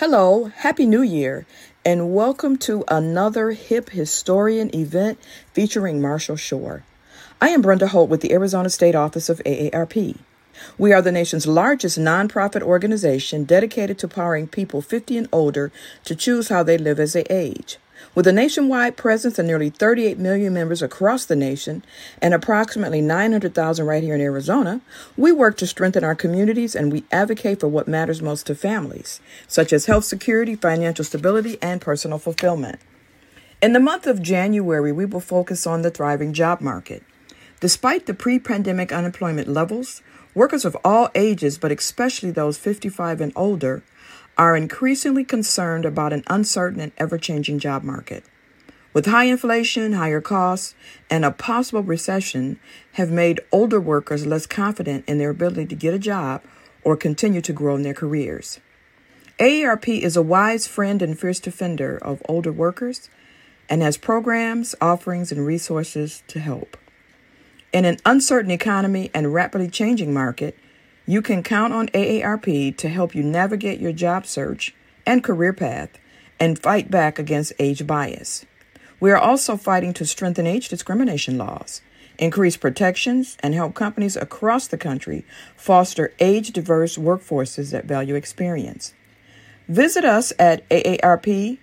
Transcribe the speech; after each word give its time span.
Hello, 0.00 0.46
Happy 0.56 0.86
New 0.86 1.02
Year, 1.02 1.44
and 1.84 2.14
welcome 2.14 2.56
to 2.56 2.84
another 2.88 3.50
Hip 3.50 3.90
Historian 3.90 4.74
event 4.74 5.18
featuring 5.52 6.00
Marshall 6.00 6.36
Shore. 6.36 6.84
I 7.38 7.50
am 7.50 7.60
Brenda 7.60 7.86
Holt 7.86 8.08
with 8.08 8.22
the 8.22 8.32
Arizona 8.32 8.70
State 8.70 8.94
Office 8.94 9.28
of 9.28 9.42
AARP. 9.44 10.16
We 10.78 10.94
are 10.94 11.02
the 11.02 11.12
nation's 11.12 11.46
largest 11.46 11.98
nonprofit 11.98 12.62
organization 12.62 13.44
dedicated 13.44 13.98
to 13.98 14.06
empowering 14.06 14.48
people 14.48 14.80
50 14.80 15.18
and 15.18 15.28
older 15.32 15.70
to 16.04 16.16
choose 16.16 16.48
how 16.48 16.62
they 16.62 16.78
live 16.78 16.98
as 16.98 17.12
they 17.12 17.24
age. 17.28 17.76
With 18.12 18.26
a 18.26 18.32
nationwide 18.32 18.96
presence 18.96 19.38
and 19.38 19.46
nearly 19.46 19.70
38 19.70 20.18
million 20.18 20.52
members 20.52 20.82
across 20.82 21.24
the 21.24 21.36
nation 21.36 21.84
and 22.20 22.34
approximately 22.34 23.00
900,000 23.00 23.86
right 23.86 24.02
here 24.02 24.16
in 24.16 24.20
Arizona, 24.20 24.80
we 25.16 25.30
work 25.30 25.56
to 25.58 25.66
strengthen 25.66 26.02
our 26.02 26.16
communities 26.16 26.74
and 26.74 26.90
we 26.90 27.04
advocate 27.12 27.60
for 27.60 27.68
what 27.68 27.86
matters 27.86 28.20
most 28.20 28.48
to 28.48 28.56
families, 28.56 29.20
such 29.46 29.72
as 29.72 29.86
health 29.86 30.04
security, 30.04 30.56
financial 30.56 31.04
stability, 31.04 31.56
and 31.62 31.80
personal 31.80 32.18
fulfillment. 32.18 32.80
In 33.62 33.74
the 33.74 33.80
month 33.80 34.08
of 34.08 34.22
January, 34.22 34.90
we 34.90 35.06
will 35.06 35.20
focus 35.20 35.64
on 35.64 35.82
the 35.82 35.90
thriving 35.90 36.32
job 36.32 36.60
market. 36.60 37.04
Despite 37.60 38.06
the 38.06 38.14
pre 38.14 38.40
pandemic 38.40 38.90
unemployment 38.90 39.46
levels, 39.46 40.02
workers 40.34 40.64
of 40.64 40.76
all 40.84 41.10
ages, 41.14 41.58
but 41.58 41.70
especially 41.70 42.32
those 42.32 42.58
55 42.58 43.20
and 43.20 43.32
older, 43.36 43.84
are 44.40 44.56
increasingly 44.56 45.22
concerned 45.22 45.84
about 45.84 46.14
an 46.14 46.24
uncertain 46.28 46.80
and 46.80 46.92
ever 46.96 47.18
changing 47.18 47.58
job 47.58 47.82
market. 47.82 48.24
With 48.94 49.04
high 49.04 49.24
inflation, 49.24 49.92
higher 49.92 50.22
costs, 50.22 50.74
and 51.10 51.26
a 51.26 51.30
possible 51.30 51.82
recession 51.82 52.58
have 52.92 53.10
made 53.10 53.42
older 53.52 53.78
workers 53.78 54.26
less 54.26 54.46
confident 54.46 55.04
in 55.06 55.18
their 55.18 55.28
ability 55.28 55.66
to 55.66 55.74
get 55.74 55.92
a 55.92 55.98
job 55.98 56.42
or 56.82 56.96
continue 56.96 57.42
to 57.42 57.52
grow 57.52 57.76
in 57.76 57.82
their 57.82 57.92
careers. 57.92 58.60
AARP 59.38 60.00
is 60.00 60.16
a 60.16 60.22
wise 60.22 60.66
friend 60.66 61.02
and 61.02 61.20
fierce 61.20 61.38
defender 61.38 61.98
of 61.98 62.22
older 62.26 62.50
workers 62.50 63.10
and 63.68 63.82
has 63.82 63.98
programs, 63.98 64.74
offerings, 64.80 65.30
and 65.30 65.44
resources 65.46 66.22
to 66.28 66.40
help. 66.40 66.78
In 67.74 67.84
an 67.84 67.98
uncertain 68.06 68.50
economy 68.50 69.10
and 69.12 69.34
rapidly 69.34 69.68
changing 69.68 70.14
market, 70.14 70.56
you 71.10 71.20
can 71.20 71.42
count 71.42 71.72
on 71.72 71.88
AARP 71.88 72.76
to 72.76 72.88
help 72.88 73.16
you 73.16 73.22
navigate 73.24 73.80
your 73.80 73.90
job 73.90 74.24
search 74.26 74.72
and 75.04 75.24
career 75.24 75.52
path 75.52 75.90
and 76.38 76.62
fight 76.62 76.88
back 76.88 77.18
against 77.18 77.52
age 77.58 77.84
bias. 77.84 78.46
We 79.00 79.10
are 79.10 79.18
also 79.18 79.56
fighting 79.56 79.92
to 79.94 80.06
strengthen 80.06 80.46
age 80.46 80.68
discrimination 80.68 81.36
laws, 81.36 81.80
increase 82.16 82.56
protections, 82.56 83.36
and 83.40 83.54
help 83.54 83.74
companies 83.74 84.16
across 84.16 84.68
the 84.68 84.78
country 84.78 85.26
foster 85.56 86.12
age 86.20 86.52
diverse 86.52 86.96
workforces 86.96 87.72
that 87.72 87.86
value 87.86 88.14
experience. 88.14 88.94
Visit 89.66 90.04
us 90.04 90.32
at 90.38 90.68
aarp.org 90.68 91.58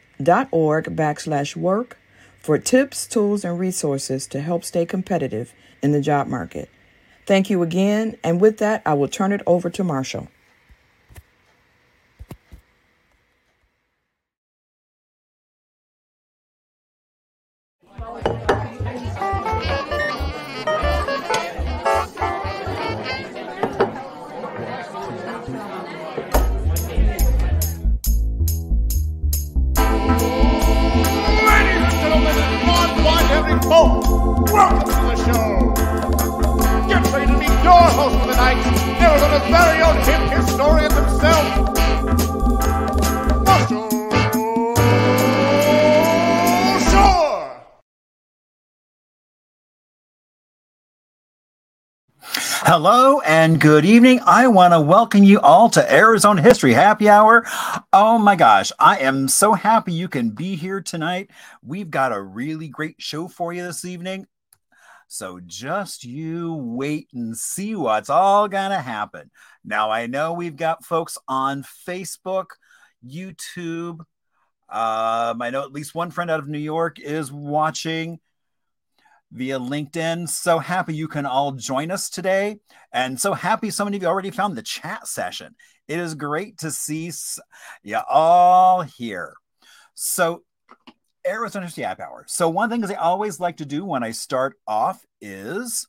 backslash 0.93 1.55
work 1.55 1.97
for 2.37 2.57
tips, 2.57 3.07
tools, 3.07 3.45
and 3.45 3.57
resources 3.57 4.27
to 4.27 4.41
help 4.41 4.65
stay 4.65 4.85
competitive 4.85 5.53
in 5.81 5.93
the 5.93 6.01
job 6.01 6.27
market. 6.27 6.69
Thank 7.27 7.49
you 7.49 7.61
again. 7.61 8.17
And 8.23 8.39
with 8.39 8.57
that, 8.59 8.81
I 8.85 8.93
will 8.93 9.09
turn 9.09 9.33
it 9.33 9.41
over 9.45 9.69
to 9.69 9.83
Marshall. 9.83 10.29
Ladies 31.33 31.83
and 31.83 31.91
gentlemen, 31.91 32.35
Welcome 33.69 34.79
to 34.85 34.93
the 34.93 35.15
show 35.25 35.66
your 37.67 37.75
host 37.75 38.17
for 38.21 38.27
the 38.27 38.35
night. 38.35 38.77
Hello 52.69 53.21
and 53.21 53.61
good 53.61 53.85
evening. 53.85 54.19
I 54.25 54.47
want 54.47 54.73
to 54.73 54.81
welcome 54.81 55.23
you 55.23 55.39
all 55.39 55.69
to 55.69 55.93
Arizona 55.93 56.41
History 56.41 56.73
Happy 56.73 57.09
Hour. 57.09 57.45
Oh 57.93 58.17
my 58.17 58.35
gosh, 58.35 58.71
I 58.77 58.99
am 58.99 59.27
so 59.27 59.53
happy 59.53 59.93
you 59.93 60.07
can 60.07 60.31
be 60.31 60.55
here 60.55 60.81
tonight. 60.81 61.31
We've 61.61 61.89
got 61.89 62.11
a 62.11 62.21
really 62.21 62.67
great 62.67 63.01
show 63.01 63.27
for 63.27 63.53
you 63.53 63.63
this 63.63 63.85
evening. 63.85 64.27
So 65.07 65.39
just 65.45 66.03
you 66.03 66.53
wait 66.53 67.07
and 67.13 67.35
see 67.35 67.75
what's 67.75 68.09
all 68.09 68.47
going 68.47 68.71
to 68.71 68.79
happen. 68.79 69.31
Now, 69.63 69.89
I 69.89 70.07
know 70.07 70.33
we've 70.33 70.55
got 70.55 70.85
folks 70.85 71.17
on 71.27 71.63
Facebook, 71.87 72.47
YouTube. 73.05 73.99
Um, 74.69 75.41
I 75.41 75.49
know 75.49 75.63
at 75.63 75.71
least 75.71 75.95
one 75.95 76.11
friend 76.11 76.29
out 76.29 76.41
of 76.41 76.49
New 76.49 76.57
York 76.57 76.99
is 76.99 77.31
watching 77.31 78.19
via 79.31 79.59
LinkedIn. 79.59 80.27
So 80.27 80.59
happy 80.59 80.93
you 80.93 81.07
can 81.07 81.25
all 81.25 81.53
join 81.53 81.89
us 81.89 82.09
today. 82.09 82.57
And 82.91 83.19
so 83.19 83.33
happy 83.33 83.69
so 83.69 83.85
many 83.85 83.97
of 83.97 84.03
you 84.03 84.09
already 84.09 84.31
found 84.31 84.55
the 84.55 84.61
chat 84.61 85.07
session. 85.07 85.55
It 85.87 85.99
is 85.99 86.15
great 86.15 86.57
to 86.59 86.71
see 86.71 87.11
you 87.83 87.99
all 88.09 88.81
here. 88.81 89.35
So 89.93 90.43
Arizona 91.27 91.65
History 91.65 91.83
Happy 91.83 92.03
Hour. 92.03 92.25
So 92.27 92.49
one 92.49 92.69
thing 92.69 92.83
I 92.85 92.93
always 92.95 93.39
like 93.39 93.57
to 93.57 93.65
do 93.65 93.85
when 93.85 94.03
I 94.03 94.11
start 94.11 94.55
off 94.67 95.05
is 95.21 95.87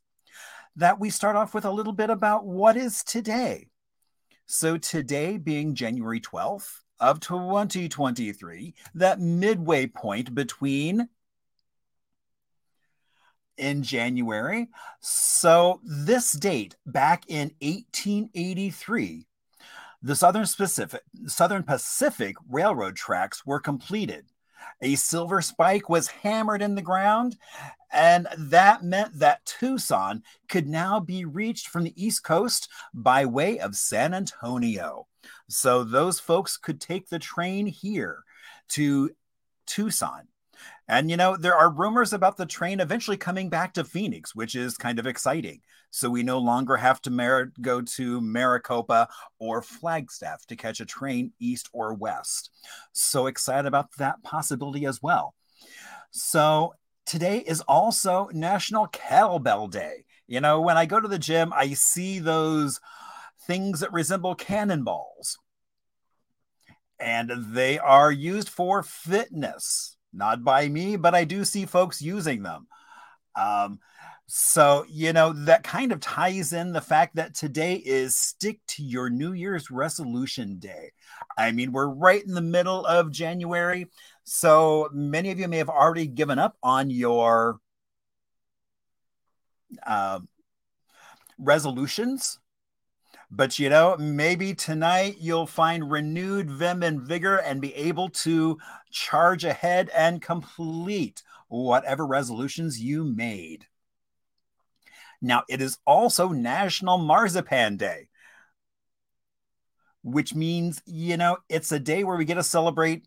that 0.77 1.01
we 1.01 1.11
start 1.11 1.37
off 1.37 1.55
with 1.55 1.65
a 1.65 1.71
little 1.71 1.93
bit 1.93 2.11
about 2.11 2.47
what 2.47 2.77
is 2.77 3.03
today. 3.03 3.69
So 4.47 4.79
today 4.79 5.37
being 5.37 5.75
January 5.75 6.21
12th 6.21 6.81
of 7.01 7.21
2023, 7.21 8.75
that 8.95 9.21
midway 9.21 9.87
point 9.87 10.35
between 10.35 11.09
in 13.57 13.83
January. 13.83 14.69
So 15.01 15.81
this 15.85 16.33
date 16.33 16.77
back 16.87 17.25
in 17.29 17.51
1883, 17.61 19.27
the 20.01 20.17
Southern 20.17 20.47
Pacific 20.47 21.03
Southern 21.27 21.65
Pacific 21.65 22.37
Railroad 22.49 22.97
tracks 22.97 23.45
were 23.45 23.61
completed. 23.61 24.27
A 24.81 24.95
silver 24.95 25.43
spike 25.43 25.89
was 25.89 26.09
hammered 26.09 26.63
in 26.63 26.75
the 26.75 26.83
ground, 26.83 27.37
and 27.93 28.29
that 28.37 28.85
meant 28.85 29.19
that 29.19 29.45
Tucson 29.45 30.23
could 30.49 30.69
now 30.69 31.01
be 31.01 31.25
reached 31.25 31.69
from 31.69 31.85
the 31.85 32.03
East 32.03 32.23
Coast 32.23 32.69
by 32.95 33.25
way 33.27 33.59
of 33.59 33.75
San 33.75 34.15
Antonio. 34.15 35.07
So 35.49 35.85
those 35.85 36.21
folks 36.21 36.57
could 36.57 36.81
take 36.81 37.09
the 37.09 37.19
train 37.19 37.67
here 37.67 38.23
to 38.71 39.11
Tucson. 39.67 40.29
And, 40.89 41.11
you 41.11 41.17
know, 41.17 41.37
there 41.37 41.55
are 41.55 41.71
rumors 41.71 42.13
about 42.13 42.37
the 42.37 42.47
train 42.47 42.81
eventually 42.81 43.17
coming 43.17 43.51
back 43.51 43.75
to 43.75 43.85
Phoenix, 43.85 44.35
which 44.35 44.55
is 44.55 44.77
kind 44.77 44.99
of 44.99 45.07
exciting. 45.07 45.61
So 45.91 46.09
we 46.09 46.23
no 46.23 46.39
longer 46.39 46.77
have 46.77 47.01
to 47.03 47.11
mer- 47.11 47.53
go 47.61 47.83
to 47.83 48.21
Maricopa 48.21 49.09
or 49.39 49.63
Flagstaff 49.63 50.47
to 50.47 50.57
catch 50.57 50.81
a 50.81 50.87
train 50.87 51.33
east 51.39 51.69
or 51.73 51.95
west. 51.95 52.51
So 52.93 53.27
excited 53.27 53.67
about 53.67 53.89
that 53.99 54.23
possibility 54.23 54.87
as 54.87 55.03
well. 55.03 55.35
So 56.11 56.75
today 57.05 57.39
is 57.39 57.61
also 57.63 58.29
National 58.33 58.87
Kettlebell 58.89 59.71
Day. 59.71 60.05
You 60.27 60.41
know, 60.41 60.61
when 60.61 60.77
I 60.77 60.87
go 60.87 61.01
to 61.01 61.09
the 61.09 61.19
gym, 61.19 61.53
I 61.55 61.75
see 61.75 62.19
those 62.19 62.81
things 63.47 63.81
that 63.81 63.93
resemble 63.93 64.35
cannonballs. 64.35 65.39
And 66.99 67.31
they 67.55 67.79
are 67.79 68.11
used 68.11 68.49
for 68.49 68.83
fitness 68.83 69.98
not 70.19 70.45
by 70.45 70.69
me, 70.69 70.97
but 70.97 71.15
I 71.15 71.25
do 71.25 71.45
see 71.45 71.65
folks 71.65 72.03
using 72.03 72.43
them. 72.43 72.67
Um, 73.35 73.79
so, 74.27 74.85
you 74.91 75.15
know, 75.15 75.33
that 75.33 75.63
kind 75.63 75.91
of 75.91 76.01
ties 76.01 76.53
in 76.53 76.73
the 76.73 76.83
fact 76.83 77.17
that 77.17 77.35
today 77.35 77.77
is 77.77 78.15
stick 78.15 78.61
to 78.69 78.83
your 78.83 79.09
New 79.09 79.33
Year's 79.33 79.71
resolution 79.71 80.59
day. 80.59 80.93
I 81.39 81.53
mean, 81.53 81.73
we're 81.73 81.89
right 81.89 82.23
in 82.23 82.35
the 82.35 82.43
middle 82.43 82.85
of 82.85 83.11
January. 83.11 83.87
So 84.25 84.91
many 84.93 85.31
of 85.31 85.39
you 85.39 85.49
may 85.49 85.57
have 85.57 85.71
already 85.71 86.07
given 86.07 86.39
up 86.39 86.59
on 86.63 86.91
your 86.91 87.59
uh, 89.87 90.21
resolutions. 91.39 92.39
But 93.31 93.59
you 93.59 93.69
know, 93.69 93.97
maybe 93.99 94.55
tonight 94.55 95.17
you'll 95.21 95.47
find 95.47 95.91
renewed 95.91 96.51
vim 96.51 96.83
and 96.83 97.03
vigor 97.03 97.37
and 97.37 97.61
be 97.61 97.75
able 97.75 98.09
to 98.11 98.59
charge 98.91 99.45
ahead 99.45 99.91
and 99.91 100.23
complete 100.23 101.23
whatever 101.49 102.07
resolutions 102.07 102.81
you 102.81 103.05
made. 103.05 103.67
Now, 105.21 105.43
it 105.49 105.61
is 105.61 105.79
also 105.85 106.29
National 106.29 106.97
Marzipan 106.97 107.77
Day, 107.77 108.09
which 110.03 110.35
means, 110.35 110.81
you 110.87 111.17
know, 111.17 111.39
it's 111.49 111.73
a 111.73 111.81
day 111.81 112.05
where 112.05 112.17
we 112.17 112.25
get 112.25 112.35
to 112.35 112.43
celebrate 112.43 113.07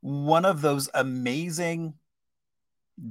one 0.00 0.44
of 0.44 0.60
those 0.60 0.88
amazing 0.94 1.94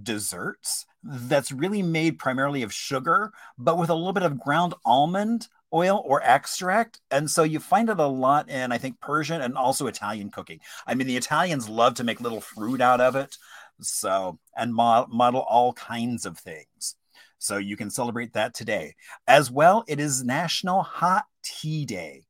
desserts 0.01 0.85
that's 1.03 1.51
really 1.51 1.81
made 1.81 2.19
primarily 2.19 2.63
of 2.63 2.73
sugar, 2.73 3.31
but 3.57 3.77
with 3.77 3.89
a 3.89 3.95
little 3.95 4.13
bit 4.13 4.23
of 4.23 4.39
ground 4.39 4.73
almond 4.85 5.47
oil 5.73 6.01
or 6.05 6.21
extract. 6.23 6.99
And 7.09 7.29
so 7.29 7.43
you 7.43 7.59
find 7.59 7.89
it 7.89 7.99
a 7.99 8.05
lot 8.05 8.49
in, 8.49 8.71
I 8.71 8.77
think, 8.77 8.99
Persian 8.99 9.41
and 9.41 9.55
also 9.55 9.87
Italian 9.87 10.29
cooking. 10.29 10.59
I 10.85 10.95
mean, 10.95 11.07
the 11.07 11.17
Italians 11.17 11.69
love 11.69 11.95
to 11.95 12.03
make 12.03 12.21
little 12.21 12.41
fruit 12.41 12.81
out 12.81 13.01
of 13.01 13.15
it. 13.15 13.37
So, 13.81 14.39
and 14.55 14.73
mo- 14.73 15.07
model 15.09 15.41
all 15.41 15.73
kinds 15.73 16.25
of 16.25 16.37
things. 16.37 16.95
So 17.39 17.57
you 17.57 17.75
can 17.75 17.89
celebrate 17.89 18.33
that 18.33 18.53
today. 18.53 18.95
As 19.27 19.49
well, 19.49 19.83
it 19.87 19.99
is 19.99 20.23
National 20.23 20.83
Hot 20.83 21.25
Tea 21.43 21.85
Day. 21.85 22.25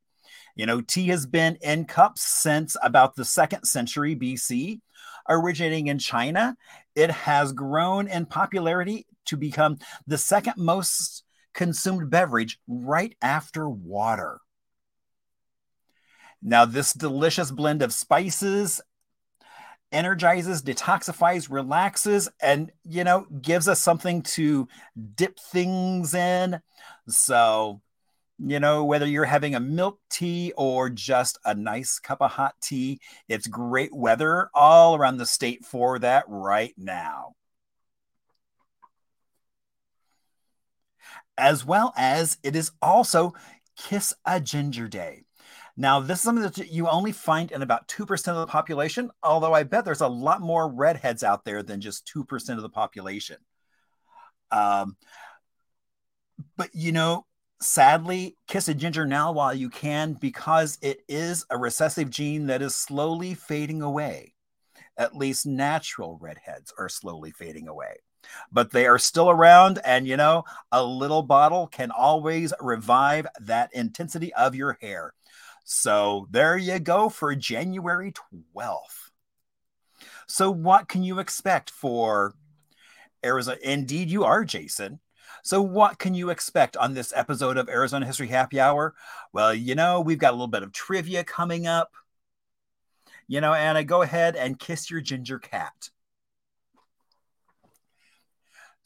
You 0.55 0.65
know, 0.65 0.81
tea 0.81 1.07
has 1.07 1.25
been 1.25 1.57
in 1.61 1.85
cups 1.85 2.21
since 2.21 2.77
about 2.81 3.15
the 3.15 3.25
second 3.25 3.65
century 3.65 4.15
BC. 4.15 4.79
Originating 5.29 5.87
in 5.87 5.99
China, 5.99 6.55
it 6.95 7.11
has 7.11 7.53
grown 7.53 8.07
in 8.07 8.25
popularity 8.25 9.05
to 9.25 9.37
become 9.37 9.77
the 10.07 10.17
second 10.17 10.55
most 10.57 11.23
consumed 11.53 12.09
beverage 12.09 12.59
right 12.67 13.15
after 13.21 13.69
water. 13.69 14.39
Now, 16.41 16.65
this 16.65 16.93
delicious 16.93 17.51
blend 17.51 17.81
of 17.81 17.93
spices 17.93 18.81
energizes, 19.91 20.61
detoxifies, 20.61 21.49
relaxes, 21.49 22.29
and, 22.41 22.71
you 22.85 23.03
know, 23.03 23.25
gives 23.41 23.67
us 23.67 23.81
something 23.81 24.21
to 24.21 24.67
dip 25.15 25.37
things 25.39 26.13
in. 26.13 26.59
So, 27.07 27.81
you 28.39 28.59
know, 28.59 28.85
whether 28.85 29.05
you're 29.05 29.25
having 29.25 29.55
a 29.55 29.59
milk 29.59 29.99
tea 30.09 30.53
or 30.55 30.89
just 30.89 31.37
a 31.45 31.53
nice 31.53 31.99
cup 31.99 32.21
of 32.21 32.31
hot 32.31 32.55
tea, 32.61 32.99
it's 33.27 33.47
great 33.47 33.93
weather 33.93 34.49
all 34.53 34.95
around 34.95 35.17
the 35.17 35.25
state 35.25 35.65
for 35.65 35.99
that 35.99 36.23
right 36.27 36.73
now. 36.77 37.33
As 41.41 41.65
well 41.65 41.91
as 41.97 42.37
it 42.43 42.55
is 42.55 42.71
also 42.81 43.33
Kiss 43.75 44.13
a 44.25 44.39
Ginger 44.39 44.87
Day. 44.87 45.23
Now, 45.75 45.99
this 45.99 46.19
is 46.19 46.23
something 46.23 46.43
that 46.43 46.71
you 46.71 46.87
only 46.87 47.11
find 47.11 47.51
in 47.51 47.63
about 47.63 47.87
2% 47.87 48.27
of 48.27 48.35
the 48.35 48.45
population, 48.45 49.09
although 49.23 49.53
I 49.53 49.63
bet 49.63 49.83
there's 49.83 50.01
a 50.01 50.07
lot 50.07 50.39
more 50.39 50.71
redheads 50.71 51.23
out 51.23 51.43
there 51.43 51.63
than 51.63 51.81
just 51.81 52.09
2% 52.13 52.55
of 52.55 52.61
the 52.61 52.69
population. 52.69 53.37
Um, 54.51 54.97
but, 56.57 56.69
you 56.73 56.91
know, 56.91 57.25
sadly, 57.59 58.35
kiss 58.47 58.67
a 58.67 58.73
ginger 58.75 59.07
now 59.07 59.31
while 59.31 59.53
you 59.53 59.69
can 59.69 60.13
because 60.13 60.77
it 60.81 60.99
is 61.07 61.45
a 61.49 61.57
recessive 61.57 62.11
gene 62.11 62.47
that 62.47 62.61
is 62.61 62.75
slowly 62.75 63.33
fading 63.33 63.81
away. 63.81 64.35
At 64.97 65.15
least 65.15 65.47
natural 65.47 66.19
redheads 66.21 66.71
are 66.77 66.89
slowly 66.89 67.31
fading 67.31 67.67
away 67.67 67.95
but 68.51 68.71
they 68.71 68.85
are 68.85 68.99
still 68.99 69.29
around. 69.29 69.79
And 69.85 70.07
you 70.07 70.17
know, 70.17 70.43
a 70.71 70.83
little 70.83 71.23
bottle 71.23 71.67
can 71.67 71.91
always 71.91 72.53
revive 72.59 73.27
that 73.41 73.73
intensity 73.73 74.33
of 74.33 74.55
your 74.55 74.77
hair. 74.81 75.13
So 75.63 76.27
there 76.31 76.57
you 76.57 76.79
go 76.79 77.09
for 77.09 77.35
January 77.35 78.13
12th. 78.55 79.11
So, 80.27 80.49
what 80.49 80.87
can 80.87 81.03
you 81.03 81.19
expect 81.19 81.69
for 81.69 82.33
Arizona? 83.23 83.57
Indeed, 83.61 84.09
you 84.09 84.23
are, 84.23 84.45
Jason. 84.45 85.01
So, 85.43 85.61
what 85.61 85.99
can 85.99 86.13
you 86.13 86.29
expect 86.29 86.77
on 86.77 86.93
this 86.93 87.11
episode 87.13 87.57
of 87.57 87.67
Arizona 87.67 88.05
History 88.05 88.27
Happy 88.27 88.57
Hour? 88.57 88.95
Well, 89.33 89.53
you 89.53 89.75
know, 89.75 89.99
we've 89.99 90.17
got 90.17 90.31
a 90.31 90.35
little 90.35 90.47
bit 90.47 90.63
of 90.63 90.71
trivia 90.71 91.25
coming 91.25 91.67
up. 91.67 91.91
You 93.27 93.41
know, 93.41 93.53
Anna, 93.53 93.83
go 93.83 94.03
ahead 94.03 94.35
and 94.35 94.57
kiss 94.57 94.89
your 94.89 95.01
ginger 95.01 95.37
cat. 95.37 95.89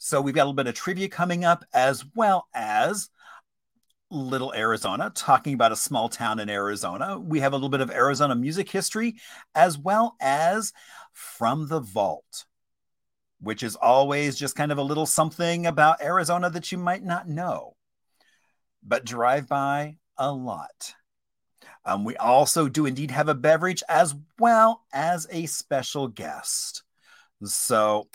So 0.06 0.20
we've 0.20 0.36
got 0.36 0.42
a 0.42 0.44
little 0.44 0.54
bit 0.54 0.68
of 0.68 0.76
trivia 0.76 1.08
coming 1.08 1.44
up, 1.44 1.64
as 1.74 2.04
well 2.14 2.46
as 2.54 3.10
Little 4.08 4.54
Arizona, 4.54 5.10
talking 5.12 5.52
about 5.52 5.72
a 5.72 5.76
small 5.76 6.08
town 6.08 6.38
in 6.38 6.48
Arizona. 6.48 7.18
We 7.18 7.40
have 7.40 7.52
a 7.52 7.56
little 7.56 7.70
bit 7.70 7.80
of 7.80 7.90
Arizona 7.90 8.36
music 8.36 8.70
history, 8.70 9.16
as 9.52 9.76
well 9.76 10.14
as 10.20 10.72
From 11.12 11.66
the 11.66 11.80
Vault, 11.80 12.44
which 13.40 13.64
is 13.64 13.74
always 13.74 14.36
just 14.36 14.54
kind 14.54 14.70
of 14.70 14.78
a 14.78 14.82
little 14.82 15.06
something 15.06 15.66
about 15.66 16.00
Arizona 16.00 16.50
that 16.50 16.70
you 16.70 16.78
might 16.78 17.02
not 17.02 17.28
know, 17.28 17.74
but 18.84 19.04
drive 19.04 19.48
by 19.48 19.96
a 20.16 20.30
lot. 20.30 20.94
Um, 21.84 22.04
we 22.04 22.16
also 22.16 22.68
do 22.68 22.86
indeed 22.86 23.10
have 23.10 23.28
a 23.28 23.34
beverage 23.34 23.82
as 23.88 24.14
well 24.38 24.84
as 24.92 25.26
a 25.32 25.46
special 25.46 26.06
guest. 26.06 26.84
So 27.42 28.06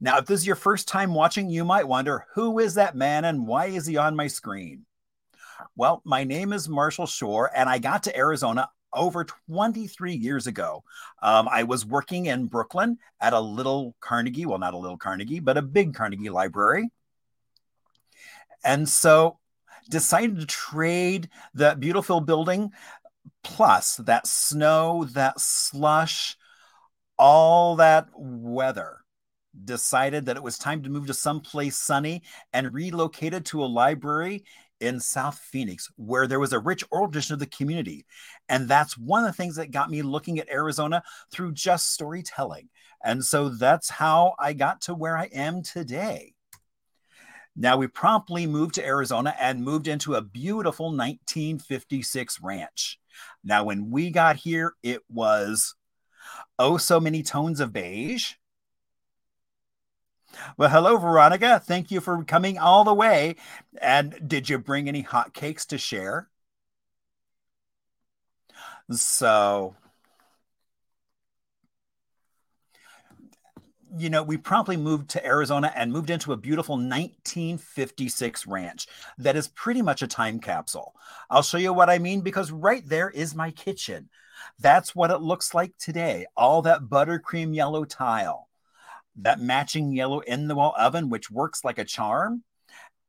now, 0.00 0.18
if 0.18 0.26
this 0.26 0.40
is 0.40 0.46
your 0.46 0.56
first 0.56 0.86
time 0.86 1.12
watching, 1.12 1.50
you 1.50 1.64
might 1.64 1.88
wonder 1.88 2.26
who 2.34 2.60
is 2.60 2.74
that 2.74 2.94
man 2.94 3.24
and 3.24 3.46
why 3.46 3.66
is 3.66 3.84
he 3.84 3.96
on 3.96 4.14
my 4.14 4.28
screen? 4.28 4.86
Well, 5.74 6.02
my 6.04 6.22
name 6.22 6.52
is 6.52 6.68
Marshall 6.68 7.06
Shore, 7.06 7.50
and 7.54 7.68
I 7.68 7.78
got 7.78 8.04
to 8.04 8.16
Arizona 8.16 8.70
over 8.92 9.24
23 9.24 10.14
years 10.14 10.46
ago. 10.46 10.84
Um, 11.20 11.48
I 11.50 11.64
was 11.64 11.84
working 11.84 12.26
in 12.26 12.46
Brooklyn 12.46 12.98
at 13.20 13.32
a 13.32 13.40
little 13.40 13.96
Carnegie, 14.00 14.46
well, 14.46 14.58
not 14.58 14.74
a 14.74 14.78
little 14.78 14.96
Carnegie, 14.96 15.40
but 15.40 15.56
a 15.58 15.62
big 15.62 15.94
Carnegie 15.94 16.30
library. 16.30 16.88
And 18.64 18.88
so 18.88 19.38
decided 19.90 20.38
to 20.38 20.46
trade 20.46 21.28
that 21.54 21.80
beautiful 21.80 22.20
building 22.20 22.70
plus 23.42 23.96
that 23.96 24.28
snow, 24.28 25.04
that 25.12 25.40
slush, 25.40 26.36
all 27.18 27.76
that 27.76 28.08
weather 28.14 28.98
decided 29.64 30.26
that 30.26 30.36
it 30.36 30.42
was 30.42 30.58
time 30.58 30.82
to 30.82 30.90
move 30.90 31.06
to 31.06 31.14
someplace 31.14 31.76
sunny 31.76 32.22
and 32.52 32.72
relocated 32.72 33.44
to 33.46 33.62
a 33.62 33.66
library 33.66 34.44
in 34.80 35.00
South 35.00 35.38
Phoenix, 35.38 35.90
where 35.96 36.26
there 36.26 36.40
was 36.40 36.52
a 36.52 36.58
rich 36.58 36.84
oral 36.90 37.08
tradition 37.08 37.34
of 37.34 37.40
the 37.40 37.46
community. 37.46 38.06
And 38.48 38.68
that's 38.68 38.96
one 38.96 39.24
of 39.24 39.30
the 39.30 39.36
things 39.36 39.56
that 39.56 39.70
got 39.70 39.90
me 39.90 40.02
looking 40.02 40.38
at 40.38 40.50
Arizona 40.50 41.02
through 41.32 41.52
just 41.52 41.92
storytelling. 41.92 42.68
And 43.04 43.24
so 43.24 43.48
that's 43.48 43.90
how 43.90 44.34
I 44.38 44.52
got 44.52 44.82
to 44.82 44.94
where 44.94 45.16
I 45.16 45.24
am 45.26 45.62
today. 45.62 46.34
Now, 47.56 47.76
we 47.76 47.88
promptly 47.88 48.46
moved 48.46 48.76
to 48.76 48.86
Arizona 48.86 49.34
and 49.38 49.64
moved 49.64 49.88
into 49.88 50.14
a 50.14 50.22
beautiful 50.22 50.86
1956 50.86 52.40
ranch. 52.40 53.00
Now, 53.42 53.64
when 53.64 53.90
we 53.90 54.10
got 54.10 54.36
here, 54.36 54.74
it 54.84 55.00
was 55.08 55.74
oh 56.58 56.76
so 56.76 57.00
many 57.00 57.22
tones 57.22 57.58
of 57.58 57.72
beige 57.72 58.34
well, 60.56 60.70
hello, 60.70 60.96
Veronica. 60.96 61.60
Thank 61.64 61.90
you 61.90 62.00
for 62.00 62.22
coming 62.24 62.58
all 62.58 62.84
the 62.84 62.94
way. 62.94 63.36
And 63.80 64.28
did 64.28 64.48
you 64.48 64.58
bring 64.58 64.88
any 64.88 65.02
hot 65.02 65.34
cakes 65.34 65.66
to 65.66 65.78
share? 65.78 66.28
So, 68.90 69.76
you 73.96 74.10
know, 74.10 74.22
we 74.22 74.36
promptly 74.36 74.76
moved 74.76 75.10
to 75.10 75.24
Arizona 75.24 75.72
and 75.74 75.92
moved 75.92 76.10
into 76.10 76.32
a 76.32 76.36
beautiful 76.36 76.76
1956 76.76 78.46
ranch 78.46 78.86
that 79.18 79.36
is 79.36 79.48
pretty 79.48 79.82
much 79.82 80.02
a 80.02 80.06
time 80.06 80.40
capsule. 80.40 80.94
I'll 81.30 81.42
show 81.42 81.58
you 81.58 81.72
what 81.72 81.90
I 81.90 81.98
mean 81.98 82.20
because 82.20 82.50
right 82.50 82.86
there 82.86 83.10
is 83.10 83.34
my 83.34 83.50
kitchen. 83.50 84.08
That's 84.58 84.94
what 84.94 85.10
it 85.10 85.20
looks 85.20 85.54
like 85.54 85.76
today. 85.78 86.26
All 86.36 86.62
that 86.62 86.82
buttercream 86.82 87.54
yellow 87.54 87.84
tile 87.84 88.47
that 89.18 89.40
matching 89.40 89.92
yellow 89.92 90.20
in 90.20 90.48
the 90.48 90.54
wall 90.54 90.74
oven, 90.78 91.10
which 91.10 91.30
works 91.30 91.64
like 91.64 91.78
a 91.78 91.84
charm, 91.84 92.44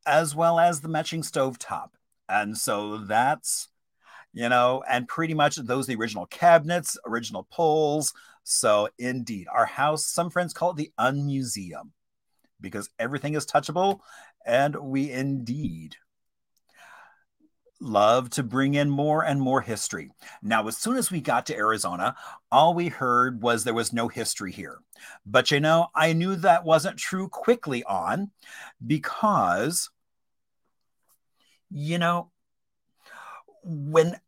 as 0.05 0.35
well 0.35 0.59
as 0.59 0.81
the 0.81 0.89
matching 0.89 1.23
stove 1.23 1.59
top. 1.59 1.95
And 2.27 2.57
so 2.57 2.97
that's, 2.97 3.67
you 4.33 4.49
know, 4.49 4.83
and 4.89 5.07
pretty 5.07 5.33
much 5.33 5.55
those 5.55 5.87
the 5.87 5.95
original 5.95 6.25
cabinets, 6.25 6.97
original 7.05 7.47
pulls. 7.51 8.13
So 8.43 8.89
indeed, 8.97 9.47
our 9.53 9.65
house, 9.65 10.05
some 10.05 10.29
friends 10.29 10.53
call 10.53 10.71
it 10.71 10.77
the 10.77 10.91
unmuseum 10.97 11.91
because 12.59 12.89
everything 12.99 13.35
is 13.35 13.45
touchable. 13.45 13.99
And 14.45 14.75
we 14.75 15.11
indeed 15.11 15.95
love 17.81 18.29
to 18.31 18.43
bring 18.43 18.73
in 18.73 18.89
more 18.89 19.23
and 19.23 19.39
more 19.41 19.61
history. 19.61 20.11
Now, 20.41 20.67
as 20.67 20.77
soon 20.77 20.97
as 20.97 21.11
we 21.11 21.21
got 21.21 21.45
to 21.47 21.55
Arizona, 21.55 22.15
all 22.51 22.73
we 22.73 22.89
heard 22.89 23.41
was 23.41 23.63
there 23.63 23.73
was 23.73 23.93
no 23.93 24.07
history 24.07 24.51
here. 24.51 24.79
But 25.25 25.51
you 25.51 25.59
know, 25.59 25.87
I 25.95 26.13
knew 26.13 26.35
that 26.37 26.63
wasn't 26.63 26.97
true 26.97 27.27
quickly 27.27 27.83
on 27.83 28.31
because, 28.85 29.89
you 31.69 31.97
know, 31.97 32.31
when 33.63 34.19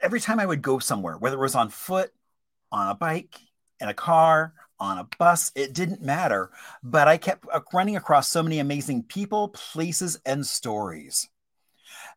every 0.00 0.20
time 0.20 0.40
I 0.40 0.46
would 0.46 0.62
go 0.62 0.78
somewhere, 0.78 1.16
whether 1.16 1.36
it 1.36 1.40
was 1.40 1.54
on 1.54 1.68
foot, 1.68 2.12
on 2.72 2.88
a 2.88 2.94
bike, 2.94 3.38
in 3.80 3.88
a 3.88 3.94
car, 3.94 4.54
on 4.78 4.98
a 4.98 5.08
bus, 5.18 5.52
it 5.54 5.74
didn't 5.74 6.02
matter. 6.02 6.50
But 6.82 7.08
I 7.08 7.18
kept 7.18 7.46
uh, 7.52 7.60
running 7.72 7.96
across 7.96 8.28
so 8.28 8.42
many 8.42 8.58
amazing 8.58 9.04
people, 9.04 9.48
places, 9.48 10.18
and 10.24 10.46
stories. 10.46 11.28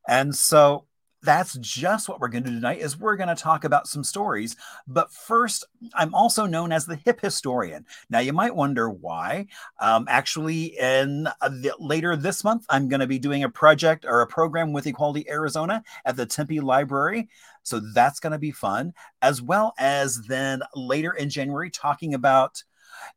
And 0.08 0.36
so 0.36 0.86
that's 1.24 1.54
just 1.58 2.10
what 2.10 2.20
we're 2.20 2.28
going 2.28 2.44
to 2.44 2.50
do 2.50 2.56
tonight 2.56 2.80
is 2.80 3.00
we're 3.00 3.16
going 3.16 3.30
to 3.30 3.36
talk 3.36 3.64
about 3.64 3.88
some 3.88 4.04
stories. 4.04 4.56
But 4.88 5.12
first 5.12 5.66
i'm 5.96 6.14
also 6.14 6.46
known 6.46 6.72
as 6.72 6.86
the 6.86 6.98
hip 6.98 7.22
historian. 7.22 7.86
Now 8.10 8.20
you 8.20 8.34
might 8.34 8.56
wonder 8.56 8.90
why. 8.90 9.48
Um, 9.80 10.06
actually 10.10 10.78
in 10.78 11.28
uh, 11.28 11.50
the, 11.50 11.74
later 11.80 12.16
this 12.16 12.44
month 12.44 12.66
i'm 12.70 12.90
going 12.90 13.00
to 13.00 13.08
be 13.08 13.20
doing 13.20 13.44
a 13.44 13.50
project 13.50 14.06
or 14.06 14.22
a 14.22 14.28
program 14.28 14.74
with 14.74 14.86
equality 14.86 15.28
arizona 15.30 15.84
at 16.06 16.16
the 16.18 16.26
tempe 16.26 16.60
library. 16.60 17.30
So 17.64 17.80
that's 17.80 18.20
going 18.20 18.34
to 18.34 18.40
be 18.40 18.52
fun 18.52 18.94
as 19.22 19.42
well 19.42 19.74
as 19.80 20.22
then 20.28 20.62
later 20.76 21.14
in 21.14 21.30
january 21.30 21.70
talking 21.70 22.14
about 22.14 22.64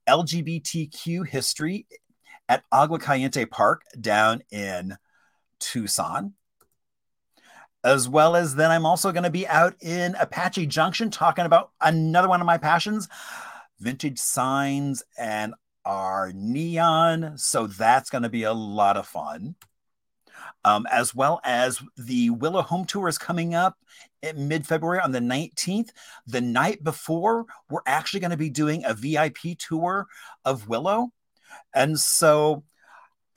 lgbtq 0.08 1.26
history 1.26 1.86
at 2.48 2.62
agua 2.70 2.98
caliente 2.98 3.44
park 3.44 3.82
down 4.00 4.42
in 4.50 4.96
tucson 5.58 6.34
as 7.86 8.08
well 8.08 8.34
as 8.34 8.56
then 8.56 8.72
I'm 8.72 8.84
also 8.84 9.12
going 9.12 9.22
to 9.22 9.30
be 9.30 9.46
out 9.46 9.76
in 9.80 10.16
Apache 10.16 10.66
Junction 10.66 11.08
talking 11.08 11.46
about 11.46 11.70
another 11.80 12.28
one 12.28 12.40
of 12.40 12.46
my 12.46 12.58
passions 12.58 13.08
vintage 13.78 14.18
signs 14.18 15.04
and 15.16 15.54
our 15.84 16.32
neon. 16.34 17.38
So 17.38 17.68
that's 17.68 18.10
going 18.10 18.22
to 18.22 18.28
be 18.28 18.42
a 18.42 18.52
lot 18.52 18.96
of 18.96 19.06
fun. 19.06 19.54
Um, 20.64 20.84
as 20.90 21.14
well 21.14 21.40
as 21.44 21.80
the 21.96 22.30
Willow 22.30 22.62
Home 22.62 22.86
Tour 22.86 23.06
is 23.06 23.18
coming 23.18 23.54
up 23.54 23.76
in 24.20 24.48
mid 24.48 24.66
February 24.66 24.98
on 24.98 25.12
the 25.12 25.20
19th. 25.20 25.90
The 26.26 26.40
night 26.40 26.82
before, 26.82 27.46
we're 27.70 27.82
actually 27.86 28.20
going 28.20 28.32
to 28.32 28.36
be 28.36 28.50
doing 28.50 28.84
a 28.84 28.94
VIP 28.94 29.56
tour 29.58 30.08
of 30.44 30.68
Willow. 30.68 31.12
And 31.72 31.96
so, 31.96 32.64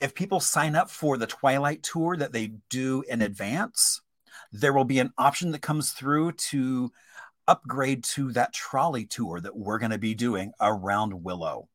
if 0.00 0.12
people 0.14 0.40
sign 0.40 0.74
up 0.74 0.90
for 0.90 1.16
the 1.16 1.28
Twilight 1.28 1.84
Tour 1.84 2.16
that 2.16 2.32
they 2.32 2.54
do 2.68 3.04
in 3.08 3.22
advance, 3.22 4.00
there 4.52 4.72
will 4.72 4.84
be 4.84 4.98
an 4.98 5.12
option 5.16 5.52
that 5.52 5.62
comes 5.62 5.92
through 5.92 6.32
to 6.32 6.90
upgrade 7.46 8.04
to 8.04 8.32
that 8.32 8.52
trolley 8.52 9.04
tour 9.04 9.40
that 9.40 9.56
we're 9.56 9.78
going 9.78 9.90
to 9.90 9.98
be 9.98 10.14
doing 10.14 10.52
around 10.60 11.24
Willow. 11.24 11.68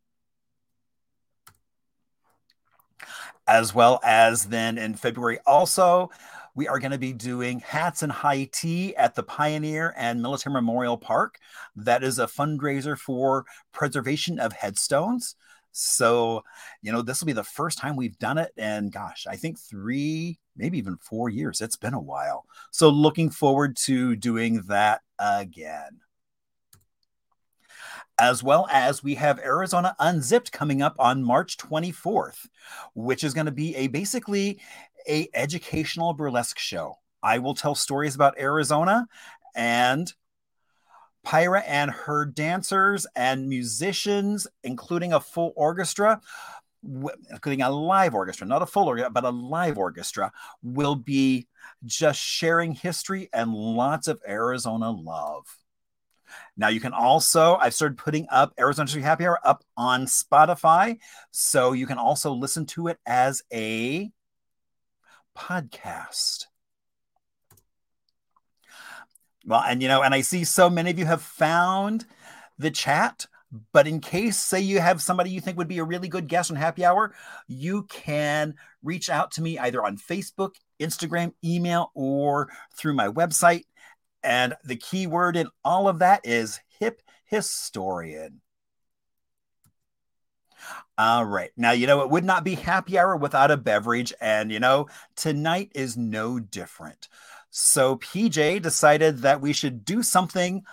As 3.47 3.75
well 3.75 3.99
as 4.03 4.45
then 4.45 4.77
in 4.77 4.95
February, 4.95 5.39
also, 5.45 6.09
we 6.55 6.67
are 6.67 6.79
going 6.79 6.91
to 6.91 6.97
be 6.97 7.13
doing 7.13 7.59
hats 7.59 8.01
and 8.01 8.11
high 8.11 8.49
tea 8.51 8.95
at 8.95 9.13
the 9.13 9.23
Pioneer 9.23 9.93
and 9.97 10.21
Military 10.21 10.53
Memorial 10.53 10.97
Park. 10.97 11.37
That 11.75 12.03
is 12.03 12.17
a 12.17 12.27
fundraiser 12.27 12.97
for 12.97 13.45
preservation 13.73 14.39
of 14.39 14.53
headstones. 14.53 15.35
So, 15.77 16.45
you 16.81 16.93
know, 16.93 17.01
this 17.01 17.19
will 17.19 17.25
be 17.25 17.33
the 17.33 17.43
first 17.43 17.77
time 17.77 17.97
we've 17.97 18.17
done 18.17 18.37
it. 18.37 18.53
And 18.57 18.93
gosh, 18.93 19.27
I 19.29 19.35
think 19.35 19.59
three, 19.59 20.39
maybe 20.55 20.77
even 20.77 20.95
four 20.95 21.27
years. 21.29 21.59
It's 21.59 21.75
been 21.75 21.93
a 21.93 21.99
while. 21.99 22.45
So, 22.71 22.89
looking 22.89 23.29
forward 23.29 23.75
to 23.83 24.15
doing 24.15 24.61
that 24.67 25.01
again. 25.19 25.99
As 28.17 28.41
well 28.41 28.69
as 28.71 29.03
we 29.03 29.15
have 29.15 29.37
Arizona 29.39 29.93
Unzipped 29.99 30.53
coming 30.53 30.81
up 30.81 30.95
on 30.97 31.21
March 31.21 31.57
24th, 31.57 32.47
which 32.93 33.25
is 33.25 33.33
going 33.33 33.47
to 33.47 33.51
be 33.51 33.75
a 33.75 33.87
basically 33.87 34.61
a 35.09 35.27
educational 35.33 36.13
burlesque 36.13 36.57
show. 36.57 36.99
I 37.21 37.39
will 37.39 37.53
tell 37.53 37.75
stories 37.75 38.15
about 38.15 38.39
Arizona 38.39 39.07
and 39.55 40.11
Pyra 41.25 41.63
and 41.65 41.91
her 41.91 42.25
dancers 42.25 43.07
and 43.15 43.49
musicians, 43.49 44.47
including 44.63 45.13
a 45.13 45.19
full 45.19 45.53
orchestra, 45.55 46.21
including 47.31 47.63
a 47.63 47.69
live 47.69 48.13
orchestra, 48.13 48.45
not 48.45 48.61
a 48.61 48.65
full 48.65 48.87
orchestra, 48.87 49.09
but 49.09 49.25
a 49.25 49.29
live 49.29 49.77
orchestra, 49.77 50.31
will 50.61 50.95
be 50.95 51.47
just 51.83 52.19
sharing 52.19 52.73
history 52.73 53.29
and 53.33 53.53
lots 53.53 54.07
of 54.07 54.21
Arizona 54.27 54.91
love. 54.91 55.45
Now 56.57 56.67
you 56.67 56.79
can 56.79 56.93
also, 56.93 57.55
I've 57.55 57.73
started 57.73 57.97
putting 57.97 58.27
up 58.29 58.53
Arizona 58.59 58.87
Street 58.87 59.03
Happy 59.03 59.25
Hour 59.25 59.39
up 59.43 59.63
on 59.75 60.05
Spotify. 60.05 60.99
So 61.31 61.73
you 61.73 61.87
can 61.87 61.97
also 61.97 62.33
listen 62.33 62.65
to 62.67 62.87
it 62.87 62.97
as 63.05 63.41
a 63.51 64.11
podcast. 65.37 66.45
Well, 69.45 69.63
and 69.65 69.81
you 69.81 69.87
know, 69.87 70.01
and 70.01 70.13
I 70.13 70.21
see 70.21 70.43
so 70.43 70.69
many 70.69 70.91
of 70.91 70.99
you 70.99 71.05
have 71.05 71.21
found 71.21 72.05
the 72.57 72.71
chat. 72.71 73.27
But 73.71 73.87
in 73.87 74.01
case, 74.01 74.37
say, 74.37 74.59
you 74.59 74.81
have 74.81 75.01
somebody 75.01 75.29
you 75.29 75.39
think 75.39 75.57
would 75.57 75.67
be 75.67 75.77
a 75.77 75.83
really 75.83 76.09
good 76.09 76.27
guest 76.27 76.51
on 76.51 76.57
Happy 76.57 76.83
Hour, 76.83 77.13
you 77.47 77.83
can 77.83 78.55
reach 78.83 79.09
out 79.09 79.31
to 79.31 79.41
me 79.41 79.57
either 79.57 79.83
on 79.85 79.97
Facebook, 79.97 80.55
Instagram, 80.81 81.31
email, 81.43 81.91
or 81.93 82.49
through 82.75 82.95
my 82.95 83.07
website. 83.07 83.63
And 84.23 84.55
the 84.65 84.75
key 84.75 85.07
word 85.07 85.37
in 85.37 85.47
all 85.63 85.87
of 85.87 85.99
that 85.99 86.21
is 86.25 86.59
hip 86.79 87.01
historian. 87.25 88.41
All 90.97 91.25
right. 91.25 91.51
Now, 91.55 91.71
you 91.71 91.87
know, 91.87 92.01
it 92.01 92.09
would 92.09 92.23
not 92.23 92.43
be 92.43 92.55
happy 92.55 92.97
hour 92.97 93.15
without 93.15 93.51
a 93.51 93.57
beverage. 93.57 94.13
And, 94.19 94.51
you 94.51 94.59
know, 94.59 94.87
tonight 95.15 95.71
is 95.75 95.95
no 95.95 96.39
different. 96.39 97.07
So 97.57 97.95
PJ 97.95 98.61
decided 98.61 99.19
that 99.19 99.39
we 99.39 99.53
should 99.53 99.85
do 99.85 100.03
something 100.03 100.65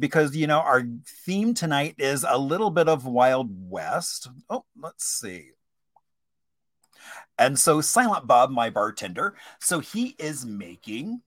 because 0.00 0.34
you 0.34 0.48
know 0.48 0.58
our 0.58 0.82
theme 1.24 1.54
tonight 1.54 1.94
is 1.98 2.26
a 2.28 2.36
little 2.36 2.70
bit 2.70 2.88
of 2.88 3.06
Wild 3.06 3.48
West. 3.70 4.28
Oh, 4.50 4.64
let's 4.76 5.04
see. 5.04 5.50
And 7.38 7.56
so 7.56 7.80
Silent 7.80 8.26
Bob, 8.26 8.50
my 8.50 8.68
bartender, 8.68 9.36
so 9.60 9.78
he 9.78 10.16
is 10.18 10.44
making 10.44 11.22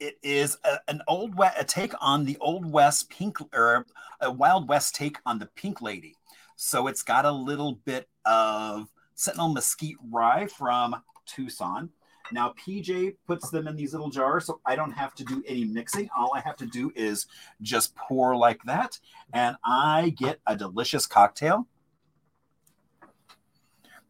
it 0.00 0.18
is 0.24 0.58
a, 0.64 0.80
an 0.88 1.00
old 1.06 1.34
a 1.38 1.62
take 1.62 1.92
on 2.00 2.24
the 2.24 2.38
old 2.40 2.68
west 2.68 3.08
pink 3.08 3.36
or 3.54 3.86
a 4.20 4.32
wild 4.32 4.68
west 4.68 4.96
take 4.96 5.18
on 5.24 5.38
the 5.38 5.46
pink 5.54 5.80
lady 5.80 6.16
so 6.56 6.86
it's 6.86 7.02
got 7.02 7.26
a 7.26 7.30
little 7.30 7.74
bit 7.84 8.08
of 8.24 8.88
sentinel 9.14 9.52
mesquite 9.52 9.96
rye 10.10 10.46
from 10.46 10.96
Tucson. 11.30 11.90
Now, 12.32 12.54
PJ 12.58 13.16
puts 13.26 13.50
them 13.50 13.66
in 13.66 13.76
these 13.76 13.92
little 13.92 14.10
jars, 14.10 14.46
so 14.46 14.60
I 14.64 14.76
don't 14.76 14.92
have 14.92 15.14
to 15.16 15.24
do 15.24 15.42
any 15.46 15.64
mixing. 15.64 16.08
All 16.16 16.32
I 16.34 16.40
have 16.40 16.56
to 16.56 16.66
do 16.66 16.92
is 16.94 17.26
just 17.60 17.94
pour 17.96 18.36
like 18.36 18.62
that, 18.64 18.98
and 19.32 19.56
I 19.64 20.14
get 20.16 20.40
a 20.46 20.56
delicious 20.56 21.06
cocktail. 21.06 21.66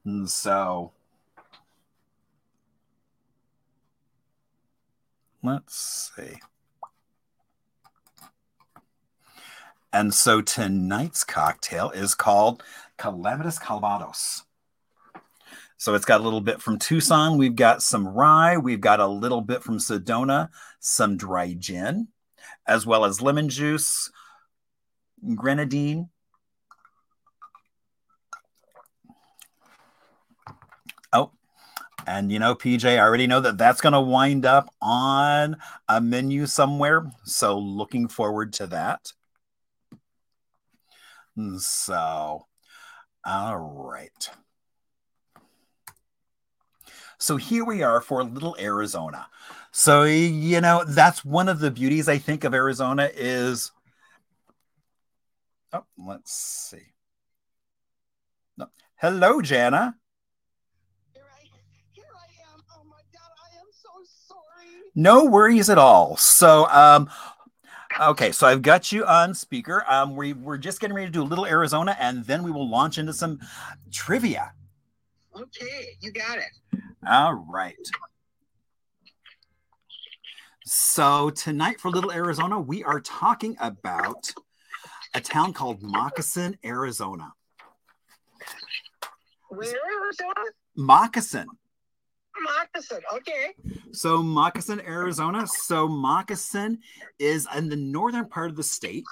And 0.05 0.29
so, 0.29 0.93
let's 5.43 6.12
see. 6.17 6.39
And 9.93 10.15
so 10.15 10.41
tonight's 10.41 11.25
cocktail 11.25 11.91
is 11.91 12.15
called 12.15 12.62
Calamitous 12.97 13.59
Calvados. 13.59 14.45
So 15.81 15.95
it's 15.95 16.05
got 16.05 16.21
a 16.21 16.25
little 16.25 16.43
bit 16.43 16.61
from 16.61 16.79
Tucson. 16.79 17.39
We've 17.39 17.57
got 17.57 17.83
some 17.83 18.07
rye. 18.07 18.59
We've 18.59 18.83
got 18.83 19.01
a 19.01 19.07
little 19.07 19.41
bit 19.41 19.63
from 19.63 19.79
Sedona, 19.79 20.51
some 20.79 21.17
dry 21.17 21.55
gin, 21.55 22.09
as 22.67 22.85
well 22.85 23.07
as 23.07 23.23
lemon 23.23 23.49
juice, 23.49 24.13
grenadine. 25.35 26.11
Oh, 31.15 31.31
and 32.07 32.31
you 32.31 32.39
know, 32.39 32.55
PJ, 32.55 32.85
I 32.85 32.99
already 32.99 33.27
know 33.27 33.41
that 33.41 33.57
that's 33.57 33.81
going 33.81 33.95
to 33.95 34.03
wind 34.03 34.45
up 34.45 34.69
on 34.83 35.57
a 35.89 35.99
menu 35.99 36.45
somewhere. 36.45 37.11
So 37.25 37.59
looking 37.59 38.07
forward 38.07 38.53
to 38.53 38.67
that. 38.67 39.15
Mm, 41.39 41.59
so, 41.59 42.47
all 43.25 43.57
right. 43.57 44.31
So 47.21 47.37
here 47.37 47.67
we 47.67 47.83
are 47.83 48.00
for 48.00 48.25
little 48.25 48.57
Arizona. 48.59 49.27
So 49.73 50.05
you 50.05 50.61
know 50.62 50.85
that's 50.87 51.23
one 51.23 51.50
of 51.50 51.61
the 51.61 51.71
beauties 51.71 52.09
I 52.09 52.17
think 52.17 52.45
of 52.45 52.55
Arizona 52.55 53.11
is. 53.15 53.73
Oh, 55.73 55.85
let's 55.99 56.33
see. 56.33 56.95
No. 58.57 58.69
Hello, 58.97 59.43
Jana. 59.43 59.97
Here 61.12 61.23
I, 61.31 61.45
here 61.93 62.05
I 62.17 62.55
am. 62.55 62.62
Oh 62.73 62.85
my 62.89 63.03
God, 63.12 63.31
I 63.45 63.59
am 63.59 63.67
so 63.71 63.91
sorry. 64.27 64.91
No 64.95 65.27
worries 65.27 65.69
at 65.69 65.77
all. 65.77 66.17
So, 66.17 66.67
um, 66.71 67.11
okay, 68.00 68.33
so 68.33 68.47
I've 68.47 68.62
got 68.62 68.93
you 68.93 69.05
on 69.05 69.35
speaker. 69.35 69.85
Um, 69.87 70.17
we 70.17 70.33
we're 70.33 70.57
just 70.57 70.81
getting 70.81 70.97
ready 70.97 71.09
to 71.09 71.12
do 71.12 71.23
a 71.23 71.25
little 71.25 71.47
Arizona, 71.47 71.95
and 72.00 72.25
then 72.25 72.43
we 72.43 72.50
will 72.50 72.69
launch 72.69 72.97
into 72.97 73.12
some 73.12 73.41
trivia. 73.93 74.55
Okay, 75.37 75.99
you 76.00 76.12
got 76.12 76.39
it. 76.39 76.81
All 77.07 77.47
right. 77.50 77.76
So 80.66 81.30
tonight 81.30 81.80
for 81.80 81.90
Little 81.90 82.12
Arizona, 82.12 82.61
we 82.61 82.85
are 82.85 83.00
talking 83.00 83.57
about 83.59 84.33
a 85.14 85.21
town 85.21 85.54
called 85.54 85.83
Moccasin, 85.83 86.59
Arizona. 86.62 87.33
Where, 89.49 89.75
Arizona? 90.04 90.50
Moccasin. 90.76 91.47
Moccasin. 92.38 93.00
Okay. 93.14 93.54
So 93.92 94.23
Moccasin, 94.23 94.80
Arizona. 94.80 95.47
So 95.47 95.88
Moccasin 95.88 96.80
is 97.19 97.49
in 97.57 97.71
the 97.71 97.76
northern 97.76 98.28
part 98.28 98.50
of 98.50 98.57
the 98.57 98.62
state. 98.62 99.04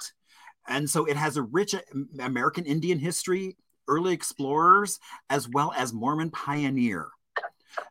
And 0.67 0.87
so 0.87 1.05
it 1.05 1.17
has 1.17 1.37
a 1.37 1.41
rich 1.41 1.73
American 2.19 2.65
Indian 2.65 2.99
history, 2.99 3.57
early 3.87 4.13
explorers, 4.13 4.99
as 5.31 5.49
well 5.49 5.73
as 5.75 5.91
Mormon 5.91 6.29
pioneer. 6.29 7.09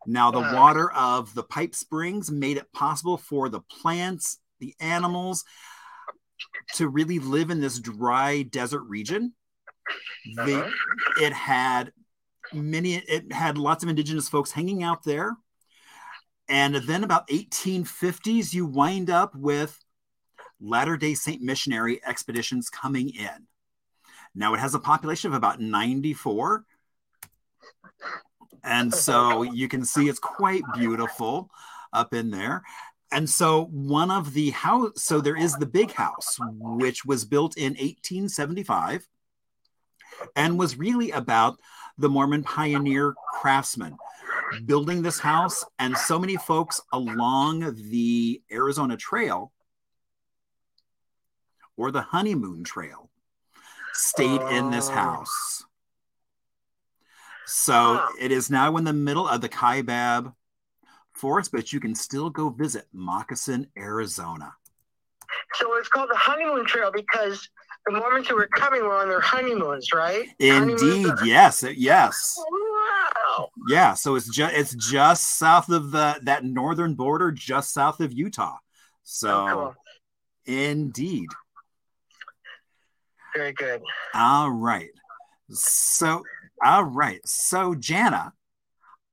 Now, 0.07 0.31
the 0.31 0.41
water 0.41 0.91
of 0.93 1.35
the 1.35 1.43
pipe 1.43 1.75
springs 1.75 2.31
made 2.31 2.57
it 2.57 2.73
possible 2.73 3.17
for 3.19 3.49
the 3.49 3.61
plants, 3.61 4.39
the 4.61 4.75
animals 4.81 5.45
to 6.75 6.89
really 6.89 7.19
live 7.19 7.51
in 7.51 7.61
this 7.61 7.79
dry 7.79 8.43
desert 8.43 8.83
region. 8.85 9.35
Uh-huh. 10.39 10.69
it 11.19 11.33
had 11.33 11.93
many 12.53 12.97
it 12.97 13.33
had 13.33 13.57
lots 13.57 13.83
of 13.83 13.89
indigenous 13.89 14.29
folks 14.29 14.53
hanging 14.53 14.83
out 14.83 15.03
there 15.03 15.35
and 16.49 16.75
then 16.75 17.05
about 17.05 17.27
1850s 17.29 18.53
you 18.53 18.67
wind 18.67 19.09
up 19.09 19.35
with 19.35 19.79
latter 20.61 20.99
day 20.99 21.15
saint 21.15 21.41
missionary 21.41 22.01
expeditions 22.07 22.69
coming 22.69 23.09
in 23.09 23.47
now 24.35 24.53
it 24.53 24.61
has 24.61 24.75
a 24.75 24.79
population 24.79 25.31
of 25.31 25.35
about 25.35 25.61
94 25.61 26.65
and 28.65 28.93
so 29.07 29.43
you 29.43 29.69
can 29.69 29.85
see 29.85 30.09
it's 30.09 30.19
quite 30.19 30.63
beautiful 30.75 31.51
up 31.93 32.13
in 32.15 32.31
there 32.31 32.63
and 33.11 33.29
so 33.29 33.65
one 33.67 34.11
of 34.11 34.35
the 34.35 34.51
house 34.51 34.91
so 34.97 35.21
there 35.21 35.37
is 35.37 35.55
the 35.57 35.67
big 35.67 35.91
house 35.93 36.37
which 36.59 37.05
was 37.05 37.25
built 37.25 37.57
in 37.57 37.73
1875 37.73 39.09
and 40.37 40.59
was 40.59 40.77
really 40.79 41.11
about 41.13 41.59
the 41.97 42.09
Mormon 42.09 42.43
pioneer 42.43 43.15
craftsman 43.33 43.97
building 44.65 45.03
this 45.03 45.19
house, 45.19 45.65
and 45.79 45.97
so 45.97 46.19
many 46.19 46.37
folks 46.37 46.81
along 46.93 47.61
the 47.91 48.43
Arizona 48.51 48.97
Trail 48.97 49.53
or 51.77 51.91
the 51.91 52.01
Honeymoon 52.01 52.65
Trail 52.65 53.11
stayed 53.93 54.41
in 54.43 54.71
this 54.71 54.89
Oh. 54.89 54.93
house. 54.93 55.65
So 57.49 58.07
it 58.21 58.31
is 58.31 58.51
now 58.51 58.77
in 58.77 58.85
the 58.85 58.93
middle 58.93 59.27
of 59.27 59.41
the 59.41 59.49
Kaibab 59.49 60.35
forest, 61.13 61.51
but 61.51 61.73
you 61.73 61.81
can 61.81 61.95
still 61.95 62.29
go 62.29 62.51
visit 62.51 62.85
Moccasin, 62.93 63.67
Arizona. 63.77 64.55
So 65.55 65.75
it's 65.79 65.89
called 65.89 66.11
the 66.11 66.17
honeymoon 66.17 66.67
trail 66.67 66.91
because 66.93 67.49
the 67.87 67.93
Mormons 67.93 68.29
who 68.29 68.37
were 68.37 68.49
coming 68.49 68.83
were 68.83 68.97
on 68.97 69.09
their 69.09 69.21
honeymoons, 69.21 69.89
right? 69.95 70.29
Indeed, 70.39 71.07
Honeymoons 71.07 71.23
are- 71.23 71.25
yes, 71.27 71.65
yes. 71.75 72.35
Wow. 72.39 73.49
Yeah, 73.67 73.95
so 73.95 74.15
it's 74.15 74.29
just 74.29 74.55
it's 74.55 74.75
just 74.75 75.39
south 75.39 75.71
of 75.71 75.91
the 75.91 76.21
that 76.25 76.45
northern 76.45 76.95
border, 76.95 77.33
just 77.33 77.73
south 77.73 78.01
of 78.01 78.13
Utah. 78.13 78.59
So 79.05 79.31
Oh, 79.31 79.49
cool. 79.55 79.75
indeed. 80.45 81.29
Very 83.35 83.53
good. 83.53 83.83
All 84.15 84.51
right. 84.51 84.91
So 85.51 86.25
all 86.65 86.85
right. 86.85 87.21
So 87.27 87.75
Jana, 87.75 88.33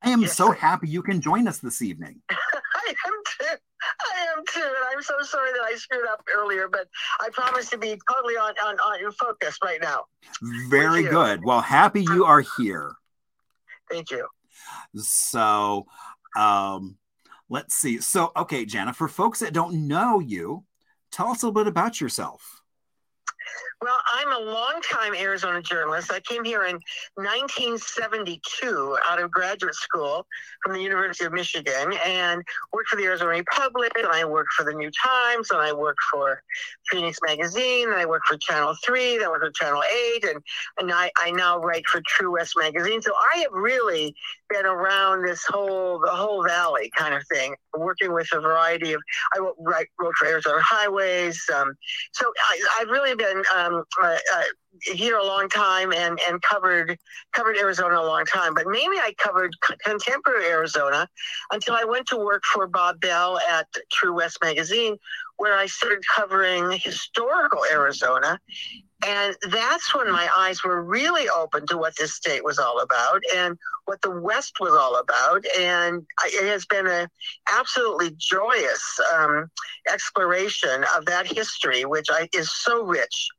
I 0.01 0.09
am 0.09 0.21
Yes, 0.21 0.35
so 0.35 0.49
sir. 0.49 0.53
happy 0.53 0.89
you 0.89 1.01
can 1.01 1.21
join 1.21 1.47
us 1.47 1.59
this 1.59 1.81
evening. 1.81 2.21
I 2.29 2.89
am 2.89 3.13
too. 3.39 3.55
I 4.01 4.25
am 4.37 4.43
too. 4.47 4.61
And 4.61 4.85
I'm 4.93 5.01
so 5.01 5.15
sorry 5.21 5.51
that 5.51 5.61
I 5.61 5.75
screwed 5.75 6.07
up 6.07 6.23
earlier, 6.35 6.67
but 6.67 6.87
I 7.19 7.29
promise 7.31 7.69
to 7.71 7.77
be 7.77 7.99
totally 8.11 8.35
on 8.35 8.53
on, 8.65 8.79
on 8.79 8.99
your 8.99 9.11
focus 9.13 9.57
right 9.63 9.79
now. 9.81 10.05
Very 10.69 11.03
good. 11.03 11.43
Well, 11.43 11.61
happy 11.61 12.01
you 12.01 12.25
are 12.25 12.43
here. 12.57 12.93
Thank 13.89 14.11
you. 14.11 14.27
So 14.95 15.85
um 16.37 16.97
let's 17.49 17.75
see. 17.75 17.99
So 17.99 18.31
okay, 18.35 18.65
Jana, 18.65 18.93
for 18.93 19.07
folks 19.07 19.39
that 19.39 19.53
don't 19.53 19.87
know 19.87 20.19
you, 20.19 20.63
tell 21.11 21.29
us 21.29 21.43
a 21.43 21.47
little 21.47 21.63
bit 21.63 21.67
about 21.67 21.99
yourself. 22.01 22.61
Well, 23.81 23.99
I'm 24.13 24.31
a 24.31 24.39
longtime 24.39 25.13
Arizona 25.15 25.61
journalist. 25.61 26.11
I 26.11 26.21
came 26.21 26.45
here 26.45 26.63
in 26.63 26.79
1972 27.15 28.97
out 29.07 29.21
of 29.21 29.29
graduate 29.31 29.75
school 29.75 30.25
from 30.63 30.73
the 30.73 30.81
University 30.81 31.25
of 31.25 31.33
Michigan 31.33 31.93
and 32.05 32.41
worked 32.71 32.89
for 32.89 32.95
the 32.95 33.03
Arizona 33.03 33.31
Republic, 33.31 33.91
and 33.97 34.07
I 34.07 34.23
worked 34.23 34.53
for 34.53 34.63
the 34.63 34.73
New 34.73 34.89
Times, 34.91 35.51
and 35.51 35.59
I 35.59 35.73
worked 35.73 35.99
for 36.09 36.41
Phoenix 36.89 37.19
Magazine, 37.25 37.89
and 37.89 37.97
I 37.97 38.05
worked 38.05 38.27
for 38.27 38.37
Channel 38.37 38.75
3, 38.83 39.17
then 39.17 39.27
I 39.27 39.29
worked 39.29 39.45
for 39.45 39.51
Channel 39.51 39.83
8, 40.15 40.25
and, 40.25 40.43
and 40.79 40.91
I, 40.93 41.11
I 41.17 41.31
now 41.31 41.59
write 41.59 41.85
for 41.87 42.01
True 42.07 42.33
West 42.33 42.55
Magazine. 42.57 43.01
So 43.01 43.11
I 43.33 43.39
have 43.39 43.51
really 43.51 44.15
been 44.49 44.65
around 44.65 45.25
this 45.25 45.43
whole, 45.47 45.99
the 45.99 46.11
whole 46.11 46.43
valley 46.43 46.91
kind 46.95 47.13
of 47.13 47.23
thing, 47.31 47.55
working 47.77 48.13
with 48.13 48.27
a 48.33 48.39
variety 48.39 48.93
of, 48.93 49.01
I 49.35 49.39
wrote, 49.39 49.87
wrote 49.99 50.15
for 50.15 50.27
Arizona 50.27 50.61
Highways, 50.61 51.41
um, 51.55 51.73
so 52.13 52.31
I, 52.51 52.61
I've 52.79 52.89
really 52.89 53.15
been 53.15 53.43
um, 53.55 53.83
uh, 54.01 54.17
uh, 54.35 54.43
here 54.81 55.17
a 55.17 55.25
long 55.25 55.47
time 55.49 55.93
and, 55.93 56.19
and 56.27 56.41
covered 56.41 56.97
covered 57.33 57.57
Arizona 57.57 57.99
a 57.99 58.05
long 58.05 58.25
time. 58.25 58.53
But 58.53 58.67
mainly 58.67 58.97
I 58.97 59.13
covered 59.17 59.53
contemporary 59.83 60.47
Arizona 60.47 61.07
until 61.51 61.75
I 61.75 61.83
went 61.83 62.07
to 62.07 62.17
work 62.17 62.43
for 62.43 62.67
Bob 62.67 62.99
Bell 62.99 63.39
at 63.49 63.67
True 63.91 64.15
West 64.15 64.37
Magazine, 64.43 64.97
where 65.37 65.57
I 65.57 65.65
started 65.65 66.03
covering 66.15 66.71
historical 66.71 67.61
Arizona. 67.71 68.39
And 69.05 69.35
that's 69.51 69.93
when 69.93 70.11
my 70.11 70.27
eyes 70.37 70.63
were 70.63 70.83
really 70.83 71.29
open 71.29 71.67
to 71.67 71.77
what 71.77 71.95
this 71.97 72.15
state 72.15 72.43
was 72.43 72.57
all 72.57 72.79
about 72.79 73.21
and 73.35 73.57
what 73.85 74.01
the 74.01 74.09
West 74.09 74.53
was 74.59 74.73
all 74.73 74.95
about. 74.97 75.45
And 75.59 76.05
it 76.25 76.47
has 76.47 76.65
been 76.65 76.87
an 76.87 77.07
absolutely 77.51 78.15
joyous 78.17 78.99
um, 79.15 79.49
exploration 79.91 80.83
of 80.97 81.05
that 81.05 81.27
history, 81.27 81.85
which 81.85 82.07
I, 82.11 82.27
is 82.33 82.51
so 82.51 82.83
rich 82.83 83.29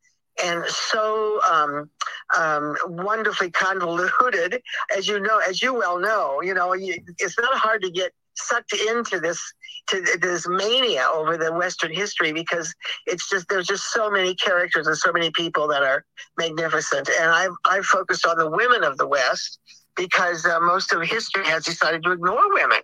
and 0.43 0.65
so 0.67 1.41
um, 1.51 1.91
um, 2.37 2.77
wonderfully 2.87 3.51
convoluted, 3.51 4.61
as 4.97 5.09
you 5.09 5.19
know, 5.19 5.39
as 5.39 5.63
you 5.63 5.75
well 5.75 5.99
know. 5.99 6.43
You 6.43 6.55
know, 6.55 6.75
you, 6.75 6.97
it's 7.19 7.39
not 7.39 7.57
hard 7.57 7.83
to 7.83 7.91
get 7.91 8.13
sucked 8.39 8.73
into 8.73 9.21
this 9.21 9.41
to 9.89 10.03
this 10.21 10.49
mania 10.49 11.07
over 11.13 11.37
the 11.37 11.53
Western 11.53 11.93
history 11.93 12.33
because 12.33 12.75
it's 13.07 13.29
just 13.29 13.49
there's 13.49 13.67
just 13.67 13.93
so 13.93 14.11
many 14.11 14.35
characters 14.35 14.87
and 14.87 14.97
so 14.97 15.13
many 15.13 15.31
people 15.31 15.69
that 15.69 15.83
are 15.83 16.05
magnificent. 16.39 17.09
And 17.21 17.31
I've 17.31 17.55
I've 17.65 17.87
focused 17.87 18.27
on 18.27 18.39
the 18.39 18.51
women 18.51 18.85
of 18.85 18.99
the 18.99 19.07
West 19.07 19.59
because 19.97 20.45
uh, 20.45 20.61
most 20.61 20.93
of 20.93 21.03
history 21.03 21.45
has 21.47 21.65
decided 21.65 22.03
to 22.05 22.13
ignore 22.13 22.53
women 22.53 22.81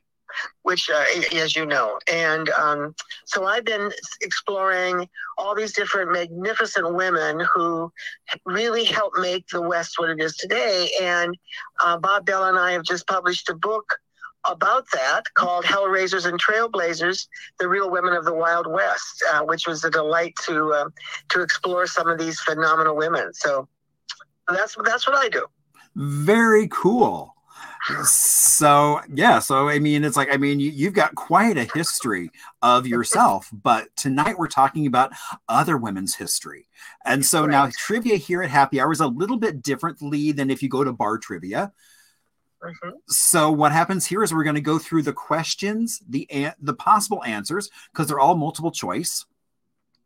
which, 0.62 0.90
uh, 0.90 1.04
as 1.36 1.56
you 1.56 1.66
know. 1.66 1.98
And 2.10 2.48
um, 2.50 2.94
so 3.26 3.44
I've 3.44 3.64
been 3.64 3.90
exploring 4.22 5.08
all 5.38 5.54
these 5.54 5.72
different 5.72 6.12
magnificent 6.12 6.94
women 6.94 7.44
who 7.54 7.92
really 8.44 8.84
helped 8.84 9.18
make 9.18 9.46
the 9.48 9.62
West 9.62 9.94
what 9.98 10.10
it 10.10 10.20
is 10.20 10.36
today. 10.36 10.88
And 11.00 11.36
uh, 11.82 11.98
Bob 11.98 12.26
Bell 12.26 12.44
and 12.44 12.58
I 12.58 12.72
have 12.72 12.84
just 12.84 13.06
published 13.06 13.48
a 13.48 13.54
book 13.54 13.84
about 14.44 14.84
that 14.92 15.22
called 15.34 15.64
Hellraisers 15.64 16.26
and 16.26 16.40
Trailblazers: 16.40 17.26
The 17.58 17.68
Real 17.68 17.90
Women 17.90 18.14
of 18.14 18.24
the 18.24 18.34
Wild 18.34 18.66
West, 18.70 19.24
uh, 19.32 19.42
which 19.42 19.66
was 19.66 19.84
a 19.84 19.90
delight 19.90 20.34
to 20.44 20.72
uh, 20.72 20.90
to 21.30 21.42
explore 21.42 21.86
some 21.86 22.08
of 22.08 22.18
these 22.18 22.40
phenomenal 22.40 22.96
women. 22.96 23.32
So 23.34 23.68
that's 24.48 24.76
that's 24.84 25.06
what 25.06 25.16
I 25.16 25.28
do. 25.28 25.46
Very 25.94 26.68
cool. 26.68 27.34
So 28.04 29.00
yeah, 29.12 29.40
so 29.40 29.68
I 29.68 29.80
mean, 29.80 30.04
it's 30.04 30.16
like 30.16 30.32
I 30.32 30.36
mean, 30.36 30.60
you, 30.60 30.70
you've 30.70 30.94
got 30.94 31.16
quite 31.16 31.56
a 31.56 31.64
history 31.64 32.30
of 32.62 32.86
yourself, 32.86 33.48
but 33.52 33.88
tonight 33.96 34.38
we're 34.38 34.46
talking 34.46 34.86
about 34.86 35.12
other 35.48 35.76
women's 35.76 36.14
history, 36.14 36.68
and 37.04 37.26
so 37.26 37.44
now 37.44 37.70
trivia 37.76 38.16
here 38.16 38.42
at 38.42 38.50
Happy 38.50 38.80
Hour 38.80 38.92
is 38.92 39.00
a 39.00 39.08
little 39.08 39.36
bit 39.36 39.62
differently 39.62 40.30
than 40.30 40.48
if 40.48 40.62
you 40.62 40.68
go 40.68 40.84
to 40.84 40.92
bar 40.92 41.18
trivia. 41.18 41.72
Mhm. 42.62 42.92
So 43.08 43.50
what 43.50 43.72
happens 43.72 44.06
here 44.06 44.22
is 44.22 44.32
we're 44.32 44.44
going 44.44 44.54
to 44.54 44.60
go 44.60 44.78
through 44.78 45.02
the 45.02 45.12
questions, 45.12 46.00
the 46.08 46.30
an- 46.30 46.54
the 46.60 46.74
possible 46.74 47.22
answers 47.24 47.70
because 47.92 48.06
they're 48.06 48.20
all 48.20 48.36
multiple 48.36 48.70
choice. 48.70 49.24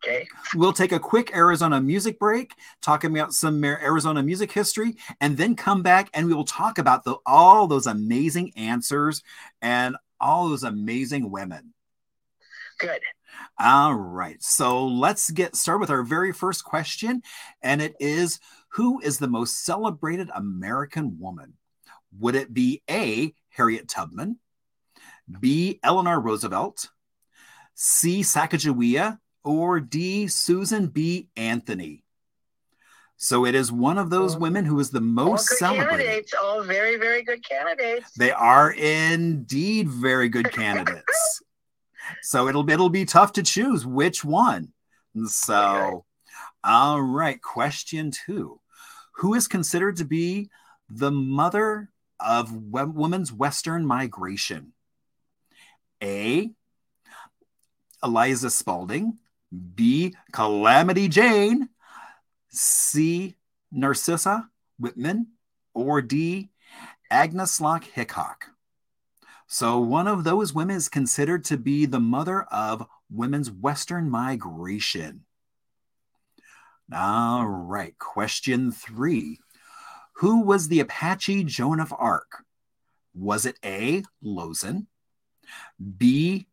Okay. 0.05 0.27
We'll 0.55 0.73
take 0.73 0.92
a 0.92 1.01
quick 1.01 1.35
Arizona 1.35 1.81
music 1.81 2.19
break, 2.19 2.55
talking 2.81 3.11
about 3.16 3.33
some 3.33 3.62
Arizona 3.64 4.23
music 4.23 4.53
history, 4.53 4.97
and 5.21 5.37
then 5.37 5.57
come 5.57 5.83
back 5.83 6.11
and 6.14 6.27
we 6.27 6.35
will 6.35 6.45
talk 6.45 6.79
about 6.79 7.05
the, 7.05 7.16
all 7.27 7.66
those 7.66 7.87
amazing 7.87 8.53
answers 8.57 9.23
and 9.61 9.97
all 10.21 10.49
those 10.49 10.64
amazing 10.64 11.31
women. 11.31 11.75
Good. 12.79 13.01
All 13.59 13.95
right, 13.95 14.42
so 14.42 14.87
let's 14.87 15.31
get 15.31 15.57
started 15.57 15.81
with 15.81 15.90
our 15.90 16.03
very 16.03 16.33
first 16.33 16.64
question, 16.64 17.23
and 17.62 17.83
it 17.83 17.97
is 18.01 18.38
Who 18.71 19.01
is 19.01 19.19
the 19.19 19.29
most 19.29 19.64
celebrated 19.64 20.31
American 20.35 21.19
woman? 21.19 21.55
Would 22.18 22.35
it 22.35 22.52
be 22.52 22.83
A. 22.90 23.35
Harriet 23.50 23.88
Tubman, 23.88 24.38
B. 25.40 25.81
Eleanor 25.83 26.20
Roosevelt, 26.20 26.90
C. 27.74 28.20
Sacagawea, 28.20 29.18
or 29.44 29.81
D. 29.81 30.26
Susan 30.29 30.88
B. 30.88 31.29
Anthony? 31.37 32.05
So 33.16 33.46
it 33.46 33.55
is 33.55 33.72
one 33.72 33.96
of 33.96 34.11
those 34.11 34.37
women 34.37 34.66
who 34.66 34.79
is 34.79 34.90
the 34.90 34.98
All 34.98 35.05
most 35.05 35.48
good 35.48 35.59
celebrated. 35.59 36.05
candidates. 36.05 36.35
All 36.35 36.62
very, 36.62 36.96
very 36.96 37.22
good 37.22 37.42
candidates. 37.42 38.12
They 38.12 38.31
are 38.31 38.70
indeed 38.70 39.88
very 39.88 40.29
good 40.29 40.52
candidates. 40.52 41.42
so 42.22 42.48
it'll 42.48 42.68
it'll 42.68 42.90
be 42.90 43.07
tough 43.07 43.33
to 43.33 43.42
choose 43.42 43.87
which 43.87 44.22
one. 44.22 44.72
So, 45.26 46.05
all 46.62 47.00
right, 47.00 47.40
question 47.40 48.11
two: 48.11 48.61
Who 49.16 49.33
is 49.33 49.48
considered 49.48 49.96
to 49.96 50.05
be 50.05 50.50
the 50.90 51.11
mother 51.11 51.88
of 52.18 52.52
women's 52.52 53.33
Western 53.33 53.87
migration? 53.87 54.72
A. 56.02 56.50
Eliza 58.02 58.50
Spalding. 58.50 59.18
B. 59.74 60.14
Calamity 60.33 61.09
Jane. 61.09 61.68
C. 62.48 63.35
Narcissa 63.70 64.48
Whitman. 64.79 65.29
Or 65.74 66.02
D. 66.02 66.50
Agnes 67.11 67.61
Lake 67.61 67.85
Hickok. 67.85 68.46
So 69.46 69.79
one 69.79 70.09
of 70.09 70.24
those 70.24 70.52
women 70.52 70.76
is 70.76 70.88
considered 70.88 71.44
to 71.44 71.57
be 71.57 71.87
the 71.87 72.00
mother 72.00 72.42
of 72.50 72.87
women's 73.11 73.50
Western 73.50 74.11
migration. 74.11 75.24
All 76.92 77.46
right, 77.46 77.96
question 77.98 78.72
three. 78.72 79.38
Who 80.16 80.40
was 80.40 80.68
the 80.68 80.81
Apache 80.81 81.44
Joan 81.44 81.79
of 81.79 81.92
Arc? 81.96 82.44
Was 83.14 83.44
it 83.44 83.59
A. 83.62 84.02
Lozen, 84.24 84.87
B. 85.98 86.46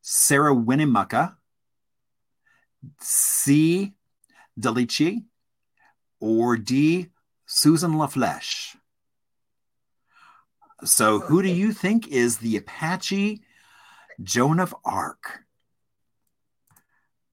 Sarah 0.00 0.54
Winnemucca, 0.54 1.36
C. 3.00 3.92
Delici, 4.58 5.24
or 6.20 6.56
D. 6.56 7.08
Susan 7.44 7.98
La 7.98 8.06
Flesche? 8.06 8.76
So, 10.84 11.20
who 11.20 11.42
do 11.42 11.48
you 11.48 11.72
think 11.72 12.08
is 12.08 12.38
the 12.38 12.56
Apache 12.56 13.42
Joan 14.22 14.58
of 14.58 14.74
Arc? 14.86 15.44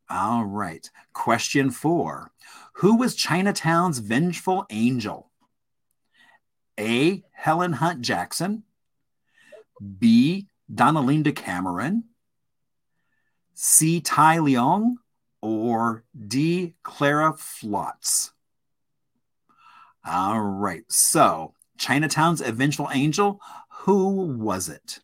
All 0.09 0.43
right. 0.43 0.89
Question 1.13 1.71
four 1.71 2.31
Who 2.73 2.97
was 2.97 3.15
Chinatown's 3.15 3.99
vengeful 3.99 4.65
angel? 4.69 5.28
A. 6.79 7.23
Helen 7.31 7.73
Hunt 7.73 8.01
Jackson, 8.01 8.63
B. 9.99 10.47
Donaldina 10.73 11.31
Cameron, 11.35 12.05
C. 13.53 14.01
Tai 14.01 14.37
Leong, 14.37 14.95
or 15.41 16.03
D. 16.27 16.75
Clara 16.83 17.33
Foltz? 17.33 18.31
All 20.05 20.39
right. 20.39 20.83
So, 20.87 21.53
Chinatown's 21.77 22.41
eventual 22.41 22.89
angel, 22.93 23.41
who 23.69 24.25
was 24.37 24.69
it? 24.69 24.99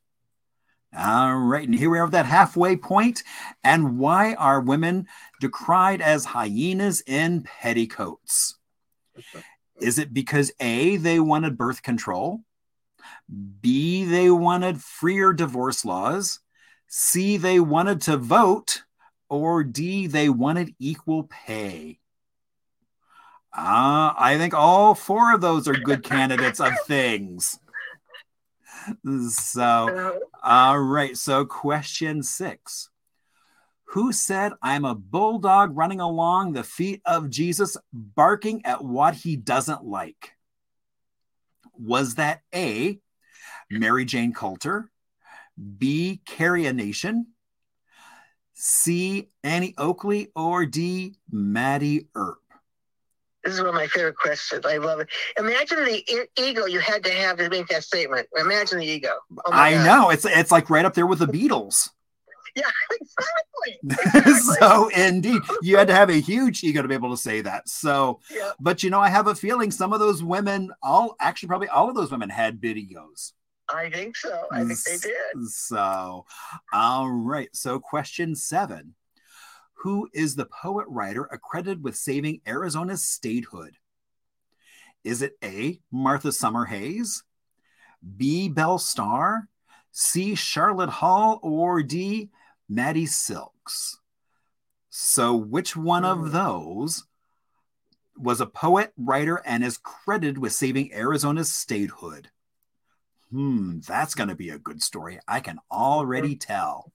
All 0.97 1.35
right, 1.35 1.65
and 1.67 1.77
here 1.77 1.89
we 1.89 1.99
are 1.99 2.05
at 2.05 2.11
that 2.11 2.25
halfway 2.25 2.77
point. 2.77 3.23
And 3.63 3.97
why 3.97 4.33
are 4.35 4.61
women 4.61 5.07
decried 5.41 6.01
as 6.01 6.23
hyenas 6.23 7.03
in 7.05 7.43
petticoats? 7.43 8.55
Is 9.79 9.99
it 9.99 10.13
because 10.13 10.51
A, 10.59 10.97
they 10.97 11.19
wanted 11.19 11.57
birth 11.57 11.81
control? 11.81 12.41
B, 13.61 14.05
they 14.05 14.29
wanted 14.29 14.81
freer 14.81 15.33
divorce 15.33 15.83
laws? 15.83 16.39
C, 16.87 17.37
they 17.37 17.59
wanted 17.59 18.01
to 18.01 18.17
vote? 18.17 18.83
Or 19.29 19.63
D, 19.63 20.07
they 20.07 20.29
wanted 20.29 20.75
equal 20.79 21.23
pay? 21.23 21.99
Uh, 23.57 24.13
I 24.17 24.35
think 24.37 24.53
all 24.53 24.95
four 24.95 25.33
of 25.33 25.41
those 25.41 25.67
are 25.67 25.73
good 25.73 26.03
candidates 26.03 26.59
of 26.59 26.73
things. 26.85 27.57
So, 29.29 30.19
all 30.43 30.79
right. 30.79 31.17
So, 31.17 31.45
question 31.45 32.21
six 32.21 32.89
Who 33.95 34.11
said, 34.11 34.51
I'm 34.61 34.83
a 34.83 34.93
bulldog 34.93 35.77
running 35.77 36.01
along 36.01 36.51
the 36.51 36.65
feet 36.65 37.01
of 37.05 37.29
Jesus, 37.29 37.77
barking 37.93 38.65
at 38.65 38.83
what 38.83 39.13
he 39.13 39.37
doesn't 39.37 39.85
like? 39.85 40.33
Was 41.79 42.15
that 42.15 42.41
A, 42.53 42.99
Mary 43.71 44.03
Jane 44.03 44.33
Colter, 44.33 44.91
B, 45.77 46.19
Carrie 46.25 46.65
a 46.65 46.73
Nation, 46.73 47.27
C, 48.53 49.29
Annie 49.45 49.75
Oakley, 49.77 50.29
or 50.35 50.65
D, 50.65 51.15
Mattie 51.31 52.09
Earp? 52.15 52.39
This 53.45 53.53
is 53.53 53.59
one 53.61 53.69
of 53.69 53.75
my 53.75 53.87
favorite 53.87 54.17
questions. 54.17 54.65
I 54.65 54.75
love 54.75 54.99
it. 54.99 55.07
Imagine 55.39 55.85
the 55.85 56.03
e- 56.13 56.27
ego 56.37 56.65
you 56.65 56.79
had 56.79 57.01
to 57.05 57.11
have 57.13 57.37
to 57.37 57.49
make 57.49 57.67
that 57.67 57.85
statement. 57.85 58.27
Imagine 58.37 58.79
the 58.79 58.87
ego. 58.87 59.13
Oh 59.45 59.51
I 59.53 59.75
God. 59.75 59.85
know 59.85 60.09
it's 60.09 60.25
it's 60.25 60.51
like 60.51 60.69
right 60.69 60.83
up 60.83 60.95
there 60.95 61.07
with 61.07 61.19
the 61.19 61.27
Beatles. 61.27 61.91
Yeah, 62.61 62.71
exactly. 64.13 64.33
so 64.55 64.87
indeed, 64.89 65.41
you 65.61 65.75
had 65.77 65.87
to 65.87 65.93
have 65.93 66.09
a 66.09 66.21
huge 66.21 66.63
ego 66.63 66.81
to 66.81 66.87
be 66.87 66.93
able 66.95 67.11
to 67.11 67.17
say 67.21 67.41
that. 67.41 67.67
So, 67.67 68.21
Yeah. 68.31 68.51
but 68.61 68.81
you 68.81 68.89
know, 68.89 69.01
I 69.01 69.09
have 69.09 69.27
a 69.27 69.35
feeling 69.35 69.71
some 69.71 69.91
of 69.91 69.99
those 69.99 70.23
women, 70.23 70.71
all 70.81 71.15
actually 71.19 71.47
probably 71.47 71.67
all 71.67 71.89
of 71.89 71.95
those 71.95 72.11
women 72.11 72.29
had 72.29 72.61
big 72.61 72.77
egos. 72.77 73.33
I 73.67 73.89
think 73.89 74.15
so. 74.15 74.45
I 74.51 74.63
think 74.63 74.79
they 74.83 74.97
did. 74.97 75.47
So, 75.49 76.25
all 76.71 77.09
right. 77.09 77.49
So, 77.53 77.79
question 77.79 78.35
seven 78.35 78.95
Who 79.79 80.07
is 80.13 80.35
the 80.35 80.45
poet 80.45 80.85
writer 80.87 81.27
accredited 81.31 81.83
with 81.83 81.97
saving 81.97 82.39
Arizona's 82.47 83.03
statehood? 83.03 83.75
Is 85.03 85.21
it 85.21 85.33
A. 85.43 85.81
Martha 85.91 86.29
Summerhayes, 86.29 87.23
B. 88.15 88.49
Belle 88.49 88.77
Starr, 88.79 89.47
C. 89.91 90.33
Sharlot 90.33 90.89
Hall, 90.89 91.39
or 91.43 91.83
D. 91.83 92.29
Mattie 92.69 93.05
Silks? 93.05 93.99
So, 94.89 95.35
which 95.35 95.75
one 95.75 96.03
Hmm. 96.03 96.09
of 96.09 96.31
those 96.31 97.05
was 98.17 98.39
a 98.39 98.45
poet, 98.45 98.93
writer, 98.97 99.41
and 99.45 99.63
is 99.63 99.77
credited 99.77 100.37
with 100.37 100.53
saving 100.53 100.93
Arizona's 100.93 101.51
statehood? 101.51 102.31
Hmm, 103.29 103.79
that's 103.79 104.15
going 104.15 104.29
to 104.29 104.35
be 104.35 104.49
a 104.49 104.59
good 104.59 104.81
story. 104.81 105.19
I 105.27 105.41
can 105.41 105.59
already 105.69 106.35
tell. 106.37 106.93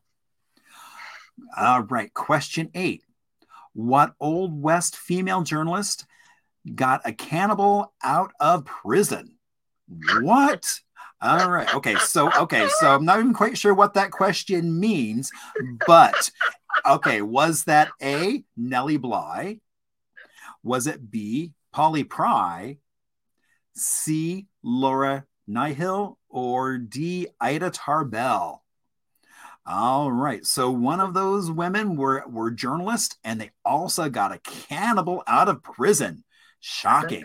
All 1.57 1.83
right, 1.83 2.13
question 2.15 2.71
eight. 2.75 3.05
What 3.73 4.15
Old 4.19 4.61
West 4.61 4.97
female 4.97 5.43
journalist 5.43 6.07
got 6.75 7.03
a 7.05 7.13
cannibal 7.13 7.93
out 8.03 8.33
of 8.41 8.65
prison? 8.65 9.39
What? 10.21 10.81
All 11.23 11.51
right. 11.51 11.75
Okay. 11.75 11.97
So, 11.97 12.31
okay. 12.33 12.67
So 12.79 12.95
I'm 12.95 13.05
not 13.05 13.19
even 13.19 13.35
quite 13.35 13.59
sure 13.59 13.75
what 13.75 13.95
that 13.95 14.11
question 14.11 14.81
means, 14.81 15.31
but 15.87 16.31
okay. 16.87 17.21
Was 17.21 17.65
that 17.65 17.91
A, 18.03 18.43
Nellie 18.57 18.97
Bly? 18.97 19.61
Was 20.63 20.87
it 20.87 21.11
B, 21.11 21.53
Polly 21.73 22.05
Pry? 22.05 22.79
C, 23.75 24.47
Laura 24.63 25.25
Nihill? 25.49 26.17
Or 26.29 26.79
D, 26.79 27.27
Ida 27.41 27.71
Tarbell? 27.71 28.63
All 29.67 30.11
right. 30.11 30.45
So 30.47 30.71
one 30.71 31.01
of 31.01 31.13
those 31.13 31.51
women 31.51 31.97
were, 31.97 32.25
were 32.27 32.51
journalists 32.51 33.17
and 33.25 33.41
they 33.41 33.51
also 33.65 34.09
got 34.09 34.33
a 34.33 34.39
cannibal 34.39 35.23
out 35.27 35.49
of 35.49 35.63
prison. 35.63 36.25
Shocking. 36.61 37.25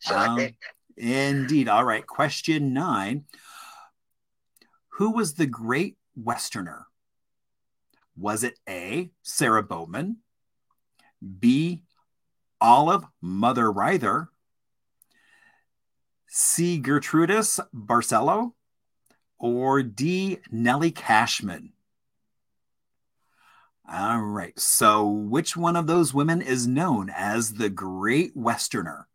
Shocking. 0.00 0.46
Um, 0.46 0.54
Indeed. 1.02 1.68
All 1.68 1.84
right. 1.84 2.06
Question 2.06 2.72
nine 2.72 3.24
Who 4.90 5.10
was 5.10 5.34
the 5.34 5.46
great 5.46 5.96
Westerner? 6.14 6.86
Was 8.16 8.44
it 8.44 8.60
A, 8.68 9.10
Sarah 9.22 9.64
Bowman, 9.64 10.18
B, 11.40 11.82
Olive 12.60 13.04
Mother 13.20 13.72
Ryther, 13.72 14.28
C, 16.28 16.80
Gertrudis 16.80 17.58
Barcelo, 17.74 18.52
or 19.40 19.82
D, 19.82 20.38
Nellie 20.52 20.92
Cashman? 20.92 21.72
All 23.92 24.20
right. 24.20 24.56
So, 24.56 25.08
which 25.08 25.56
one 25.56 25.74
of 25.74 25.88
those 25.88 26.14
women 26.14 26.40
is 26.40 26.68
known 26.68 27.10
as 27.12 27.54
the 27.54 27.70
Great 27.70 28.36
Westerner? 28.36 29.08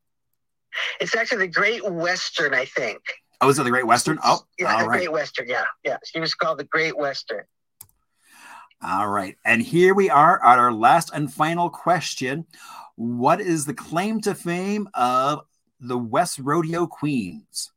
It's 1.00 1.16
actually 1.16 1.48
the 1.48 1.54
Great 1.54 1.90
Western, 1.90 2.54
I 2.54 2.66
think. 2.66 3.02
Oh, 3.42 3.50
is 3.50 3.60
it 3.60 3.64
the 3.64 3.70
Great 3.70 3.86
Western? 3.86 4.20
Oh, 4.24 4.42
yeah, 4.58 4.80
the 4.82 4.88
right. 4.88 4.98
Great 4.98 5.12
Western. 5.12 5.48
Yeah, 5.48 5.66
yeah. 5.84 5.98
She 6.06 6.20
was 6.20 6.34
called 6.34 6.60
the 6.60 6.64
Great 6.64 6.98
Western. 6.98 7.44
All 8.82 9.08
right. 9.08 9.36
And 9.46 9.62
here 9.62 9.94
we 9.94 10.10
are 10.10 10.44
at 10.44 10.60
our 10.60 10.72
last 10.72 11.12
and 11.14 11.32
final 11.32 11.70
question. 11.70 12.46
What 12.96 13.42
is 13.42 13.66
the 13.66 13.74
claim 13.74 14.22
to 14.22 14.36
fame 14.36 14.88
of 14.94 15.42
the 15.80 15.98
West 15.98 16.40
Rodeo 16.40 16.88
Queens? 16.88 17.72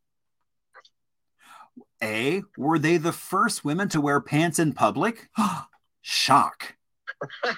A, 2.02 2.42
were 2.56 2.78
they 2.78 2.96
the 2.96 3.12
first 3.12 3.64
women 3.64 3.88
to 3.90 4.00
wear 4.00 4.20
pants 4.20 4.58
in 4.58 4.72
public? 4.72 5.28
Shock. 6.02 6.76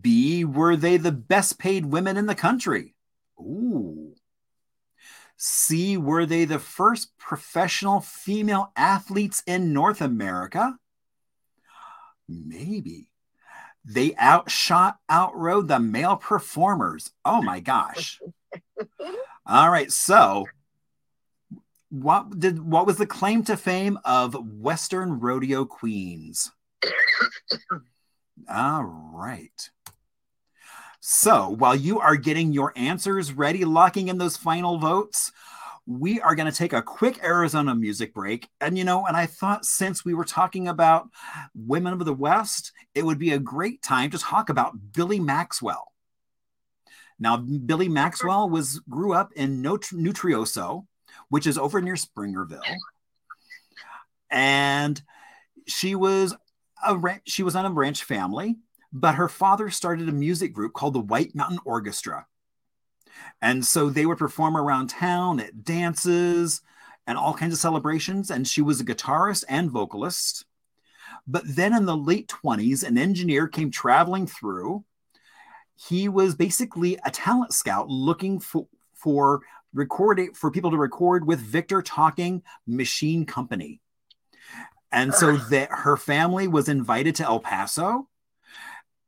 B, 0.00 0.44
were 0.44 0.76
they 0.76 0.96
the 0.96 1.12
best 1.12 1.58
paid 1.58 1.86
women 1.86 2.16
in 2.16 2.26
the 2.26 2.34
country? 2.34 2.95
Ooh. 3.40 4.14
C, 5.36 5.96
were 5.96 6.24
they 6.24 6.44
the 6.44 6.58
first 6.58 7.16
professional 7.18 8.00
female 8.00 8.72
athletes 8.76 9.42
in 9.46 9.72
North 9.72 10.00
America? 10.00 10.78
Maybe. 12.28 13.10
They 13.84 14.14
outshot, 14.16 14.96
outrode 15.08 15.68
the 15.68 15.78
male 15.78 16.16
performers. 16.16 17.12
Oh 17.24 17.40
my 17.40 17.60
gosh. 17.60 18.18
All 19.46 19.70
right. 19.70 19.92
So, 19.92 20.46
what 21.90 22.38
did 22.40 22.60
what 22.60 22.86
was 22.86 22.96
the 22.96 23.06
claim 23.06 23.44
to 23.44 23.56
fame 23.56 23.98
of 24.04 24.34
Western 24.34 25.20
rodeo 25.20 25.64
queens? 25.64 26.50
All 28.50 28.84
right. 28.84 29.70
So 31.08 31.50
while 31.50 31.76
you 31.76 32.00
are 32.00 32.16
getting 32.16 32.52
your 32.52 32.72
answers 32.74 33.32
ready, 33.32 33.64
locking 33.64 34.08
in 34.08 34.18
those 34.18 34.36
final 34.36 34.76
votes, 34.76 35.30
we 35.86 36.20
are 36.20 36.34
going 36.34 36.50
to 36.50 36.58
take 36.58 36.72
a 36.72 36.82
quick 36.82 37.22
Arizona 37.22 37.76
music 37.76 38.12
break. 38.12 38.48
And, 38.60 38.76
you 38.76 38.82
know, 38.82 39.06
and 39.06 39.16
I 39.16 39.26
thought 39.26 39.64
since 39.64 40.04
we 40.04 40.14
were 40.14 40.24
talking 40.24 40.66
about 40.66 41.08
women 41.54 41.92
of 41.92 42.04
the 42.04 42.12
West, 42.12 42.72
it 42.92 43.04
would 43.04 43.20
be 43.20 43.30
a 43.30 43.38
great 43.38 43.82
time 43.82 44.10
to 44.10 44.18
talk 44.18 44.48
about 44.48 44.74
Billie 44.94 45.20
Maxwell. 45.20 45.92
Now, 47.20 47.36
Billie 47.36 47.88
Maxwell 47.88 48.50
was 48.50 48.80
grew 48.90 49.12
up 49.12 49.32
in 49.34 49.62
Nutrioso, 49.62 50.86
which 51.28 51.46
is 51.46 51.56
over 51.56 51.80
near 51.80 51.94
Springerville. 51.94 52.66
And 54.28 55.00
she 55.68 55.94
was 55.94 56.34
a 56.84 57.20
she 57.26 57.44
was 57.44 57.54
on 57.54 57.64
a 57.64 57.70
ranch 57.70 58.02
family, 58.02 58.56
but 59.00 59.16
her 59.16 59.28
father 59.28 59.68
started 59.68 60.08
a 60.08 60.12
music 60.12 60.54
group 60.54 60.72
called 60.72 60.94
the 60.94 61.00
White 61.00 61.34
Mountain 61.34 61.58
Orchestra. 61.66 62.26
And 63.42 63.62
so 63.62 63.90
they 63.90 64.06
would 64.06 64.16
perform 64.16 64.56
around 64.56 64.88
town 64.88 65.38
at 65.38 65.64
dances 65.64 66.62
and 67.06 67.18
all 67.18 67.34
kinds 67.34 67.52
of 67.52 67.60
celebrations. 67.60 68.30
And 68.30 68.48
she 68.48 68.62
was 68.62 68.80
a 68.80 68.86
guitarist 68.86 69.44
and 69.50 69.70
vocalist. 69.70 70.46
But 71.26 71.42
then 71.44 71.74
in 71.74 71.84
the 71.84 71.96
late 71.96 72.28
20s, 72.28 72.84
an 72.84 72.96
engineer 72.96 73.48
came 73.48 73.70
traveling 73.70 74.26
through. 74.26 74.82
He 75.74 76.08
was 76.08 76.34
basically 76.34 76.98
a 77.04 77.10
talent 77.10 77.52
scout 77.52 77.90
looking 77.90 78.40
for, 78.40 78.66
for 78.94 79.42
recording 79.74 80.32
for 80.32 80.50
people 80.50 80.70
to 80.70 80.78
record 80.78 81.26
with 81.26 81.40
Victor 81.40 81.82
Talking 81.82 82.42
Machine 82.66 83.26
Company. 83.26 83.82
And 84.90 85.12
so 85.12 85.36
that 85.36 85.68
her 85.70 85.98
family 85.98 86.48
was 86.48 86.70
invited 86.70 87.16
to 87.16 87.24
El 87.24 87.40
Paso. 87.40 88.08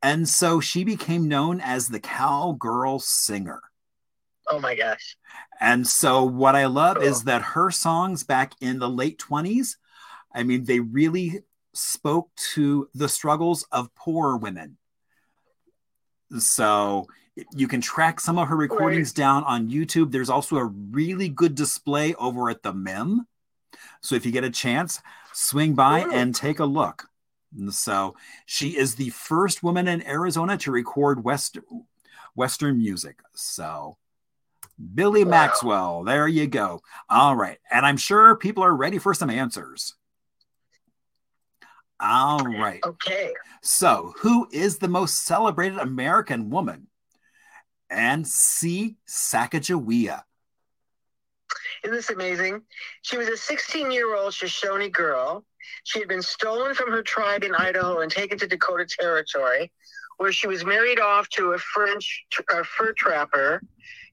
And 0.01 0.27
so 0.27 0.59
she 0.59 0.83
became 0.83 1.27
known 1.27 1.59
as 1.59 1.87
the 1.87 1.99
cowgirl 1.99 2.99
singer. 2.99 3.61
Oh 4.49 4.59
my 4.59 4.75
gosh. 4.75 5.17
And 5.59 5.85
so 5.85 6.23
what 6.23 6.55
I 6.55 6.65
love 6.65 6.97
cool. 6.97 7.05
is 7.05 7.23
that 7.25 7.41
her 7.41 7.69
songs 7.69 8.23
back 8.23 8.53
in 8.61 8.79
the 8.79 8.89
late 8.89 9.19
20s, 9.19 9.75
I 10.33 10.43
mean, 10.43 10.63
they 10.63 10.79
really 10.79 11.41
spoke 11.73 12.29
to 12.53 12.89
the 12.93 13.09
struggles 13.09 13.65
of 13.71 13.93
poor 13.93 14.37
women. 14.37 14.77
So 16.37 17.07
you 17.53 17.67
can 17.67 17.81
track 17.81 18.19
some 18.19 18.37
of 18.37 18.47
her 18.47 18.55
recordings 18.55 19.09
right. 19.09 19.15
down 19.15 19.43
on 19.43 19.69
YouTube. 19.69 20.11
There's 20.11 20.29
also 20.29 20.57
a 20.57 20.65
really 20.65 21.29
good 21.29 21.55
display 21.55 22.13
over 22.15 22.49
at 22.49 22.63
the 22.63 22.73
MIM. 22.73 23.27
So 24.01 24.15
if 24.15 24.25
you 24.25 24.31
get 24.31 24.43
a 24.43 24.49
chance, 24.49 25.01
swing 25.33 25.73
by 25.73 26.03
Ooh. 26.03 26.11
and 26.11 26.33
take 26.33 26.59
a 26.59 26.65
look. 26.65 27.07
So 27.69 28.15
she 28.45 28.77
is 28.77 28.95
the 28.95 29.09
first 29.09 29.63
woman 29.63 29.87
in 29.87 30.05
Arizona 30.05 30.57
to 30.59 30.71
record 30.71 31.23
West, 31.23 31.57
Western 32.35 32.77
music. 32.77 33.19
So 33.33 33.97
Billie 34.93 35.23
wow. 35.23 35.31
Maxwell. 35.31 36.03
There 36.03 36.27
you 36.27 36.47
go. 36.47 36.81
All 37.09 37.35
right. 37.35 37.57
And 37.71 37.85
I'm 37.85 37.97
sure 37.97 38.35
people 38.35 38.63
are 38.63 38.75
ready 38.75 38.97
for 38.97 39.13
some 39.13 39.29
answers. 39.29 39.95
All 41.99 42.39
right. 42.39 42.79
Okay. 42.85 43.33
So, 43.61 44.13
who 44.19 44.47
is 44.53 44.77
the 44.77 44.87
most 44.87 45.25
celebrated 45.25 45.79
American 45.79 46.49
woman? 46.49 46.87
And 47.89 48.25
C. 48.25 48.95
Sacagawea. 49.05 50.21
Isn't 51.83 51.95
this 51.95 52.09
amazing? 52.09 52.61
She 53.01 53.17
was 53.17 53.27
a 53.27 53.35
16 53.35 53.91
year 53.91 54.15
old 54.15 54.33
Shoshone 54.33 54.89
girl. 54.89 55.43
She 55.83 55.99
had 55.99 56.07
been 56.07 56.21
stolen 56.21 56.73
from 56.73 56.91
her 56.91 57.03
tribe 57.03 57.43
in 57.43 57.55
Idaho 57.55 57.99
and 57.99 58.11
taken 58.11 58.37
to 58.39 58.47
Dakota 58.47 58.85
Territory, 58.85 59.71
where 60.17 60.31
she 60.31 60.47
was 60.47 60.65
married 60.65 60.99
off 60.99 61.29
to 61.29 61.53
a 61.53 61.57
French 61.57 62.25
a 62.49 62.63
fur 62.63 62.93
trapper 62.93 63.61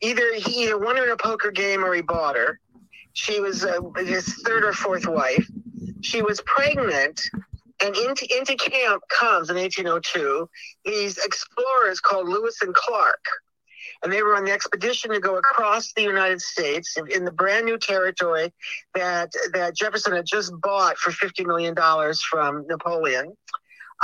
either 0.01 0.35
he 0.35 0.65
either 0.65 0.79
won 0.79 0.97
her 0.97 1.05
in 1.05 1.11
a 1.11 1.17
poker 1.17 1.51
game 1.51 1.85
or 1.85 1.95
he 1.95 2.03
bought 2.03 2.37
her. 2.37 2.61
She 3.13 3.41
was 3.41 3.65
uh, 3.65 3.81
his 3.97 4.27
third 4.45 4.65
or 4.65 4.73
fourth 4.73 5.07
wife. 5.07 5.47
She 6.03 6.23
was 6.23 6.41
pregnant, 6.43 7.21
and 7.83 7.97
into 7.97 8.27
into 8.39 8.55
camp 8.57 9.03
comes 9.09 9.51
in 9.51 9.57
1802 9.57 10.49
these 10.85 11.19
explorers 11.19 12.01
called 12.01 12.29
Lewis 12.29 12.61
and 12.63 12.75
Clark, 12.75 13.25
and 14.03 14.13
they 14.13 14.23
were 14.23 14.37
on 14.37 14.45
the 14.45 14.53
expedition 14.53 15.11
to 15.13 15.21
go 15.21 15.37
across 15.37 15.93
the 15.93 16.03
United 16.03 16.41
States 16.41 16.97
in, 16.97 17.11
in 17.11 17.25
the 17.25 17.33
brand 17.33 17.65
new 17.67 17.79
territory 17.79 18.53
that 18.95 19.31
that 19.53 19.77
Jefferson 19.77 20.15
had 20.15 20.27
just 20.27 20.53
bought 20.61 20.97
for 20.99 21.11
50 21.11 21.45
million 21.45 21.75
dollars 21.75 22.23
from 22.23 22.67
Napoleon. 22.69 23.37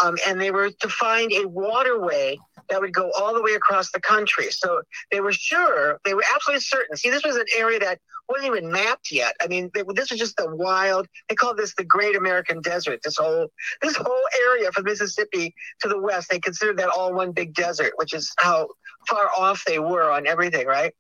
Um, 0.03 0.17
and 0.27 0.41
they 0.41 0.51
were 0.51 0.71
to 0.71 0.89
find 0.89 1.31
a 1.33 1.47
waterway 1.47 2.39
that 2.71 2.81
would 2.81 2.95
go 2.95 3.11
all 3.19 3.35
the 3.35 3.43
way 3.43 3.53
across 3.53 3.91
the 3.93 4.01
country. 4.01 4.51
So 4.51 4.83
they 5.11 5.21
were 5.21 5.33
sure, 5.33 6.01
they 6.05 6.15
were 6.15 6.25
absolutely 6.35 6.63
certain. 6.63 6.97
See, 6.97 7.11
this 7.11 7.25
was 7.25 7.37
an 7.37 7.45
area 7.57 7.79
that 7.81 7.99
wasn't 8.29 8.57
even 8.57 8.71
mapped 8.71 9.11
yet. 9.11 9.35
I 9.43 9.49
mean, 9.49 9.71
they, 9.75 9.83
this 9.95 10.11
was 10.11 10.19
just 10.19 10.37
the 10.37 10.55
wild. 10.55 11.07
They 11.29 11.35
called 11.35 11.59
this 11.59 11.75
the 11.75 11.85
Great 11.85 12.17
American 12.17 12.63
Desert. 12.63 13.01
This 13.05 13.17
whole 13.19 13.49
this 13.83 13.97
whole 13.97 14.23
area 14.47 14.73
from 14.73 14.85
Mississippi 14.85 15.55
to 15.81 15.89
the 15.89 16.01
west, 16.01 16.31
they 16.31 16.39
considered 16.39 16.79
that 16.79 16.89
all 16.89 17.13
one 17.13 17.33
big 17.33 17.55
desert, 17.55 17.93
which 17.97 18.15
is 18.15 18.33
how 18.39 18.69
far 19.09 19.31
off 19.37 19.65
they 19.67 19.79
were 19.79 20.11
on 20.11 20.27
everything, 20.27 20.67
right? 20.67 20.95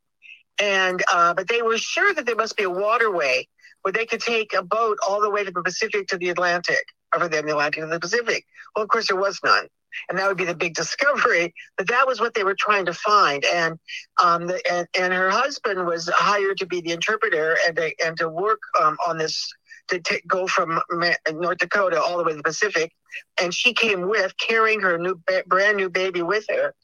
And 0.60 1.02
uh, 1.12 1.34
but 1.34 1.48
they 1.48 1.62
were 1.62 1.78
sure 1.78 2.14
that 2.14 2.26
there 2.26 2.36
must 2.36 2.56
be 2.56 2.64
a 2.64 2.70
waterway 2.70 3.48
where 3.82 3.92
they 3.92 4.06
could 4.06 4.20
take 4.20 4.52
a 4.54 4.62
boat 4.62 4.98
all 5.06 5.20
the 5.20 5.30
way 5.30 5.44
to 5.44 5.50
the 5.50 5.62
Pacific 5.62 6.06
to 6.08 6.18
the 6.18 6.28
Atlantic, 6.28 6.84
or 7.14 7.20
from 7.20 7.30
the 7.30 7.38
Atlantic 7.38 7.82
to 7.82 7.86
the 7.86 8.00
Pacific. 8.00 8.44
Well, 8.74 8.84
of 8.84 8.88
course, 8.88 9.08
there 9.08 9.16
was 9.16 9.40
none 9.44 9.66
and 10.08 10.18
that 10.18 10.28
would 10.28 10.36
be 10.36 10.44
the 10.44 10.54
big 10.54 10.74
discovery. 10.82 11.54
But 11.76 11.88
that 11.88 12.06
was 12.06 12.20
what 12.20 12.34
they 12.34 12.44
were 12.44 12.56
trying 12.58 12.86
to 12.86 12.94
find, 12.94 13.44
and 13.44 13.78
um, 14.22 14.46
the, 14.46 14.60
and, 14.70 14.86
and 14.98 15.12
her 15.12 15.30
husband 15.30 15.86
was 15.86 16.08
hired 16.08 16.58
to 16.58 16.66
be 16.66 16.80
the 16.80 16.92
interpreter 16.92 17.56
and 17.66 17.76
to, 17.76 17.92
and 18.04 18.16
to 18.18 18.28
work 18.28 18.60
um, 18.80 18.96
on 19.06 19.18
this 19.18 19.52
to 19.92 20.00
t- 20.00 20.22
go 20.26 20.46
from 20.46 20.80
North 21.32 21.58
Dakota 21.58 22.00
all 22.00 22.18
the 22.18 22.24
way 22.24 22.32
to 22.32 22.38
the 22.38 22.42
Pacific. 22.42 22.92
And 23.40 23.52
she 23.54 23.74
came 23.74 24.08
with, 24.08 24.36
carrying 24.38 24.80
her 24.80 24.96
new 24.98 25.20
brand 25.46 25.76
new 25.76 25.90
baby 25.90 26.22
with 26.22 26.46
her, 26.48 26.74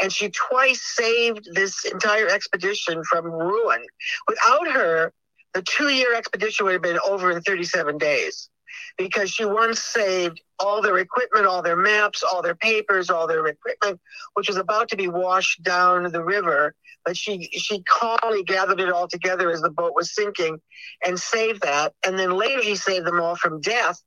and 0.00 0.10
she 0.10 0.30
twice 0.30 0.82
saved 0.82 1.48
this 1.52 1.84
entire 1.84 2.26
expedition 2.28 3.02
from 3.04 3.26
ruin. 3.26 3.84
Without 4.26 4.68
her, 4.68 5.12
the 5.52 5.62
two-year 5.62 6.14
expedition 6.14 6.64
would 6.64 6.72
have 6.72 6.82
been 6.82 6.98
over 7.06 7.30
in 7.30 7.42
37 7.42 7.98
days 7.98 8.48
because 8.96 9.30
she 9.30 9.44
once 9.44 9.80
saved 9.80 10.40
all 10.58 10.80
their 10.82 10.98
equipment, 10.98 11.46
all 11.46 11.62
their 11.62 11.76
maps, 11.76 12.22
all 12.22 12.42
their 12.42 12.54
papers, 12.54 13.10
all 13.10 13.26
their 13.26 13.46
equipment, 13.46 14.00
which 14.34 14.48
was 14.48 14.56
about 14.56 14.88
to 14.88 14.96
be 14.96 15.08
washed 15.08 15.62
down 15.62 16.10
the 16.12 16.24
river. 16.24 16.74
But 17.04 17.16
she 17.16 17.48
she 17.52 17.82
calmly 17.82 18.44
gathered 18.44 18.80
it 18.80 18.90
all 18.90 19.08
together 19.08 19.50
as 19.50 19.60
the 19.60 19.70
boat 19.70 19.92
was 19.94 20.14
sinking, 20.14 20.60
and 21.04 21.18
saved 21.18 21.62
that. 21.62 21.92
And 22.06 22.18
then 22.18 22.30
later 22.30 22.62
she 22.62 22.76
saved 22.76 23.06
them 23.06 23.20
all 23.20 23.36
from 23.36 23.60
death 23.60 24.00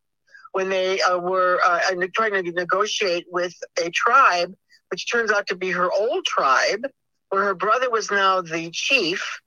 when 0.51 0.69
they 0.69 0.99
uh, 1.01 1.17
were 1.19 1.59
uh, 1.65 1.79
trying 2.15 2.33
to 2.43 2.51
negotiate 2.51 3.25
with 3.29 3.53
a 3.83 3.91
tribe, 3.91 4.53
which 4.89 5.11
turns 5.11 5.31
out 5.31 5.47
to 5.47 5.55
be 5.55 5.69
her 5.71 5.91
old 5.91 6.25
tribe, 6.25 6.87
where 7.29 7.43
her 7.43 7.53
brother 7.53 7.89
was 7.91 8.09
now 8.09 8.41
the 8.41 8.71
chief. 8.71 9.39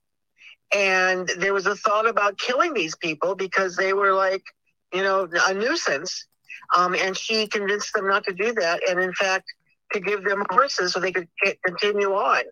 And 0.73 1.29
there 1.38 1.53
was 1.53 1.66
a 1.66 1.75
thought 1.75 2.09
about 2.09 2.38
killing 2.38 2.75
these 2.75 2.94
people 2.94 3.35
because 3.35 3.75
they 3.75 3.92
were 3.92 4.12
like 4.12 4.44
you 4.92 5.03
know, 5.03 5.29
a 5.48 5.55
nuisance. 5.55 6.26
Um, 6.76 6.94
and 6.94 7.16
she 7.16 7.46
convinced 7.48 7.92
them 7.94 8.07
not 8.07 8.24
to 8.24 8.33
do 8.33 8.53
that, 8.55 8.88
and 8.88 9.00
in 9.00 9.12
fact, 9.12 9.44
to 9.92 10.00
give 10.00 10.24
them 10.24 10.44
horses 10.50 10.92
so 10.92 11.00
they 11.00 11.11
could 11.11 11.29
continue 11.64 12.12
on. 12.12 12.42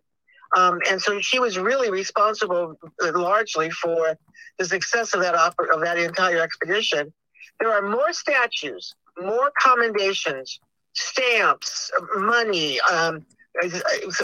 Um, 0.56 0.80
and 0.90 1.00
so 1.00 1.20
she 1.20 1.38
was 1.38 1.58
really 1.58 1.90
responsible 1.90 2.74
uh, 3.02 3.12
largely 3.14 3.70
for 3.70 4.16
the 4.58 4.64
success 4.64 5.14
of 5.14 5.20
that 5.20 5.34
of 5.34 5.80
that 5.82 5.98
entire 5.98 6.40
expedition. 6.40 7.12
There 7.60 7.72
are 7.72 7.88
more 7.88 8.12
statues, 8.12 8.94
more 9.20 9.52
commendations, 9.60 10.58
stamps, 10.94 11.90
money, 12.16 12.80
um, 12.80 13.26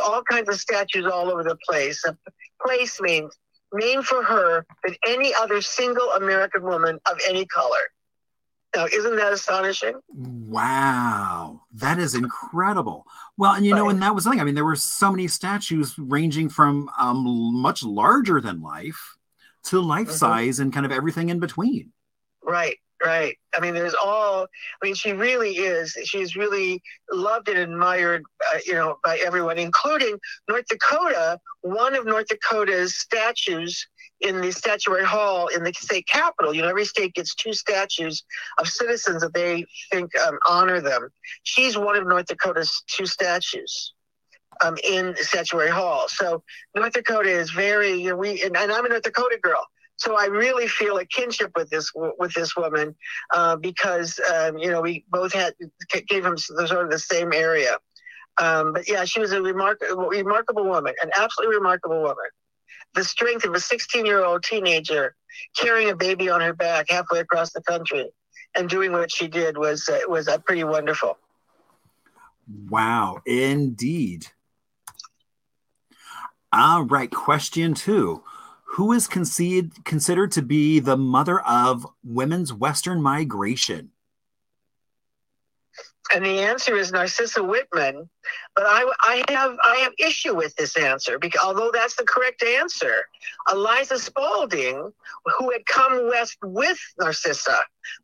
all 0.03 0.23
kinds 0.23 0.49
of 0.49 0.59
statues 0.59 1.07
all 1.07 1.31
over 1.31 1.43
the 1.43 1.57
place. 1.69 2.03
A 2.05 2.17
place 2.65 3.01
named 3.03 4.05
for 4.05 4.23
her 4.23 4.65
than 4.85 4.95
any 5.07 5.35
other 5.35 5.61
single 5.61 6.11
American 6.13 6.63
woman 6.63 6.99
of 7.11 7.19
any 7.29 7.45
color. 7.47 7.91
Now, 8.75 8.87
isn't 8.87 9.17
that 9.17 9.33
astonishing? 9.33 9.95
Wow, 10.09 11.63
that 11.75 11.99
is 11.99 12.15
incredible. 12.15 13.07
Well, 13.37 13.53
and 13.53 13.65
you 13.65 13.75
know, 13.75 13.89
and 13.89 14.03
that 14.03 14.15
was 14.15 14.25
the 14.25 14.31
thing. 14.31 14.41
I 14.41 14.45
mean, 14.45 14.55
there 14.55 14.65
were 14.65 14.77
so 14.77 15.11
many 15.11 15.29
statues 15.29 15.95
ranging 15.99 16.49
from 16.49 16.91
um, 16.99 17.25
much 17.61 17.83
larger 17.83 18.41
than 18.41 18.61
life 18.63 19.17
to 19.65 19.81
life 19.81 20.09
Mhm. 20.09 20.13
size 20.19 20.59
and 20.59 20.73
kind 20.73 20.85
of 20.87 20.93
everything 20.93 21.29
in 21.29 21.39
between. 21.39 21.93
Right, 22.43 22.79
right. 23.03 23.37
I 23.57 23.61
mean, 23.61 23.75
there's 23.75 23.95
all. 23.95 24.43
I 24.45 24.87
mean, 24.87 24.95
she 24.95 25.13
really 25.13 25.53
is. 25.57 25.97
She's 26.05 26.37
really 26.37 26.83
loved 27.11 27.49
and 27.49 27.59
admired, 27.59 28.25
uh, 28.53 28.59
you 28.67 28.75
know, 28.75 28.99
by 29.05 29.19
everyone, 29.25 29.59
including 29.59 30.19
North 30.49 30.67
Dakota. 30.69 31.39
One 31.63 31.95
of 31.95 32.05
North 32.05 32.27
Dakota's 32.29 32.97
statues 32.97 33.87
in 34.21 34.41
the 34.41 34.53
statuary 34.53 35.05
hall 35.05 35.49
in 35.49 35.65
the 35.65 35.73
state 35.73 36.07
capitol. 36.07 36.55
You 36.55 36.63
know, 36.63 36.69
every 36.69 36.85
state 36.85 37.15
gets 37.15 37.35
two 37.35 37.53
statues 37.53 38.23
of 38.59 38.69
citizens 38.69 39.23
that 39.23 39.35
they 39.35 39.65
think 39.91 40.17
um, 40.19 40.39
honor 40.49 40.81
them. 40.81 41.09
She's 41.43 41.77
one 41.77 41.97
of 41.97 42.07
North 42.07 42.27
Dakota's 42.27 42.83
two 42.87 43.07
statues. 43.07 43.93
Um, 44.65 44.77
in 44.85 45.17
statuary 45.17 45.69
hall, 45.69 46.05
so 46.07 46.45
North 46.77 46.93
Dakota 46.93 47.29
is 47.29 47.51
very. 47.51 47.95
You 47.95 48.11
know, 48.11 48.17
we 48.17 48.41
and, 48.41 48.57
and 48.57 48.71
I'm 48.71 48.87
a 48.87 48.89
North 48.89 49.03
Dakota 49.03 49.37
girl, 49.43 49.67
so 50.05 50.19
I 50.19 50.27
really 50.27 50.69
feel 50.69 50.99
a 50.99 51.07
kinship 51.07 51.53
with 51.57 51.71
this 51.71 51.91
with 51.95 52.35
this 52.35 52.55
woman 52.55 52.95
uh, 53.33 53.57
because 53.57 54.21
um, 54.33 54.59
you 54.59 54.71
know 54.71 54.83
we 54.83 55.05
both 55.09 55.33
had 55.33 55.55
gave 56.09 56.27
him 56.27 56.37
sort 56.37 56.71
of 56.71 56.91
the 56.91 56.99
same 56.99 57.33
area. 57.33 57.79
Um, 58.37 58.75
but 58.75 58.89
yeah, 58.89 59.05
she 59.05 59.21
was 59.21 59.33
a 59.33 59.41
remarkable 59.41 60.09
remarkable 60.09 60.65
woman, 60.65 60.95
an 61.03 61.11
absolutely 61.19 61.57
remarkable 61.57 62.03
woman. 62.03 62.31
The 62.95 63.03
strength 63.05 63.45
of 63.45 63.55
a 63.55 63.61
16 63.61 64.05
year 64.05 64.23
old 64.23 64.43
teenager 64.43 65.15
carrying 65.57 65.91
a 65.91 65.97
baby 65.97 66.29
on 66.29 66.43
her 66.43 66.53
back 66.53 66.91
halfway 66.91 67.21
across 67.21 67.53
the 67.53 67.63
country 67.63 68.11
and 68.55 68.69
doing 68.69 68.93
what 68.93 69.11
she 69.11 69.27
did 69.27 69.57
was 69.57 69.89
uh, 69.89 70.01
was 70.07 70.29
uh, 70.29 70.37
pretty 70.39 70.65
wonderful. 70.65 71.17
Wow, 72.69 73.23
indeed. 73.25 74.27
All 76.53 76.85
right, 76.85 77.11
question 77.11 77.73
two. 77.73 78.23
Who 78.75 78.91
is 78.91 79.07
conceived, 79.07 79.85
considered 79.85 80.33
to 80.33 80.43
be 80.43 80.81
the 80.81 80.97
mother 80.97 81.39
of 81.43 81.87
women's 82.03 82.53
Western 82.53 83.01
migration? 83.01 83.91
And 86.13 86.25
the 86.25 86.41
answer 86.41 86.77
is 86.77 86.93
Narcissa 86.93 87.43
Whitman. 87.43 88.09
But 88.55 88.67
I, 88.67 88.91
I 89.03 89.25
have 89.29 89.57
I 89.65 89.77
have 89.77 89.93
issue 89.99 90.35
with 90.35 90.55
this 90.57 90.77
answer 90.77 91.19
because 91.19 91.41
although 91.43 91.71
that's 91.73 91.97
the 91.97 92.05
correct 92.05 92.43
answer, 92.43 93.09
Eliza 93.51 93.99
Spalding, 93.99 94.93
who 95.25 95.51
had 95.51 95.67
come 95.67 96.09
west 96.09 96.37
with 96.43 96.79
Narcissa, 97.01 97.59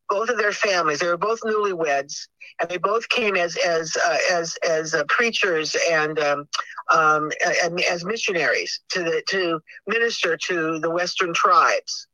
both 0.09 0.31
of 0.31 0.39
their 0.39 0.53
families, 0.53 1.01
they 1.01 1.07
were 1.07 1.17
both 1.17 1.41
newlyweds, 1.43 2.27
and 2.59 2.69
they 2.71 2.79
both 2.79 3.09
came 3.11 3.37
as 3.37 3.57
as 3.57 3.97
uh, 3.97 4.19
as 4.33 4.57
as 4.67 4.95
uh, 4.95 5.05
preachers 5.09 5.77
and 5.91 6.19
um, 6.19 6.49
um, 6.93 7.31
and 7.63 7.81
as 7.83 8.05
missionaries 8.05 8.81
to 8.91 9.03
the 9.03 9.23
to 9.29 9.61
minister 9.87 10.37
to 10.37 10.79
the 10.81 10.91
Western 10.91 11.35
tribes. 11.35 12.07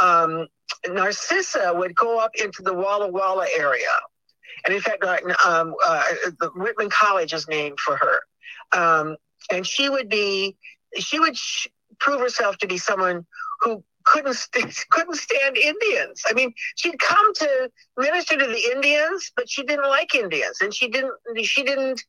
Um, 0.00 0.48
Narcissa 0.86 1.72
would 1.74 1.94
go 1.94 2.18
up 2.18 2.32
into 2.34 2.62
the 2.62 2.74
Walla 2.74 3.08
Walla 3.08 3.46
area 3.56 3.88
and 4.64 4.74
in 4.74 4.80
fact, 4.80 5.04
um, 5.04 5.74
uh, 5.84 6.02
the 6.40 6.50
Whitman 6.54 6.90
College 6.90 7.32
is 7.32 7.48
named 7.48 7.78
for 7.80 7.96
her. 7.96 8.20
Um, 8.72 9.16
and 9.50 9.66
she 9.66 9.88
would 9.88 10.08
be, 10.08 10.56
she 10.96 11.18
would 11.18 11.36
sh- 11.36 11.68
prove 11.98 12.20
herself 12.20 12.58
to 12.58 12.66
be 12.66 12.78
someone 12.78 13.26
who 13.60 13.82
couldn't 14.04 14.34
st- 14.34 14.86
couldn't 14.90 15.16
stand 15.16 15.56
Indians. 15.56 16.22
I 16.28 16.32
mean, 16.32 16.52
she'd 16.76 16.98
come 16.98 17.34
to 17.34 17.70
minister 17.96 18.36
to 18.36 18.46
the 18.46 18.70
Indians, 18.72 19.30
but 19.36 19.48
she 19.48 19.62
didn't 19.62 19.88
like 19.88 20.14
Indians, 20.14 20.58
and 20.60 20.72
she 20.74 20.88
didn't 20.88 21.12
she 21.44 21.62
didn't 21.62 22.04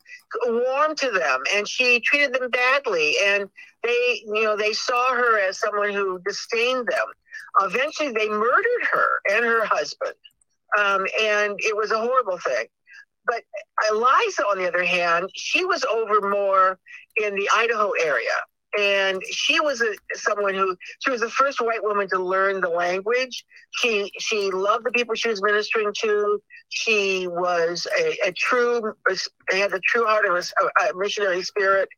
warm 0.45 0.95
to 0.95 1.11
them, 1.11 1.41
and 1.55 1.67
she 1.67 1.99
treated 1.99 2.33
them 2.33 2.49
badly, 2.49 3.15
and 3.23 3.49
they 3.83 4.21
you 4.25 4.43
know 4.43 4.55
they 4.55 4.73
saw 4.73 5.13
her 5.13 5.39
as 5.39 5.59
someone 5.59 5.91
who 5.91 6.19
disdained 6.25 6.87
them. 6.87 7.07
Eventually, 7.61 8.11
they 8.11 8.29
murdered 8.29 8.83
her 8.91 9.07
and 9.31 9.45
her 9.45 9.65
husband 9.65 10.13
um, 10.77 11.05
and 11.21 11.55
it 11.59 11.75
was 11.75 11.91
a 11.91 11.97
horrible 11.97 12.37
thing. 12.37 12.65
But 13.25 13.43
Eliza, 13.91 14.43
on 14.43 14.57
the 14.57 14.67
other 14.67 14.83
hand, 14.83 15.29
she 15.35 15.65
was 15.65 15.83
over 15.85 16.29
more 16.29 16.79
in 17.17 17.35
the 17.35 17.49
Idaho 17.53 17.91
area, 17.91 18.31
and 18.77 19.21
she 19.29 19.59
was 19.59 19.81
a, 19.81 19.93
someone 20.13 20.55
who 20.55 20.75
she 20.99 21.11
was 21.11 21.21
the 21.21 21.29
first 21.29 21.61
white 21.61 21.83
woman 21.83 22.07
to 22.09 22.19
learn 22.19 22.61
the 22.61 22.69
language. 22.69 23.45
She 23.71 24.11
she 24.19 24.49
loved 24.51 24.85
the 24.85 24.91
people 24.91 25.15
she 25.15 25.29
was 25.29 25.43
ministering 25.43 25.93
to. 26.01 26.41
She 26.69 27.27
was 27.27 27.87
a, 27.99 28.17
a 28.27 28.31
true 28.31 28.95
had 29.51 29.71
the 29.71 29.81
true 29.85 30.05
heart 30.05 30.25
of 30.25 30.35
a, 30.35 30.85
a 30.89 30.97
missionary 30.97 31.43
spirit, 31.43 31.89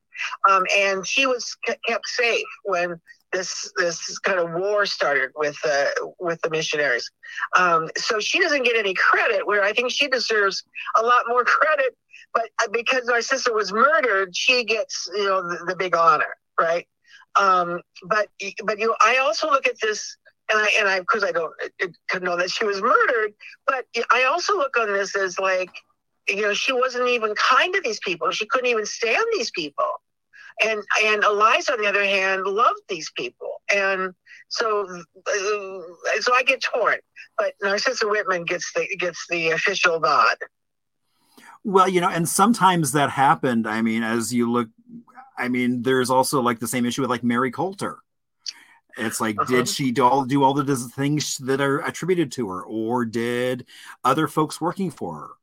um, 0.49 0.63
and 0.77 1.07
she 1.07 1.25
was 1.25 1.55
kept 1.88 2.07
safe 2.07 2.47
when 2.63 2.99
this 3.32 3.72
this 3.78 4.20
kind 4.20 4.39
of 4.39 4.52
war 4.52 4.86
started 4.86 5.32
with 5.36 5.58
uh, 5.65 5.86
with 6.20 6.41
the 6.41 6.50
missionaries. 6.50 7.10
Um, 7.58 7.89
so 7.98 8.20
she 8.20 8.39
doesn't 8.39 8.63
get 8.63 8.76
any 8.76 8.94
credit, 8.94 9.46
where 9.46 9.63
I 9.63 9.74
think 9.74 9.91
she 9.91 10.08
deserves 10.08 10.63
a 10.98 11.02
lot 11.02 11.24
more 11.28 11.44
credit. 11.46 11.96
But 12.34 12.50
uh, 12.63 12.67
because 12.72 13.06
Narcissa 13.06 13.52
was 13.52 13.72
murdered, 13.72 14.36
she 14.36 14.63
gets 14.63 15.10
you 15.13 15.26
know 15.26 15.41
the, 15.48 15.65
the 15.67 15.76
big 15.76 15.96
honor, 15.96 16.36
right? 16.60 16.88
Um, 17.39 17.82
but 18.04 18.28
but 18.63 18.80
you, 18.80 18.96
I 19.04 19.17
also 19.17 19.50
look 19.50 19.67
at 19.67 19.80
this. 19.82 20.17
And 20.54 20.60
I, 20.60 20.70
and 20.80 20.89
I, 20.89 21.00
because 21.00 21.24
I 21.24 21.32
don't 21.32 21.54
could 22.10 22.24
know 22.24 22.36
that 22.36 22.52
she 22.52 22.65
was 22.65 22.82
murdered, 22.82 23.34
but 23.67 23.86
I 24.12 24.24
also 24.24 24.58
look 24.58 24.78
on 24.78 24.91
this 24.91 25.15
as 25.15 25.39
like, 25.39 25.70
you 26.28 26.41
know, 26.41 26.54
she 26.54 26.74
wasn't 26.74 27.08
even 27.08 27.34
kind 27.36 27.74
to 27.74 27.80
these 27.80 28.02
people. 28.02 28.32
She 28.32 28.46
couldn't 28.48 28.67
even 28.67 28.86
stand 28.86 29.24
these 29.32 29.50
people 29.52 29.86
and 30.64 30.82
and 31.04 31.24
Eliza, 31.24 31.74
on 31.74 31.82
the 31.82 31.88
other 31.88 32.04
hand, 32.04 32.46
loved 32.46 32.82
these 32.90 33.12
people, 33.16 33.62
and 33.74 34.14
so 34.50 34.88
uh, 34.88 36.20
so 36.20 36.34
I 36.34 36.44
get 36.46 36.62
torn. 36.62 36.98
But 37.38 37.54
Narcissa 37.62 38.08
Whitman 38.08 38.46
gets 38.46 38.72
the 38.74 38.88
gets 39.00 39.26
the 39.30 39.52
official 39.52 40.00
nod. 40.00 40.38
Well, 41.64 41.88
you 41.88 42.02
know, 42.02 42.10
and 42.10 42.28
sometimes 42.28 42.92
that 42.94 43.12
happened. 43.12 43.68
I 43.68 43.82
mean, 43.82 44.04
as 44.04 44.34
you 44.34 44.52
look, 44.52 44.70
I 45.38 45.48
mean, 45.48 45.84
there's 45.84 46.10
also 46.10 46.42
like 46.42 46.60
the 46.60 46.68
same 46.68 46.86
issue 46.86 47.02
with 47.02 47.10
like 47.10 47.24
Mary 47.24 47.52
Colter. 47.52 48.00
It's 48.98 49.22
like, 49.22 49.40
uh-huh. 49.40 49.50
did 49.50 49.70
she 49.70 49.92
do 49.92 50.04
all 50.04 50.26
do 50.26 50.44
all 50.44 50.54
the 50.54 50.76
things 50.76 51.38
that 51.38 51.62
are 51.62 51.80
attributed 51.80 52.32
to 52.34 52.50
her, 52.50 52.64
or 52.64 53.06
did 53.06 53.66
other 54.04 54.28
folks 54.28 54.60
working 54.60 54.92
for 54.92 55.36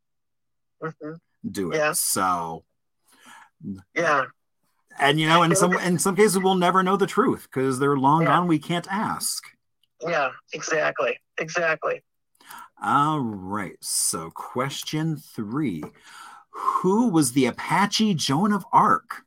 her 0.80 0.90
mm-hmm. 0.90 1.14
do 1.50 1.72
it? 1.72 1.76
Yeah. 1.76 1.92
So, 1.92 2.64
yeah, 3.94 4.24
and 5.00 5.18
you 5.20 5.26
know 5.26 5.42
in 5.42 5.54
some 5.54 5.72
in 5.74 5.98
some 5.98 6.16
cases 6.16 6.38
we'll 6.38 6.54
never 6.54 6.82
know 6.82 6.96
the 6.96 7.06
truth 7.06 7.48
because 7.50 7.78
they're 7.78 7.96
long 7.96 8.22
Yeah. 8.22 8.28
gone 8.28 8.48
we 8.48 8.58
can't 8.58 8.86
ask 8.90 9.44
yeah, 10.00 10.30
exactly, 10.52 11.18
exactly. 11.38 12.02
all 12.82 13.18
right 13.20 13.76
so 13.80 14.30
question 14.30 15.16
three 15.16 15.82
who 16.50 17.08
was 17.08 17.32
the 17.32 17.46
apache 17.46 18.14
joan 18.14 18.52
of 18.52 18.64
arc 18.72 19.24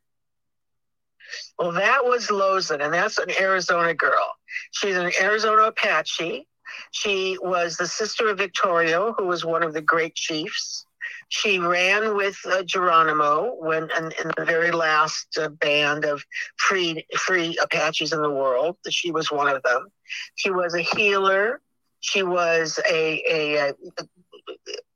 Well, 1.57 1.71
that 1.73 2.03
was 2.03 2.27
Lozen, 2.27 2.81
and 2.83 2.93
that's 2.93 3.17
an 3.17 3.31
Arizona 3.39 3.93
girl. 3.93 4.27
She's 4.71 4.97
an 4.97 5.11
Arizona 5.21 5.63
Apache. 5.63 6.45
She 6.91 7.37
was 7.41 7.77
the 7.77 7.87
sister 7.87 8.27
of 8.29 8.37
Victorio, 8.37 9.13
who 9.17 9.27
was 9.27 9.45
one 9.45 9.63
of 9.63 9.73
the 9.73 9.81
great 9.81 10.13
chiefs. 10.15 10.85
She 11.31 11.59
ran 11.59 12.15
with 12.17 12.37
uh, 12.45 12.63
Geronimo 12.63 13.55
when 13.57 13.83
in, 13.97 14.05
in 14.21 14.31
the 14.37 14.43
very 14.45 14.71
last 14.71 15.37
uh, 15.41 15.47
band 15.47 16.03
of 16.03 16.23
free 16.57 17.05
free 17.17 17.57
Apaches 17.61 18.11
in 18.11 18.21
the 18.21 18.29
world. 18.29 18.75
She 18.89 19.11
was 19.11 19.31
one 19.31 19.47
of 19.47 19.63
them. 19.63 19.87
She 20.35 20.51
was 20.51 20.75
a 20.75 20.81
healer. 20.81 21.61
She 22.01 22.21
was 22.21 22.79
a, 22.89 23.23
a, 23.29 23.69
a 23.69 23.73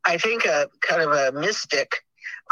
I 0.05 0.17
think 0.17 0.45
a 0.45 0.67
kind 0.81 1.01
of 1.01 1.11
a 1.11 1.31
mystic. 1.39 2.03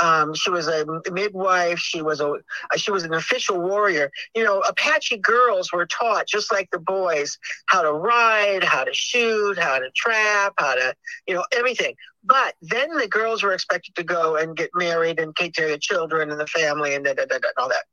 Um, 0.01 0.33
she 0.33 0.49
was 0.49 0.67
a 0.67 0.85
midwife. 1.11 1.77
She 1.79 2.01
was 2.01 2.21
a 2.21 2.33
she 2.77 2.91
was 2.91 3.03
an 3.03 3.13
official 3.13 3.59
warrior. 3.59 4.11
You 4.33 4.43
know, 4.45 4.61
Apache 4.61 5.17
girls 5.17 5.73
were 5.73 5.85
taught 5.85 6.27
just 6.27 6.51
like 6.53 6.69
the 6.71 6.79
boys 6.79 7.37
how 7.67 7.81
to 7.81 7.91
ride, 7.91 8.63
how 8.63 8.85
to 8.85 8.93
shoot, 8.93 9.57
how 9.59 9.79
to 9.79 9.89
trap, 9.95 10.53
how 10.57 10.75
to 10.75 10.95
you 11.27 11.35
know 11.35 11.43
everything. 11.51 11.95
But 12.23 12.55
then 12.61 12.95
the 12.95 13.07
girls 13.07 13.43
were 13.43 13.53
expected 13.53 13.95
to 13.95 14.03
go 14.03 14.37
and 14.37 14.55
get 14.55 14.69
married 14.73 15.19
and 15.19 15.35
take 15.35 15.53
care 15.53 15.65
of 15.65 15.71
the 15.71 15.77
children 15.77 16.31
and 16.31 16.39
the 16.39 16.47
family 16.47 16.95
and 16.95 17.03
da, 17.03 17.13
da, 17.13 17.25
da, 17.25 17.37
da, 17.37 17.47
and 17.49 17.57
all 17.57 17.69
that. 17.69 17.83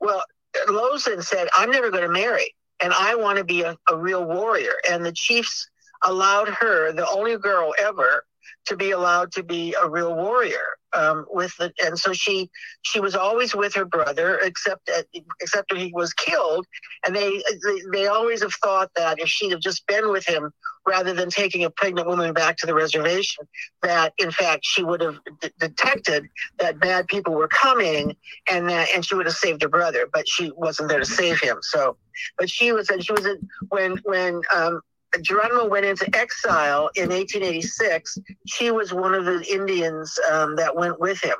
Well, 0.00 0.24
Lozen 0.68 1.22
said, 1.22 1.48
"I'm 1.54 1.70
never 1.70 1.90
going 1.90 2.04
to 2.04 2.08
marry, 2.08 2.54
and 2.80 2.92
I 2.94 3.14
want 3.14 3.38
to 3.38 3.44
be 3.44 3.62
a, 3.62 3.76
a 3.90 3.96
real 3.96 4.24
warrior." 4.24 4.74
And 4.88 5.04
the 5.04 5.12
chiefs 5.12 5.68
allowed 6.02 6.48
her, 6.48 6.92
the 6.92 7.08
only 7.08 7.36
girl 7.36 7.74
ever, 7.78 8.24
to 8.66 8.76
be 8.76 8.92
allowed 8.92 9.32
to 9.32 9.42
be 9.42 9.74
a 9.80 9.88
real 9.88 10.14
warrior. 10.14 10.77
Um, 10.92 11.26
with 11.30 11.56
the, 11.58 11.72
and 11.84 11.98
so 11.98 12.12
she 12.12 12.50
she 12.82 13.00
was 13.00 13.14
always 13.14 13.54
with 13.54 13.74
her 13.74 13.84
brother, 13.84 14.38
except 14.42 14.88
uh, 14.90 15.02
except 15.40 15.72
when 15.72 15.80
he 15.80 15.92
was 15.92 16.12
killed. 16.12 16.66
And 17.06 17.14
they, 17.14 17.42
they 17.64 17.82
they 17.92 18.06
always 18.06 18.42
have 18.42 18.54
thought 18.54 18.90
that 18.96 19.20
if 19.20 19.28
she'd 19.28 19.52
have 19.52 19.60
just 19.60 19.86
been 19.86 20.10
with 20.10 20.26
him 20.26 20.50
rather 20.86 21.12
than 21.12 21.28
taking 21.28 21.64
a 21.64 21.70
pregnant 21.70 22.08
woman 22.08 22.32
back 22.32 22.56
to 22.58 22.66
the 22.66 22.74
reservation, 22.74 23.46
that 23.82 24.14
in 24.18 24.30
fact 24.30 24.60
she 24.64 24.82
would 24.82 25.00
have 25.00 25.18
d- 25.40 25.50
detected 25.58 26.26
that 26.58 26.80
bad 26.80 27.06
people 27.06 27.34
were 27.34 27.48
coming, 27.48 28.16
and 28.50 28.68
that 28.68 28.88
and 28.94 29.04
she 29.04 29.14
would 29.14 29.26
have 29.26 29.36
saved 29.36 29.62
her 29.62 29.68
brother. 29.68 30.08
But 30.12 30.28
she 30.28 30.52
wasn't 30.56 30.88
there 30.88 31.00
to 31.00 31.06
save 31.06 31.40
him. 31.40 31.58
So, 31.60 31.96
but 32.38 32.48
she 32.48 32.72
was 32.72 32.88
and 32.88 33.04
she 33.04 33.12
was 33.12 33.26
when 33.68 33.98
when 34.04 34.42
um, 34.54 34.80
Geronimo 35.22 35.66
went 35.66 35.86
into 35.86 36.04
exile 36.16 36.90
in 36.94 37.08
1886. 37.08 38.18
She 38.46 38.70
was 38.70 38.92
one 38.92 39.14
of 39.14 39.24
the 39.24 39.42
Indians 39.50 40.18
um, 40.30 40.56
that 40.56 40.76
went 40.76 41.00
with 41.00 41.22
him 41.22 41.36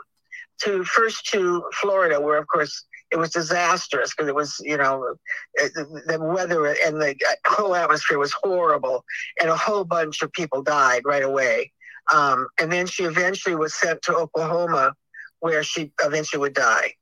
to 0.63 0.85
first 0.85 1.27
to 1.27 1.65
Florida, 1.75 2.21
where 2.21 2.39
of 2.39 2.47
course 2.49 2.85
it 3.11 3.17
was 3.17 3.31
disastrous 3.31 4.15
because 4.15 4.29
it 4.29 4.35
was, 4.35 4.61
you 4.61 4.77
know, 4.77 5.15
the, 5.55 6.03
the 6.07 6.21
weather 6.21 6.67
and 6.67 7.01
the 7.01 7.15
whole 7.47 7.75
atmosphere 7.75 8.19
was 8.19 8.33
horrible, 8.43 9.05
and 9.41 9.51
a 9.51 9.57
whole 9.57 9.85
bunch 9.85 10.23
of 10.23 10.33
people 10.33 10.63
died 10.63 11.03
right 11.05 11.23
away. 11.23 11.73
Um, 12.13 12.49
and 12.61 12.71
then 12.73 12.87
she 12.87 13.05
eventually 13.05 13.55
was 13.55 13.75
sent 13.75 14.03
to 14.03 14.17
Oklahoma, 14.17 14.95
where 15.41 15.63
she 15.63 15.93
eventually 16.03 16.41
would 16.41 16.55
die. 16.55 16.95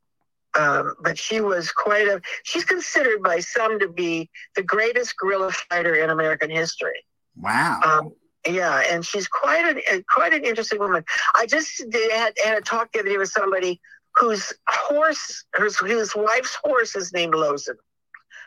Um, 0.59 0.95
but 1.01 1.19
she 1.19 1.41
was 1.41 1.71
quite 1.71 2.09
a, 2.09 2.21
she's 2.43 2.65
considered 2.65 3.23
by 3.23 3.41
some 3.41 3.79
to 3.79 3.89
be 3.89 4.31
the 4.55 4.63
greatest 4.63 5.17
guerrilla 5.19 5.53
fighter 5.53 5.95
in 5.95 6.11
American 6.11 6.51
history. 6.51 7.05
Wow. 7.37 7.81
Um, 7.85 8.13
yeah, 8.49 8.83
and 8.91 9.05
she's 9.05 9.27
quite 9.27 9.77
an 9.89 10.05
quite 10.09 10.33
an 10.33 10.45
interesting 10.45 10.79
woman. 10.79 11.05
I 11.35 11.47
just 11.47 11.83
did, 11.91 12.13
had, 12.13 12.35
had 12.43 12.59
a 12.59 12.61
talk 12.61 12.93
the 12.93 13.01
other 13.01 13.09
day 13.09 13.19
with 13.19 13.31
somebody 13.31 13.81
whose 14.15 14.53
horse, 14.69 15.45
whose, 15.57 15.77
whose 15.77 16.15
wife's 16.15 16.57
horse 16.65 16.95
is 16.97 17.13
named 17.13 17.35
Lozen, 17.35 17.75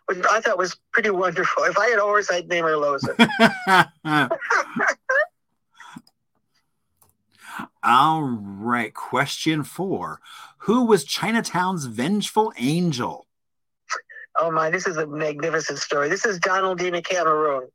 which 0.05 0.25
I 0.31 0.39
thought 0.39 0.57
was 0.57 0.77
pretty 0.93 1.09
wonderful. 1.09 1.63
If 1.65 1.77
I 1.77 1.89
had 1.89 1.99
a 1.99 2.03
horse, 2.03 2.31
I'd 2.31 2.47
name 2.47 2.63
her 2.63 2.77
Lozen. 2.77 3.15
All 7.83 8.21
right. 8.21 8.93
Question 8.93 9.63
four 9.63 10.21
Who 10.59 10.85
was 10.85 11.03
Chinatown's 11.03 11.85
vengeful 11.85 12.53
angel? 12.57 13.27
Oh 14.39 14.51
my, 14.51 14.69
this 14.69 14.87
is 14.87 14.97
a 14.97 15.07
magnificent 15.07 15.79
story. 15.79 16.07
This 16.07 16.25
is 16.25 16.39
Donaldina 16.39 17.01
Cameron. 17.01 17.67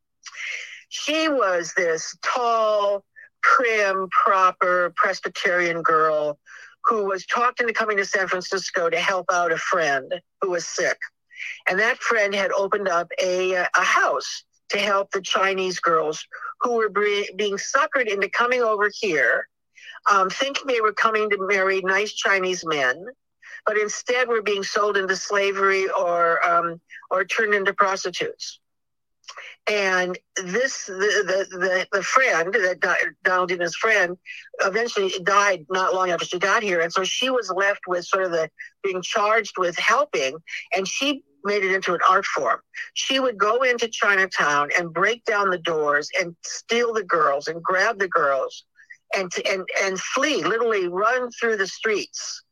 She 0.89 1.29
was 1.29 1.73
this 1.77 2.17
tall, 2.23 3.05
prim, 3.43 4.09
proper 4.11 4.93
Presbyterian 4.97 5.83
girl 5.83 6.39
who 6.85 7.05
was 7.07 7.27
talked 7.27 7.61
into 7.61 7.73
coming 7.73 7.97
to 7.97 8.05
San 8.05 8.29
Francisco 8.29 8.89
to 8.89 8.99
help 8.99 9.27
out 9.33 9.53
a 9.53 9.57
friend 9.57 10.15
who 10.41 10.51
was 10.51 10.67
sick. 10.67 10.99
And 11.69 11.79
that 11.79 11.99
friend 11.99 12.35
had 12.35 12.53
opened 12.53 12.89
up 12.89 13.09
a, 13.21 13.55
a 13.55 13.69
house 13.75 14.45
to 14.71 14.79
help 14.79 15.11
the 15.11 15.21
Chinese 15.21 15.81
girls 15.81 16.27
who 16.61 16.77
were 16.77 16.89
bre- 16.89 17.33
being 17.37 17.57
suckered 17.57 18.07
into 18.07 18.29
coming 18.29 18.63
over 18.63 18.91
here 19.01 19.49
um, 20.11 20.31
thinking 20.31 20.67
they 20.67 20.81
were 20.81 20.93
coming 20.93 21.31
to 21.31 21.47
marry 21.47 21.81
nice 21.83 22.13
Chinese 22.13 22.65
men, 22.65 23.05
but 23.67 23.79
instead 23.79 24.29
were 24.29 24.43
being 24.43 24.63
sold 24.63 24.97
into 24.97 25.17
slavery 25.17 25.89
or 25.89 26.47
um, 26.47 26.81
or 27.11 27.25
turned 27.25 27.55
into 27.55 27.73
prostitutes. 27.73 28.61
And 29.67 30.19
this, 30.37 30.85
the 30.87 31.47
the 31.51 31.59
the, 31.59 31.87
the 31.93 32.03
friend 32.03 32.53
that 32.53 33.15
Donaldina's 33.25 33.75
friend, 33.77 34.19
eventually 34.61 35.11
died 35.23 35.65
not 35.71 35.95
long 35.95 36.11
after 36.11 36.27
she 36.27 36.39
got 36.39 36.63
here, 36.63 36.81
and 36.81 36.93
so 36.93 37.03
she 37.03 37.31
was 37.31 37.51
left 37.51 37.81
with 37.87 38.05
sort 38.05 38.25
of 38.25 38.31
the 38.31 38.51
being 38.83 39.01
charged 39.01 39.57
with 39.57 39.79
helping, 39.79 40.37
and 40.77 40.87
she 40.87 41.23
made 41.45 41.63
it 41.63 41.73
into 41.73 41.95
an 41.95 42.01
art 42.09 42.27
form. 42.27 42.61
She 42.95 43.21
would 43.21 43.39
go 43.39 43.63
into 43.63 43.89
Chinatown 43.89 44.71
and 44.79 44.93
break 44.93 45.25
down 45.25 45.51
the 45.51 45.59
doors 45.59 46.09
and 46.19 46.35
steal 46.43 46.93
the 46.93 47.05
girls 47.05 47.49
and 47.49 47.63
grab 47.63 47.99
the 47.99 48.09
girls 48.09 48.65
and 49.17 49.31
and 49.49 49.65
and 49.83 50.01
flee, 50.01 50.43
literally 50.43 50.89
run 50.89 51.31
through 51.33 51.57
the 51.57 51.67
streets 51.67 52.43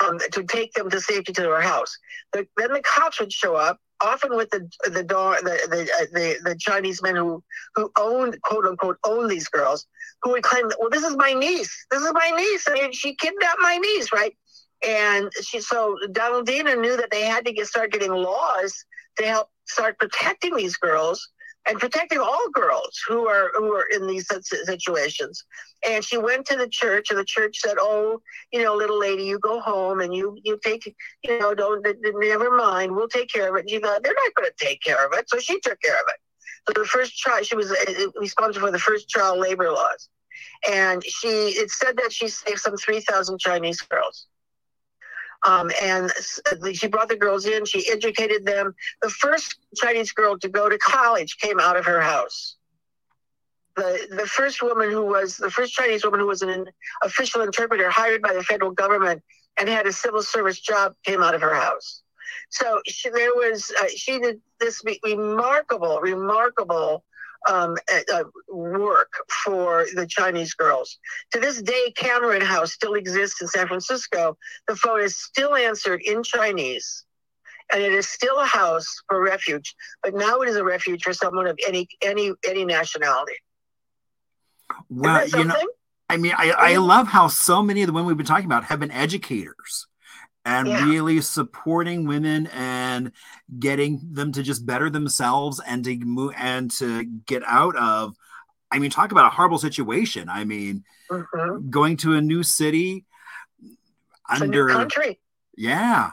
um, 0.00 0.18
to 0.32 0.42
take 0.44 0.72
them 0.74 0.90
to 0.90 1.00
safety 1.00 1.32
to 1.32 1.42
their 1.42 1.60
house. 1.60 1.96
The, 2.32 2.46
then 2.56 2.72
the 2.72 2.82
cops 2.82 3.20
would 3.20 3.32
show 3.32 3.54
up, 3.54 3.78
often 4.02 4.36
with 4.36 4.50
the 4.50 4.68
the 4.84 5.02
the, 5.02 5.58
the, 5.68 5.82
uh, 5.82 6.06
the, 6.12 6.50
the 6.50 6.56
Chinese 6.58 7.02
men 7.02 7.16
who 7.16 7.42
who 7.74 7.90
owned 7.98 8.40
quote 8.42 8.66
unquote 8.66 8.98
own 9.04 9.28
these 9.28 9.48
girls, 9.48 9.86
who 10.22 10.30
would 10.32 10.42
claim 10.42 10.70
well 10.78 10.90
this 10.90 11.04
is 11.04 11.16
my 11.16 11.32
niece, 11.32 11.86
this 11.90 12.02
is 12.02 12.12
my 12.12 12.30
niece, 12.36 12.64
I 12.68 12.74
mean, 12.74 12.92
she 12.92 13.14
kidnapped 13.14 13.60
my 13.60 13.76
niece, 13.76 14.12
right? 14.12 14.36
And 14.86 15.30
she 15.42 15.60
so 15.60 15.96
Donaldina 16.12 16.76
knew 16.76 16.96
that 16.96 17.10
they 17.10 17.22
had 17.22 17.44
to 17.46 17.52
get 17.52 17.66
start 17.66 17.92
getting 17.92 18.12
laws 18.12 18.84
to 19.16 19.26
help 19.26 19.48
start 19.66 19.98
protecting 19.98 20.56
these 20.56 20.76
girls 20.76 21.30
and 21.66 21.78
protecting 21.78 22.18
all 22.18 22.48
girls 22.52 23.00
who 23.08 23.26
are 23.26 23.50
who 23.54 23.74
are 23.74 23.86
in 23.86 24.06
these 24.06 24.26
situations. 24.64 25.44
And 25.88 26.04
she 26.04 26.18
went 26.18 26.46
to 26.46 26.56
the 26.56 26.68
church, 26.68 27.10
and 27.10 27.18
the 27.18 27.24
church 27.24 27.58
said, 27.60 27.76
"Oh, 27.78 28.20
you 28.52 28.62
know, 28.62 28.74
little 28.74 28.98
lady, 28.98 29.24
you 29.24 29.38
go 29.38 29.60
home 29.60 30.00
and 30.00 30.14
you 30.14 30.38
you 30.42 30.58
take, 30.62 30.94
you 31.22 31.38
know, 31.38 31.54
don't 31.54 31.86
never 32.02 32.50
mind, 32.56 32.94
we'll 32.94 33.08
take 33.08 33.30
care 33.30 33.48
of 33.48 33.56
it." 33.56 33.60
And 33.60 33.70
she 33.70 33.78
thought 33.78 34.02
they're 34.02 34.14
not 34.14 34.34
going 34.34 34.50
to 34.50 34.64
take 34.64 34.82
care 34.82 35.04
of 35.06 35.12
it, 35.14 35.28
so 35.28 35.38
she 35.38 35.58
took 35.60 35.80
care 35.80 35.96
of 35.96 36.06
it. 36.08 36.20
So 36.66 36.80
the 36.80 36.86
first 36.86 37.18
trial, 37.18 37.42
she 37.42 37.56
was 37.56 37.70
uh, 37.70 37.74
uh, 37.88 38.20
responsible 38.20 38.68
for 38.68 38.72
the 38.72 38.78
first 38.78 39.08
trial 39.10 39.38
labor 39.38 39.70
laws, 39.70 40.08
and 40.70 41.02
she 41.04 41.28
it 41.28 41.70
said 41.70 41.96
that 41.98 42.12
she 42.12 42.28
saved 42.28 42.60
some 42.60 42.76
three 42.76 43.00
thousand 43.00 43.38
Chinese 43.40 43.80
girls. 43.82 44.26
Um, 45.46 45.70
and 45.82 46.10
she 46.72 46.86
brought 46.86 47.08
the 47.08 47.16
girls 47.16 47.46
in, 47.46 47.64
she 47.66 47.90
educated 47.90 48.44
them. 48.44 48.74
The 49.02 49.10
first 49.10 49.56
Chinese 49.76 50.12
girl 50.12 50.38
to 50.38 50.48
go 50.48 50.68
to 50.68 50.78
college 50.78 51.36
came 51.38 51.60
out 51.60 51.76
of 51.76 51.84
her 51.84 52.00
house. 52.00 52.56
The, 53.76 54.06
the 54.10 54.26
first 54.26 54.62
woman 54.62 54.90
who 54.90 55.04
was 55.04 55.36
the 55.36 55.50
first 55.50 55.74
Chinese 55.74 56.04
woman 56.04 56.20
who 56.20 56.28
was 56.28 56.42
an 56.42 56.66
official 57.02 57.42
interpreter 57.42 57.90
hired 57.90 58.22
by 58.22 58.32
the 58.32 58.42
federal 58.42 58.70
government 58.70 59.22
and 59.58 59.68
had 59.68 59.86
a 59.86 59.92
civil 59.92 60.22
service 60.22 60.60
job 60.60 60.94
came 61.04 61.22
out 61.22 61.34
of 61.34 61.40
her 61.42 61.54
house. 61.54 62.02
So 62.50 62.80
she, 62.86 63.10
there 63.10 63.34
was 63.34 63.72
uh, 63.82 63.86
she 63.94 64.18
did 64.20 64.40
this 64.60 64.82
remarkable, 65.02 66.00
remarkable 66.00 67.04
um, 67.50 67.76
uh, 68.12 68.24
work 68.48 69.12
for 69.44 69.86
the 69.94 70.06
Chinese 70.06 70.54
girls. 70.54 70.98
To 71.32 71.40
this 71.40 71.60
day, 71.62 71.92
Cameron 71.96 72.42
House 72.42 72.72
still 72.72 72.94
exists 72.94 73.40
in 73.40 73.48
San 73.48 73.66
Francisco. 73.66 74.36
The 74.68 74.76
phone 74.76 75.00
is 75.00 75.16
still 75.16 75.54
answered 75.54 76.00
in 76.02 76.22
Chinese, 76.22 77.04
and 77.72 77.82
it 77.82 77.92
is 77.92 78.08
still 78.08 78.38
a 78.38 78.46
house 78.46 78.86
for 79.08 79.22
refuge. 79.22 79.74
But 80.02 80.14
now 80.14 80.40
it 80.40 80.48
is 80.48 80.56
a 80.56 80.64
refuge 80.64 81.02
for 81.02 81.12
someone 81.12 81.46
of 81.46 81.58
any 81.66 81.88
any 82.02 82.32
any 82.46 82.64
nationality. 82.64 83.34
Well, 84.88 85.28
you 85.28 85.44
know, 85.44 85.54
I 86.08 86.16
mean, 86.16 86.32
I, 86.36 86.50
I 86.56 86.76
love 86.76 87.08
how 87.08 87.28
so 87.28 87.62
many 87.62 87.82
of 87.82 87.86
the 87.86 87.92
women 87.92 88.08
we've 88.08 88.16
been 88.16 88.26
talking 88.26 88.46
about 88.46 88.64
have 88.64 88.80
been 88.80 88.90
educators 88.90 89.86
and 90.44 90.68
yeah. 90.68 90.84
really 90.84 91.20
supporting 91.20 92.06
women 92.06 92.48
and 92.48 93.12
getting 93.58 94.00
them 94.12 94.32
to 94.32 94.42
just 94.42 94.66
better 94.66 94.90
themselves 94.90 95.60
and 95.66 95.84
to 95.84 95.96
move 95.98 96.34
and 96.36 96.70
to 96.70 97.04
get 97.04 97.42
out 97.46 97.76
of 97.76 98.14
i 98.70 98.78
mean 98.78 98.90
talk 98.90 99.12
about 99.12 99.26
a 99.26 99.30
horrible 99.30 99.58
situation 99.58 100.28
i 100.28 100.44
mean 100.44 100.84
mm-hmm. 101.10 101.70
going 101.70 101.96
to 101.96 102.14
a 102.14 102.20
new 102.20 102.42
city 102.42 103.04
it's 104.30 104.40
under 104.40 104.68
country 104.68 105.18
yeah 105.56 106.10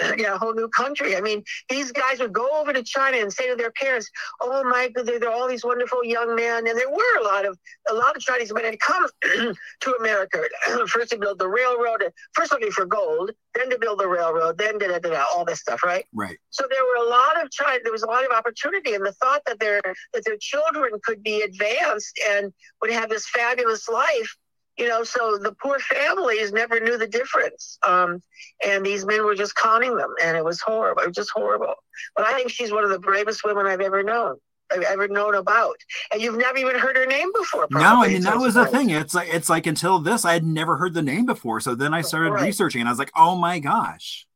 yeah, 0.18 0.34
a 0.34 0.38
whole 0.38 0.54
new 0.54 0.68
country. 0.68 1.16
I 1.16 1.20
mean, 1.20 1.42
these 1.68 1.92
guys 1.92 2.20
would 2.20 2.32
go 2.32 2.48
over 2.60 2.72
to 2.72 2.82
China 2.82 3.18
and 3.18 3.32
say 3.32 3.48
to 3.48 3.56
their 3.56 3.72
parents, 3.72 4.10
"Oh 4.40 4.64
my 4.64 4.88
God, 4.88 5.06
they're 5.06 5.30
all 5.30 5.48
these 5.48 5.64
wonderful 5.64 6.04
young 6.04 6.34
men." 6.34 6.66
And 6.66 6.78
there 6.78 6.90
were 6.90 7.20
a 7.20 7.24
lot 7.24 7.44
of 7.44 7.58
a 7.90 7.94
lot 7.94 8.16
of 8.16 8.22
Chinese 8.22 8.52
men 8.52 8.64
had 8.64 8.80
come 8.80 9.06
to 9.80 9.94
America 9.98 10.42
first 10.88 11.10
to 11.10 11.18
build 11.18 11.38
the 11.38 11.48
railroad, 11.48 12.04
first 12.34 12.52
looking 12.52 12.70
for 12.70 12.86
gold, 12.86 13.30
then 13.54 13.70
to 13.70 13.78
build 13.78 14.00
the 14.00 14.08
railroad, 14.08 14.58
then 14.58 14.78
da, 14.78 14.88
da, 14.88 14.98
da, 14.98 15.10
da, 15.10 15.24
all 15.34 15.44
this 15.44 15.60
stuff, 15.60 15.82
right? 15.82 16.04
Right. 16.14 16.38
So 16.50 16.66
there 16.70 16.84
were 16.84 17.06
a 17.06 17.08
lot 17.08 17.42
of 17.42 17.50
China. 17.50 17.80
There 17.82 17.92
was 17.92 18.02
a 18.02 18.08
lot 18.08 18.24
of 18.24 18.32
opportunity, 18.32 18.94
and 18.94 19.04
the 19.04 19.12
thought 19.12 19.42
that 19.46 19.58
their 19.60 19.80
that 20.14 20.24
their 20.24 20.38
children 20.40 20.92
could 21.04 21.22
be 21.22 21.42
advanced 21.42 22.18
and 22.30 22.52
would 22.80 22.90
have 22.90 23.08
this 23.08 23.28
fabulous 23.28 23.88
life 23.88 24.36
you 24.80 24.88
know, 24.88 25.04
so 25.04 25.38
the 25.38 25.54
poor 25.62 25.78
families 25.78 26.52
never 26.52 26.80
knew 26.80 26.96
the 26.96 27.06
difference. 27.06 27.78
Um, 27.86 28.22
and 28.66 28.84
these 28.84 29.04
men 29.04 29.24
were 29.24 29.34
just 29.34 29.54
conning 29.54 29.94
them, 29.94 30.14
and 30.22 30.36
it 30.36 30.44
was 30.44 30.60
horrible. 30.60 31.02
It 31.02 31.08
was 31.08 31.16
just 31.16 31.30
horrible. 31.30 31.74
But 32.16 32.26
I 32.26 32.32
think 32.32 32.50
she's 32.50 32.72
one 32.72 32.82
of 32.82 32.90
the 32.90 32.98
bravest 32.98 33.44
women 33.44 33.66
I've 33.66 33.82
ever 33.82 34.02
known. 34.02 34.36
I've 34.72 34.82
ever 34.82 35.08
known 35.08 35.34
about, 35.34 35.76
and 36.12 36.22
you've 36.22 36.38
never 36.38 36.56
even 36.56 36.78
heard 36.78 36.96
her 36.96 37.04
name 37.04 37.30
before. 37.34 37.66
Probably. 37.68 37.82
No, 37.82 38.04
I 38.04 38.08
mean 38.08 38.22
that 38.22 38.38
was 38.38 38.54
the 38.54 38.66
thing. 38.66 38.90
It's 38.90 39.14
like 39.14 39.28
it's 39.34 39.50
like 39.50 39.66
until 39.66 39.98
this, 39.98 40.24
I 40.24 40.32
had 40.32 40.44
never 40.44 40.76
heard 40.76 40.94
the 40.94 41.02
name 41.02 41.26
before. 41.26 41.60
So 41.60 41.74
then 41.74 41.92
I 41.92 42.02
started 42.02 42.30
right. 42.30 42.44
researching, 42.44 42.80
and 42.80 42.88
I 42.88 42.92
was 42.92 42.98
like, 42.98 43.10
oh 43.16 43.34
my 43.34 43.58
gosh. 43.58 44.26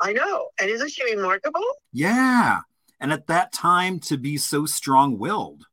I 0.00 0.14
know, 0.14 0.48
and 0.58 0.70
isn't 0.70 0.90
she 0.90 1.14
remarkable? 1.14 1.60
Yeah, 1.92 2.60
and 3.00 3.12
at 3.12 3.26
that 3.26 3.52
time 3.52 4.00
to 4.00 4.16
be 4.16 4.38
so 4.38 4.64
strong-willed. 4.64 5.66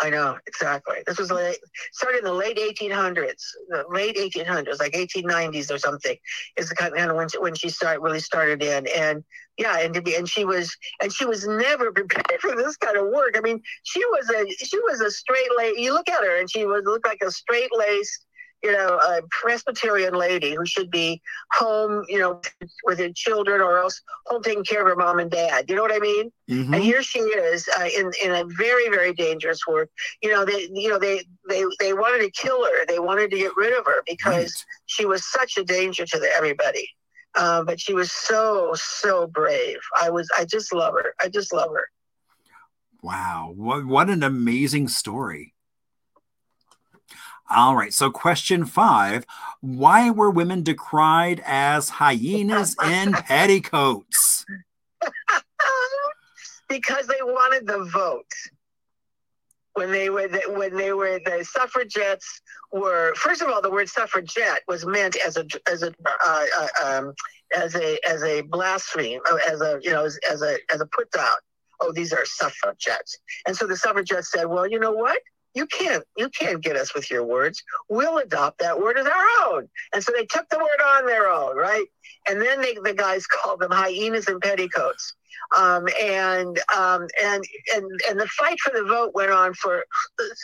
I 0.00 0.10
know 0.10 0.38
exactly. 0.46 0.96
This 1.06 1.18
was 1.18 1.30
late, 1.30 1.58
started 1.92 2.18
in 2.18 2.24
the 2.24 2.32
late 2.32 2.56
1800s, 2.56 3.42
the 3.68 3.84
late 3.88 4.16
1800s, 4.16 4.80
like 4.80 4.92
1890s 4.92 5.70
or 5.70 5.78
something, 5.78 6.16
is 6.56 6.68
the 6.68 6.74
kind 6.74 6.96
of 6.96 7.16
when 7.16 7.28
she, 7.28 7.38
when 7.38 7.54
she 7.54 7.68
start 7.68 8.00
really 8.00 8.20
started 8.20 8.62
in, 8.62 8.86
and 8.88 9.24
yeah, 9.56 9.78
and 9.80 9.94
to 9.94 10.02
be 10.02 10.16
and 10.16 10.28
she 10.28 10.44
was 10.44 10.76
and 11.00 11.12
she 11.12 11.24
was 11.24 11.46
never 11.46 11.92
prepared 11.94 12.40
for 12.40 12.56
this 12.56 12.76
kind 12.76 12.96
of 12.96 13.06
work. 13.06 13.36
I 13.36 13.40
mean, 13.40 13.62
she 13.84 14.04
was 14.06 14.30
a 14.30 14.64
she 14.64 14.78
was 14.80 15.00
a 15.00 15.10
straight 15.10 15.50
lace. 15.56 15.78
You 15.78 15.92
look 15.92 16.08
at 16.08 16.24
her, 16.24 16.38
and 16.38 16.50
she 16.50 16.66
would 16.66 16.84
look 16.84 17.06
like 17.06 17.22
a 17.22 17.30
straight 17.30 17.70
laced 17.72 18.26
you 18.64 18.72
know, 18.72 18.98
a 18.98 19.20
Presbyterian 19.30 20.14
lady 20.14 20.54
who 20.54 20.64
should 20.64 20.90
be 20.90 21.20
home, 21.52 22.02
you 22.08 22.18
know, 22.18 22.40
with 22.84 22.98
her 22.98 23.10
children 23.14 23.60
or 23.60 23.78
else 23.78 24.00
home 24.26 24.42
taking 24.42 24.64
care 24.64 24.80
of 24.80 24.88
her 24.88 24.96
mom 24.96 25.18
and 25.18 25.30
dad. 25.30 25.66
You 25.68 25.76
know 25.76 25.82
what 25.82 25.92
I 25.92 25.98
mean? 25.98 26.32
Mhm. 26.50 26.74
And 26.74 26.82
here 26.82 27.02
she 27.02 27.18
is 27.18 27.68
uh, 27.78 27.88
in 27.96 28.10
in 28.24 28.30
a 28.32 28.44
very 28.46 28.88
very 28.88 29.12
dangerous 29.12 29.60
work. 29.66 29.90
You 30.22 30.30
know, 30.32 30.44
they 30.46 30.68
you 30.72 30.88
know 30.88 30.98
they 30.98 31.24
they 31.48 31.64
they 31.78 31.92
wanted 31.92 32.20
to 32.24 32.30
kill 32.30 32.64
her. 32.64 32.86
They 32.86 32.98
wanted 32.98 33.30
to 33.32 33.36
get 33.36 33.52
rid 33.56 33.78
of 33.78 33.84
her 33.84 34.02
because 34.06 34.34
Right. 34.34 34.64
she 34.86 35.04
was 35.06 35.24
such 35.30 35.58
a 35.58 35.64
danger 35.64 36.06
to 36.06 36.18
the, 36.18 36.28
everybody. 36.34 36.88
Um, 37.36 37.66
but 37.66 37.78
she 37.80 37.92
was 37.94 38.10
so 38.12 38.72
so 38.74 39.26
brave. 39.26 39.78
I 40.00 40.08
was 40.10 40.28
I 40.38 40.44
just 40.44 40.72
love 40.72 40.94
her. 40.94 41.14
I 41.20 41.28
just 41.28 41.52
love 41.52 41.70
her. 41.70 41.86
Wow, 43.02 43.52
what, 43.54 43.84
what 43.86 44.08
an 44.08 44.22
amazing 44.22 44.88
story. 44.88 45.53
All 47.50 47.76
right, 47.76 47.92
so 47.92 48.10
question 48.10 48.64
five 48.64 49.26
Why 49.60 50.10
were 50.10 50.30
women 50.30 50.62
decried 50.62 51.42
as 51.44 51.88
hyenas 51.90 52.76
in 52.82 53.12
petticoats? 53.12 54.44
because 56.68 57.06
they 57.06 57.22
wanted 57.22 57.66
the 57.66 57.84
vote. 57.84 58.26
When 59.74 59.90
they 59.90 60.08
were 60.08 60.28
the, 60.28 60.40
when 60.56 60.76
they 60.76 60.92
were 60.92 61.18
the 61.24 61.44
suffragettes 61.44 62.40
were 62.72 63.12
first 63.16 63.42
of 63.42 63.48
all 63.48 63.60
the 63.60 63.70
word 63.70 63.88
suffragette 63.88 64.62
was 64.68 64.86
meant 64.86 65.16
as 65.16 65.36
a 65.36 65.44
as 65.68 65.82
a 65.82 65.92
uh, 66.06 66.44
uh, 66.58 66.68
um, 66.84 67.14
as 67.56 67.74
a 67.74 67.98
as 68.08 68.22
a 68.22 68.42
blasphemy 68.42 69.18
uh, 69.30 69.38
as 69.48 69.60
a 69.60 69.80
you 69.82 69.90
know 69.90 70.04
as, 70.04 70.18
as 70.30 70.42
a 70.42 70.58
as 70.72 70.80
a 70.80 70.86
put 70.86 71.10
down. 71.10 71.34
Oh, 71.80 71.90
these 71.90 72.12
are 72.12 72.24
suffragettes, 72.24 73.18
and 73.48 73.56
so 73.56 73.66
the 73.66 73.76
suffragettes 73.76 74.30
said, 74.30 74.44
well, 74.44 74.66
you 74.66 74.78
know 74.78 74.92
what? 74.92 75.20
You 75.54 75.66
can't 75.66 76.04
you 76.16 76.28
can't 76.30 76.62
get 76.62 76.76
us 76.76 76.94
with 76.94 77.10
your 77.10 77.24
words. 77.24 77.62
We'll 77.88 78.18
adopt 78.18 78.58
that 78.58 78.80
word 78.80 78.98
as 78.98 79.06
our 79.06 79.26
own. 79.46 79.68
And 79.92 80.02
so 80.02 80.12
they 80.12 80.26
took 80.26 80.48
the 80.48 80.58
word 80.58 80.82
on 80.84 81.06
their 81.06 81.28
own, 81.28 81.56
right? 81.56 81.86
And 82.28 82.40
then 82.40 82.60
they, 82.60 82.74
the 82.82 82.94
guys 82.94 83.26
called 83.26 83.60
them 83.60 83.70
hyenas 83.70 84.28
in 84.28 84.40
petticoats. 84.40 85.14
Um, 85.56 85.86
and 86.00 86.58
um, 86.76 87.06
and 87.22 87.44
and 87.74 87.84
and 88.08 88.20
the 88.20 88.26
fight 88.38 88.58
for 88.60 88.72
the 88.74 88.84
vote 88.84 89.12
went 89.14 89.30
on 89.30 89.52
for. 89.54 89.84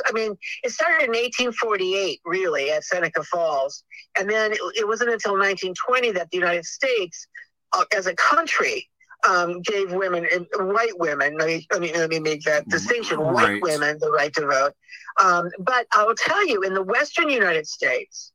I 0.06 0.12
mean, 0.12 0.36
it 0.62 0.70
started 0.70 1.04
in 1.04 1.10
1848, 1.10 2.20
really, 2.24 2.70
at 2.70 2.84
Seneca 2.84 3.22
Falls, 3.24 3.82
and 4.18 4.28
then 4.28 4.52
it, 4.52 4.60
it 4.76 4.86
wasn't 4.86 5.10
until 5.10 5.32
1920 5.32 6.12
that 6.12 6.30
the 6.30 6.36
United 6.36 6.66
States, 6.66 7.26
uh, 7.72 7.84
as 7.96 8.06
a 8.06 8.14
country, 8.14 8.89
um, 9.28 9.60
gave 9.62 9.92
women, 9.92 10.26
and 10.32 10.46
white 10.72 10.98
women. 10.98 11.36
Let 11.36 11.46
me 11.46 11.66
let 11.70 11.80
me 11.80 11.92
let 11.92 12.10
me 12.10 12.18
make 12.18 12.42
that 12.44 12.68
distinction: 12.68 13.18
white 13.20 13.44
Right. 13.44 13.62
women 13.62 13.98
the 14.00 14.10
right 14.10 14.32
to 14.34 14.46
vote. 14.46 14.72
Um, 15.20 15.50
but 15.58 15.86
I'll 15.92 16.14
tell 16.14 16.46
you, 16.46 16.62
in 16.62 16.74
the 16.74 16.82
Western 16.82 17.28
United 17.28 17.66
States, 17.66 18.32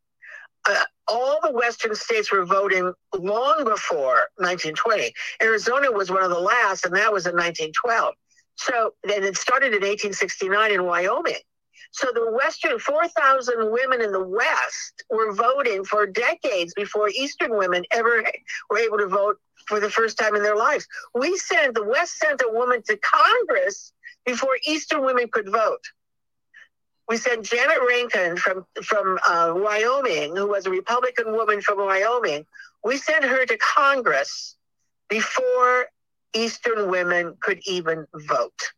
uh, 0.68 0.84
all 1.08 1.40
the 1.44 1.52
Western 1.52 1.96
states 1.96 2.32
were 2.32 2.46
voting 2.46 2.94
long 3.18 3.64
before 3.64 4.28
1920. 4.38 5.14
Arizona 5.42 5.92
was 5.92 6.12
one 6.12 6.24
of 6.24 6.30
the 6.30 6.40
last, 6.40 6.86
and 6.86 6.96
that 6.96 7.12
was 7.12 7.26
in 7.26 7.34
1912. 7.34 8.14
So 8.56 8.94
then 9.04 9.24
it 9.24 9.38
started 9.38 9.68
in 9.68 9.82
1869 9.82 10.72
in 10.72 10.86
Wyoming. 10.86 11.36
So 11.96 12.12
the 12.14 12.30
Western 12.30 12.78
4,000 12.78 13.72
women 13.72 14.02
in 14.02 14.12
the 14.12 14.22
West 14.22 15.06
were 15.10 15.32
voting 15.32 15.86
for 15.86 16.06
decades 16.06 16.74
before 16.74 17.08
Eastern 17.08 17.58
women 17.58 17.86
ever 17.89 18.22
were 18.70 18.80
able 18.80 18.98
to 18.98 19.08
vote 19.08 19.38
for 19.66 19.80
the 19.80 19.89
first 19.89 20.18
time 20.18 20.36
in 20.36 20.43
their 20.43 20.58
lives. 20.58 20.86
We 21.14 21.38
sent 21.38 21.74
the 21.74 21.86
West 21.86 22.18
sent 22.18 22.41
a 22.41 22.52
woman 22.52 22.82
to 22.88 22.98
Congress 22.98 23.93
before 24.26 24.58
Eastern 24.68 25.06
women 25.06 25.30
could 25.32 25.50
vote. 25.50 25.84
We 27.08 27.16
sent 27.16 27.46
Jeannette 27.46 27.86
Rankin 27.88 28.36
from 28.36 28.66
from 28.84 29.18
uh, 29.26 29.54
Wyoming, 29.56 30.36
who 30.36 30.50
was 30.50 30.66
a 30.66 30.72
Republican 30.72 31.32
woman 31.32 31.62
from 31.62 31.78
Wyoming. 31.78 32.46
We 32.84 32.98
sent 32.98 33.24
her 33.24 33.46
to 33.46 33.58
Congress 33.58 34.58
before 35.08 35.86
Eastern 36.34 36.89
women 36.89 37.38
could 37.39 37.62
even 37.66 38.06
vote. 38.14 38.74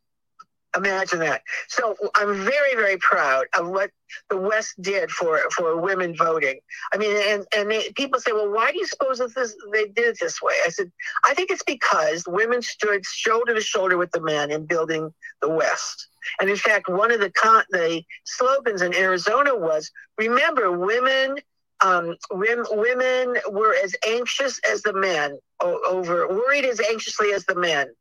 Imagine 0.76 1.20
that. 1.20 1.42
So 1.68 1.96
I'm 2.14 2.34
very, 2.34 2.74
very 2.74 2.98
proud 2.98 3.46
of 3.58 3.68
what 3.68 3.90
the 4.28 4.36
West 4.36 4.74
did 4.80 5.10
for 5.10 5.40
for 5.50 5.80
women 5.80 6.14
voting. 6.14 6.60
I 6.92 6.98
mean, 6.98 7.16
and 7.16 7.46
and 7.56 7.70
they, 7.70 7.90
people 7.96 8.20
say, 8.20 8.32
well, 8.32 8.50
why 8.50 8.70
do 8.70 8.78
you 8.78 8.86
suppose 8.86 9.18
that 9.18 9.34
this 9.34 9.56
they 9.72 9.86
did 9.86 10.04
it 10.04 10.18
this 10.20 10.42
way? 10.42 10.54
I 10.66 10.68
said, 10.68 10.92
I 11.24 11.32
think 11.32 11.50
it's 11.50 11.62
because 11.62 12.24
women 12.26 12.60
stood 12.60 13.04
shoulder 13.06 13.54
to 13.54 13.60
shoulder 13.62 13.96
with 13.96 14.10
the 14.12 14.20
men 14.20 14.50
in 14.50 14.66
building 14.66 15.12
the 15.40 15.48
West. 15.48 16.08
And 16.38 16.50
in 16.50 16.56
fact, 16.56 16.88
one 16.88 17.10
of 17.12 17.20
the 17.20 17.30
con- 17.30 17.64
the 17.70 18.02
slogans 18.24 18.82
in 18.82 18.94
Arizona 18.94 19.56
was, 19.56 19.90
"Remember, 20.18 20.70
women." 20.72 21.38
Um, 21.80 22.16
women, 22.32 23.36
were 23.50 23.76
as 23.84 23.94
anxious 24.04 24.58
as 24.68 24.82
the 24.82 24.92
men 24.92 25.38
over, 25.62 26.26
worried 26.26 26.64
as 26.64 26.80
anxiously 26.80 27.32
as 27.32 27.44
the 27.44 27.54
men 27.54 27.94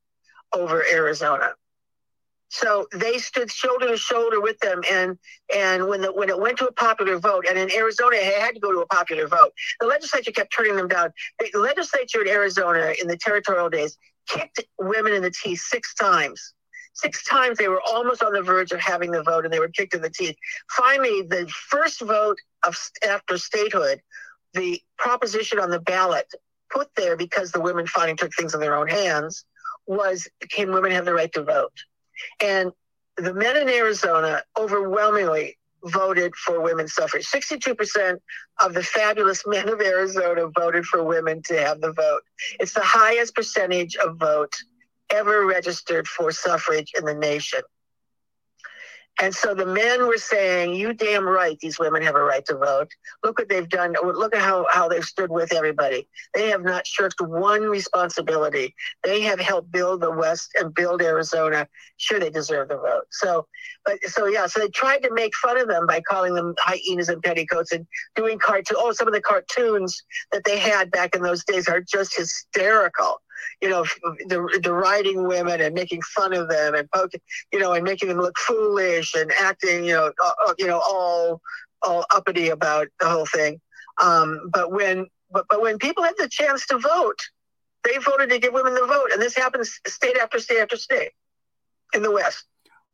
over 0.52 0.84
Arizona. 0.92 1.54
So 2.50 2.88
they 2.94 3.18
stood 3.18 3.52
shoulder 3.52 3.88
to 3.88 3.98
shoulder 3.98 4.40
with 4.40 4.58
them, 4.60 4.82
and 4.90 5.18
and 5.54 5.88
when 5.88 6.02
the 6.02 6.14
when 6.14 6.30
it 6.30 6.40
went 6.40 6.58
to 6.60 6.68
a 6.68 6.72
popular 6.72 7.20
vote, 7.20 7.46
and 7.48 7.58
in 7.58 7.72
Arizona 7.72 8.16
it 8.16 8.42
had 8.42 8.56
to 8.56 8.62
go 8.62 8.72
to 8.72 8.80
a 8.80 8.88
popular 8.88 9.28
vote, 9.28 9.52
the 9.80 9.86
legislature 9.86 10.32
kept 10.32 10.54
turning 10.54 10.76
them 10.76 10.88
down. 10.88 11.12
The 11.40 11.60
legislature 11.60 12.22
in 12.22 12.30
Arizona 12.30 12.94
in 13.02 13.08
the 13.08 13.18
territorial 13.18 13.70
days 13.70 13.98
kicked 14.28 14.64
women 14.80 15.14
in 15.14 15.22
the 15.22 15.32
teeth 15.32 15.60
six 15.60 15.94
times. 15.94 16.54
Six 16.94 17.24
times 17.26 17.58
they 17.58 17.68
were 17.68 17.82
almost 17.82 18.24
on 18.24 18.34
the 18.34 18.42
verge 18.42 18.72
of 18.72 18.80
having 18.80 19.12
the 19.12 19.24
vote, 19.24 19.44
and 19.44 19.54
they 19.54 19.60
were 19.60 19.68
kicked 19.68 19.94
in 19.94 20.02
the 20.02 20.10
teeth. 20.10 20.36
Finally, 20.70 21.24
the 21.24 21.48
first 21.70 22.02
vote 22.02 22.38
of 22.64 22.78
after 23.08 23.38
statehood, 23.38 24.02
the 24.54 24.82
proposition 24.98 25.60
on 25.60 25.70
the 25.70 25.80
ballot 25.80 26.34
put 26.70 26.90
there 26.96 27.16
because 27.16 27.52
the 27.52 27.62
women 27.62 27.88
finally 27.88 28.16
took 28.16 28.34
things 28.34 28.54
in 28.54 28.60
their 28.60 28.76
own 28.76 28.88
hands 28.88 29.46
was 29.86 30.28
can 30.50 30.72
women 30.72 30.92
have 30.92 31.06
the 31.06 31.14
right 31.14 31.32
to 31.34 31.44
vote? 31.44 31.74
And 32.42 32.72
the 33.18 33.34
men 33.34 33.58
in 33.58 33.70
Arizona 33.70 34.44
overwhelmingly 34.58 35.58
voted 35.84 36.36
for 36.36 36.62
women's 36.62 36.94
suffrage. 36.94 37.26
62% 37.28 38.18
of 38.62 38.74
the 38.74 38.84
fabulous 38.84 39.44
men 39.46 39.70
of 39.70 39.82
Arizona 39.82 40.48
voted 40.48 40.86
for 40.86 41.04
women 41.04 41.42
to 41.44 41.58
have 41.60 41.82
the 41.82 41.94
vote. 41.94 42.22
It's 42.60 42.74
the 42.74 42.82
highest 42.82 43.36
percentage 43.36 43.96
of 43.96 44.18
vote 44.18 44.56
ever 45.10 45.46
registered 45.46 46.08
for 46.08 46.32
suffrage 46.32 46.94
in 46.98 47.06
the 47.06 47.14
nation. 47.14 47.62
And 49.20 49.34
so 49.34 49.56
the 49.56 49.66
men 49.66 50.06
were 50.06 50.18
saying, 50.18 50.76
You 50.76 50.94
damn 50.94 51.28
right, 51.28 51.58
these 51.60 51.80
women 51.80 52.04
have 52.04 52.16
a 52.16 52.22
right 52.22 52.46
to 52.46 52.56
vote. 52.56 52.92
Look 53.24 53.40
what 53.40 53.50
they've 53.50 53.68
done. 53.68 53.96
Look 54.04 54.36
at 54.36 54.42
how, 54.42 54.68
how 54.72 54.88
they've 54.88 55.04
stood 55.04 55.32
with 55.32 55.54
everybody. 55.54 56.08
They 56.36 56.50
have 56.50 56.64
not 56.64 56.86
shirked 56.86 57.20
one 57.22 57.64
responsibility. 57.64 58.76
They 59.04 59.22
have 59.22 59.40
helped 59.40 59.72
build 59.72 60.02
the 60.02 60.12
West 60.12 60.50
and 60.60 60.74
build 60.74 61.02
Arizona. 61.02 61.68
Sure, 61.98 62.20
they 62.20 62.30
deserve 62.30 62.70
the 62.70 62.78
vote. 62.78 63.06
So, 63.10 63.48
but 63.86 63.98
so 64.04 64.28
yeah, 64.28 64.46
so 64.46 64.60
they 64.60 64.70
tried 64.70 65.04
to 65.04 65.14
make 65.14 65.36
fun 65.36 65.58
of 65.60 65.68
them 65.68 65.88
by 65.88 66.02
calling 66.02 66.36
them 66.36 66.54
hyenas 66.60 67.10
and 67.10 67.22
petticoats 67.22 67.72
and 67.72 67.88
doing 68.16 68.38
cartoon. 68.38 68.78
Oh, 68.80 68.92
some 68.92 69.08
of 69.08 69.14
the 69.14 69.22
cartoons 69.22 70.04
that 70.32 70.44
they 70.44 70.60
had 70.60 70.92
back 70.92 71.16
in 71.16 71.24
those 71.24 71.44
days 71.44 71.68
are 71.68 71.82
just 71.82 72.16
hysterical. 72.16 73.20
You 73.62 73.70
know, 73.70 73.84
the 74.28 74.60
deriding 74.62 75.28
women 75.28 75.62
and 75.62 75.74
making 75.74 76.02
fun 76.02 76.34
of 76.34 76.50
them 76.50 76.76
and 76.76 76.90
poking, 76.92 77.22
you 77.52 77.60
know, 77.60 77.74
and 77.74 77.84
making 77.84 78.10
them 78.10 78.20
look 78.20 78.38
foolish 78.38 79.14
and 79.16 79.32
acting, 79.40 79.86
you 79.86 79.94
know, 79.94 80.12
uh, 80.24 80.54
you 80.58 80.68
know, 80.68 80.82
all 80.88 81.42
all 81.82 82.06
uppity 82.14 82.50
about 82.50 82.88
the 83.00 83.08
whole 83.08 83.26
thing. 83.26 83.60
Um, 84.02 84.50
but 84.52 84.72
when 84.72 85.08
but, 85.32 85.46
but 85.50 85.62
when 85.62 85.78
people 85.78 86.04
had 86.04 86.16
the 86.18 86.30
chance 86.30 86.66
to 86.68 86.78
vote, 86.78 87.20
they 87.84 87.98
voted 87.98 88.30
to 88.30 88.40
give 88.40 88.54
women 88.54 88.74
the 88.74 88.86
vote, 88.86 89.12
and 89.12 89.22
this 89.22 89.36
happens 89.36 89.80
state 89.88 90.18
after 90.18 90.40
state 90.40 90.60
after 90.60 90.78
state 90.78 91.12
in 91.94 92.02
the 92.02 92.12
West. 92.12 92.46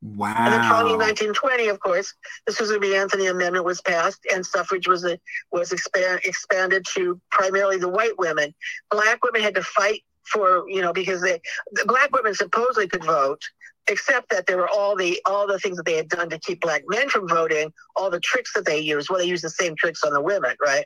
Wow. 0.03 0.33
And 0.37 0.53
then 0.53 0.61
in 0.61 0.99
1920, 0.99 1.69
of 1.69 1.79
course, 1.79 2.13
the 2.45 2.51
Susan 2.51 2.81
B. 2.81 2.93
Anthony 2.93 3.27
Amendment 3.27 3.63
was 3.63 3.79
passed, 3.81 4.19
and 4.33 4.45
suffrage 4.45 4.85
was 4.85 5.05
a, 5.05 5.17
was 5.51 5.71
expand, 5.71 6.19
expanded 6.25 6.85
to 6.93 7.21
primarily 7.31 7.77
the 7.77 7.87
white 7.87 8.17
women. 8.17 8.53
Black 8.91 9.23
women 9.23 9.41
had 9.41 9.55
to 9.55 9.63
fight 9.63 10.03
for 10.25 10.69
you 10.69 10.81
know 10.81 10.93
because 10.93 11.21
they 11.21 11.39
the 11.71 11.85
black 11.85 12.11
women 12.15 12.33
supposedly 12.33 12.87
could 12.87 13.03
vote 13.03 13.41
except 13.87 14.29
that 14.29 14.45
there 14.45 14.57
were 14.57 14.69
all 14.69 14.95
the 14.95 15.19
all 15.25 15.45
the 15.45 15.59
things 15.59 15.77
that 15.77 15.85
they 15.85 15.95
had 15.95 16.07
done 16.09 16.29
to 16.29 16.39
keep 16.39 16.61
black 16.61 16.83
men 16.87 17.09
from 17.09 17.27
voting 17.27 17.71
all 17.95 18.09
the 18.09 18.19
tricks 18.19 18.53
that 18.53 18.65
they 18.65 18.79
used 18.79 19.09
well 19.09 19.19
they 19.19 19.25
used 19.25 19.43
the 19.43 19.49
same 19.49 19.75
tricks 19.75 20.03
on 20.03 20.13
the 20.13 20.21
women 20.21 20.55
right 20.65 20.85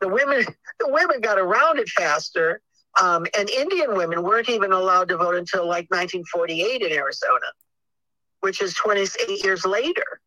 the 0.00 0.08
women 0.08 0.44
the 0.80 0.88
women 0.88 1.20
got 1.20 1.38
around 1.38 1.78
it 1.78 1.88
faster 1.88 2.60
um, 3.00 3.26
and 3.38 3.48
indian 3.48 3.94
women 3.94 4.22
weren't 4.22 4.48
even 4.48 4.72
allowed 4.72 5.08
to 5.08 5.16
vote 5.16 5.34
until 5.36 5.66
like 5.66 5.86
1948 5.90 6.82
in 6.82 6.92
arizona 6.92 7.46
which 8.42 8.60
is 8.60 8.74
28 8.74 9.42
years 9.42 9.64
later. 9.64 10.20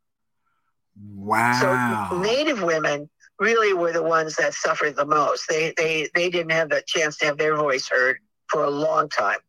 Wow. 0.98 2.08
So 2.10 2.18
Native 2.18 2.64
women 2.64 3.10
really 3.40 3.74
were 3.74 3.92
the 3.92 4.02
ones 4.02 4.38
that 4.38 4.54
suffered 4.54 4.96
the 4.96 5.06
most. 5.06 5.48
They 5.48 5.74
they 5.78 6.10
they 6.16 6.30
didn't 6.30 6.54
have 6.54 6.70
the 6.70 6.82
chance 6.88 7.18
to 7.18 7.26
have 7.26 7.38
their 7.38 7.56
voice 7.56 7.90
heard 7.90 8.18
for 8.56 8.64
a 8.64 8.70
long 8.70 9.10
time. 9.10 9.40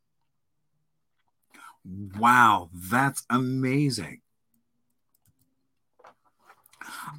Wow, 2.19 2.71
that's 2.75 3.23
amazing. 3.31 4.21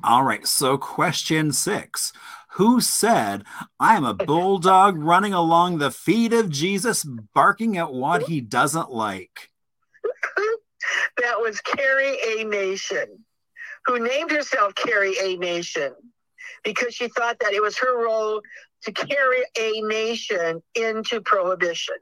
All 0.04 0.24
right, 0.24 0.46
so 0.46 0.78
question 0.78 1.54
six. 1.54 2.12
Who 2.56 2.82
said, 2.82 3.46
I 3.80 3.96
am 3.96 4.04
a 4.04 4.14
bulldog 4.14 4.98
running 4.98 5.32
along 5.34 5.78
the 5.78 5.90
feet 5.90 6.34
of 6.34 6.50
Jesus, 6.50 7.06
barking 7.06 7.78
at 7.78 7.94
what 7.94 8.24
he 8.24 8.42
doesn't 8.42 8.92
like? 8.92 9.50
that 11.20 11.40
was 11.40 11.62
Carrie 11.62 12.18
A. 12.28 12.44
Nation, 12.44 13.24
who 13.86 14.06
named 14.06 14.32
herself 14.32 14.76
Carrie 14.76 15.16
A. 15.22 15.38
Nation 15.38 15.94
because 16.66 16.94
she 16.94 17.08
thought 17.08 17.40
that 17.40 17.54
it 17.54 17.62
was 17.62 17.78
her 17.78 18.04
role 18.04 18.42
to 18.84 18.92
carry 18.92 19.44
a 19.60 19.82
nation 19.82 20.62
into 20.76 21.22
prohibition. 21.22 21.96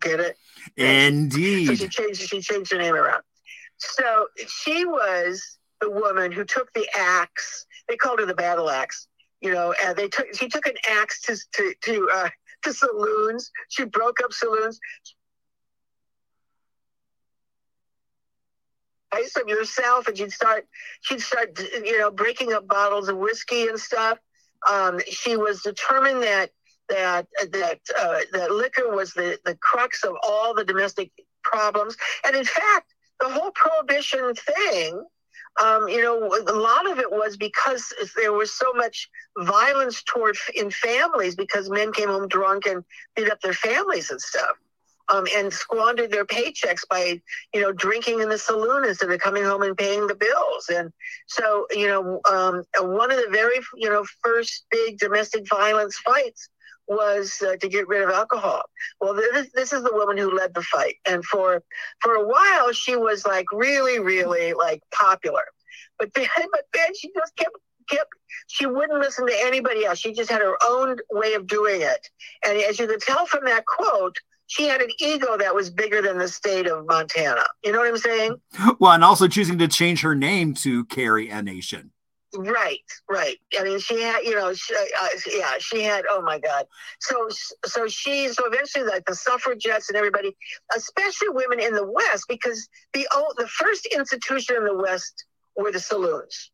Get 0.00 0.20
it? 0.20 0.36
So 0.78 0.84
Indeed. 0.84 1.78
she 1.78 1.88
changed 1.88 2.20
she 2.22 2.40
changed 2.40 2.72
her 2.72 2.78
name 2.78 2.94
around. 2.94 3.22
So 3.78 4.26
she 4.48 4.84
was 4.84 5.58
the 5.80 5.90
woman 5.90 6.32
who 6.32 6.44
took 6.44 6.72
the 6.72 6.88
axe. 6.96 7.66
They 7.88 7.96
called 7.96 8.20
her 8.20 8.26
the 8.26 8.34
battle 8.34 8.70
axe. 8.70 9.08
You 9.40 9.52
know, 9.52 9.74
and 9.84 9.96
they 9.96 10.08
took 10.08 10.34
she 10.34 10.48
took 10.48 10.66
an 10.66 10.76
axe 10.88 11.22
to 11.22 11.36
to 11.54 11.74
to 11.82 12.08
uh, 12.12 12.28
to 12.64 12.72
saloons. 12.72 13.50
She 13.68 13.84
broke 13.84 14.18
up 14.24 14.32
saloons. 14.32 14.80
Ice 19.12 19.36
of 19.36 19.48
yourself, 19.48 20.08
and 20.08 20.18
she'd 20.18 20.32
start 20.32 20.66
she'd 21.00 21.20
start 21.20 21.58
you 21.84 21.98
know 21.98 22.10
breaking 22.10 22.52
up 22.52 22.66
bottles 22.66 23.08
of 23.08 23.16
whiskey 23.16 23.68
and 23.68 23.78
stuff. 23.78 24.18
Um, 24.70 25.00
she 25.10 25.36
was 25.36 25.62
determined 25.62 26.22
that 26.22 26.50
that 26.88 27.26
that 27.52 27.80
uh, 27.98 28.20
that 28.32 28.50
liquor 28.50 28.94
was 28.94 29.12
the 29.12 29.38
the 29.44 29.56
crux 29.56 30.04
of 30.04 30.14
all 30.22 30.54
the 30.54 30.64
domestic 30.64 31.10
problems, 31.42 31.96
and 32.24 32.36
in 32.36 32.44
fact, 32.44 32.94
the 33.20 33.28
whole 33.28 33.50
prohibition 33.52 34.34
thing. 34.34 35.04
Um, 35.62 35.88
you 35.88 36.02
know, 36.02 36.18
a 36.46 36.52
lot 36.52 36.90
of 36.90 36.98
it 36.98 37.10
was 37.10 37.38
because 37.38 37.90
there 38.14 38.34
was 38.34 38.52
so 38.52 38.74
much 38.74 39.08
violence 39.38 40.02
toward 40.02 40.36
in 40.54 40.70
families 40.70 41.34
because 41.34 41.70
men 41.70 41.94
came 41.94 42.10
home 42.10 42.28
drunk 42.28 42.66
and 42.66 42.84
beat 43.14 43.30
up 43.30 43.40
their 43.40 43.54
families 43.54 44.10
and 44.10 44.20
stuff, 44.20 44.58
um, 45.12 45.26
and 45.36 45.52
squandered 45.52 46.10
their 46.10 46.24
paychecks 46.24 46.86
by 46.88 47.20
you 47.54 47.60
know 47.60 47.72
drinking 47.72 48.20
in 48.20 48.28
the 48.28 48.38
saloon 48.38 48.84
instead 48.84 49.10
of 49.10 49.20
coming 49.20 49.44
home 49.44 49.62
and 49.62 49.76
paying 49.76 50.06
the 50.06 50.14
bills. 50.14 50.68
And 50.68 50.92
so, 51.26 51.66
you 51.70 51.86
know, 51.86 52.20
um, 52.30 52.64
one 52.80 53.10
of 53.10 53.18
the 53.18 53.30
very 53.30 53.58
you 53.74 53.88
know 53.88 54.04
first 54.22 54.66
big 54.70 54.98
domestic 54.98 55.48
violence 55.48 55.96
fights 55.98 56.48
was 56.88 57.42
uh, 57.46 57.56
to 57.56 57.68
get 57.68 57.88
rid 57.88 58.02
of 58.02 58.10
alcohol. 58.10 58.62
Well, 59.00 59.14
this, 59.14 59.48
this 59.54 59.72
is 59.72 59.82
the 59.82 59.92
woman 59.92 60.16
who 60.16 60.36
led 60.36 60.54
the 60.54 60.62
fight, 60.62 60.96
and 61.08 61.24
for 61.24 61.62
for 62.00 62.14
a 62.14 62.26
while 62.26 62.72
she 62.72 62.96
was 62.96 63.26
like 63.26 63.46
really, 63.52 63.98
really 63.98 64.54
like 64.54 64.82
popular, 64.92 65.44
but 65.98 66.12
then 66.14 66.28
but 66.36 66.64
then 66.72 66.94
she 66.94 67.10
just 67.14 67.36
kept 67.36 67.56
kept 67.88 68.10
she 68.48 68.66
wouldn't 68.66 69.00
listen 69.00 69.26
to 69.26 69.44
anybody 69.44 69.84
else. 69.84 69.98
She 69.98 70.12
just 70.12 70.30
had 70.30 70.40
her 70.40 70.56
own 70.62 70.98
way 71.10 71.34
of 71.34 71.46
doing 71.46 71.82
it, 71.82 72.08
and 72.46 72.58
as 72.58 72.78
you 72.78 72.86
can 72.86 73.00
tell 73.00 73.26
from 73.26 73.44
that 73.44 73.66
quote. 73.66 74.16
She 74.48 74.64
had 74.68 74.80
an 74.80 74.90
ego 74.98 75.36
that 75.36 75.54
was 75.54 75.70
bigger 75.70 76.00
than 76.02 76.18
the 76.18 76.28
state 76.28 76.66
of 76.66 76.86
Montana. 76.86 77.42
You 77.64 77.72
know 77.72 77.78
what 77.78 77.88
I'm 77.88 77.98
saying? 77.98 78.36
Well, 78.78 78.92
and 78.92 79.04
also 79.04 79.28
choosing 79.28 79.58
to 79.58 79.68
change 79.68 80.02
her 80.02 80.14
name 80.14 80.54
to 80.54 80.84
Carrie 80.86 81.30
a 81.30 81.42
Nation. 81.42 81.92
Right, 82.34 82.80
right. 83.08 83.38
I 83.58 83.64
mean, 83.64 83.78
she 83.78 84.02
had, 84.02 84.20
you 84.24 84.34
know, 84.34 84.52
she, 84.52 84.74
uh, 84.74 85.08
yeah, 85.32 85.52
she 85.58 85.82
had. 85.82 86.04
Oh 86.10 86.20
my 86.20 86.38
God. 86.38 86.66
So, 87.00 87.28
so 87.64 87.86
she, 87.86 88.28
so 88.28 88.46
eventually, 88.46 88.84
like 88.84 89.04
the 89.06 89.14
suffragettes 89.14 89.88
and 89.88 89.96
everybody, 89.96 90.36
especially 90.76 91.28
women 91.30 91.60
in 91.60 91.72
the 91.72 91.86
West, 91.86 92.24
because 92.28 92.68
the 92.92 93.08
oh, 93.12 93.32
the 93.36 93.46
first 93.46 93.86
institution 93.86 94.56
in 94.56 94.64
the 94.64 94.76
West 94.76 95.24
were 95.56 95.72
the 95.72 95.80
saloons. 95.80 96.50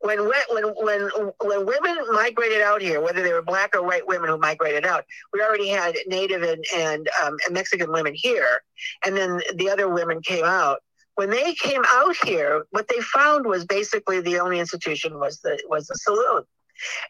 When 0.00 0.28
when 0.28 0.64
when 0.76 1.10
when 1.40 1.66
women 1.66 1.96
migrated 2.12 2.60
out 2.60 2.82
here, 2.82 3.00
whether 3.00 3.22
they 3.22 3.32
were 3.32 3.42
black 3.42 3.74
or 3.74 3.82
white 3.82 4.06
women 4.06 4.28
who 4.28 4.36
migrated 4.36 4.84
out, 4.84 5.04
we 5.32 5.40
already 5.40 5.68
had 5.68 5.96
Native 6.06 6.42
and 6.42 6.64
and, 6.74 7.08
um, 7.22 7.36
and 7.46 7.54
Mexican 7.54 7.90
women 7.90 8.12
here, 8.14 8.62
and 9.06 9.16
then 9.16 9.40
the 9.54 9.70
other 9.70 9.88
women 9.88 10.20
came 10.20 10.44
out 10.44 10.80
when 11.14 11.30
they 11.30 11.54
came 11.54 11.82
out 11.88 12.16
here, 12.24 12.66
what 12.70 12.88
they 12.88 13.00
found 13.00 13.46
was 13.46 13.64
basically 13.64 14.20
the 14.20 14.38
only 14.40 14.58
institution 14.58 15.18
was 15.18 15.40
the 15.40 15.58
was 15.68 15.86
the 15.86 15.94
saloon. 15.94 16.42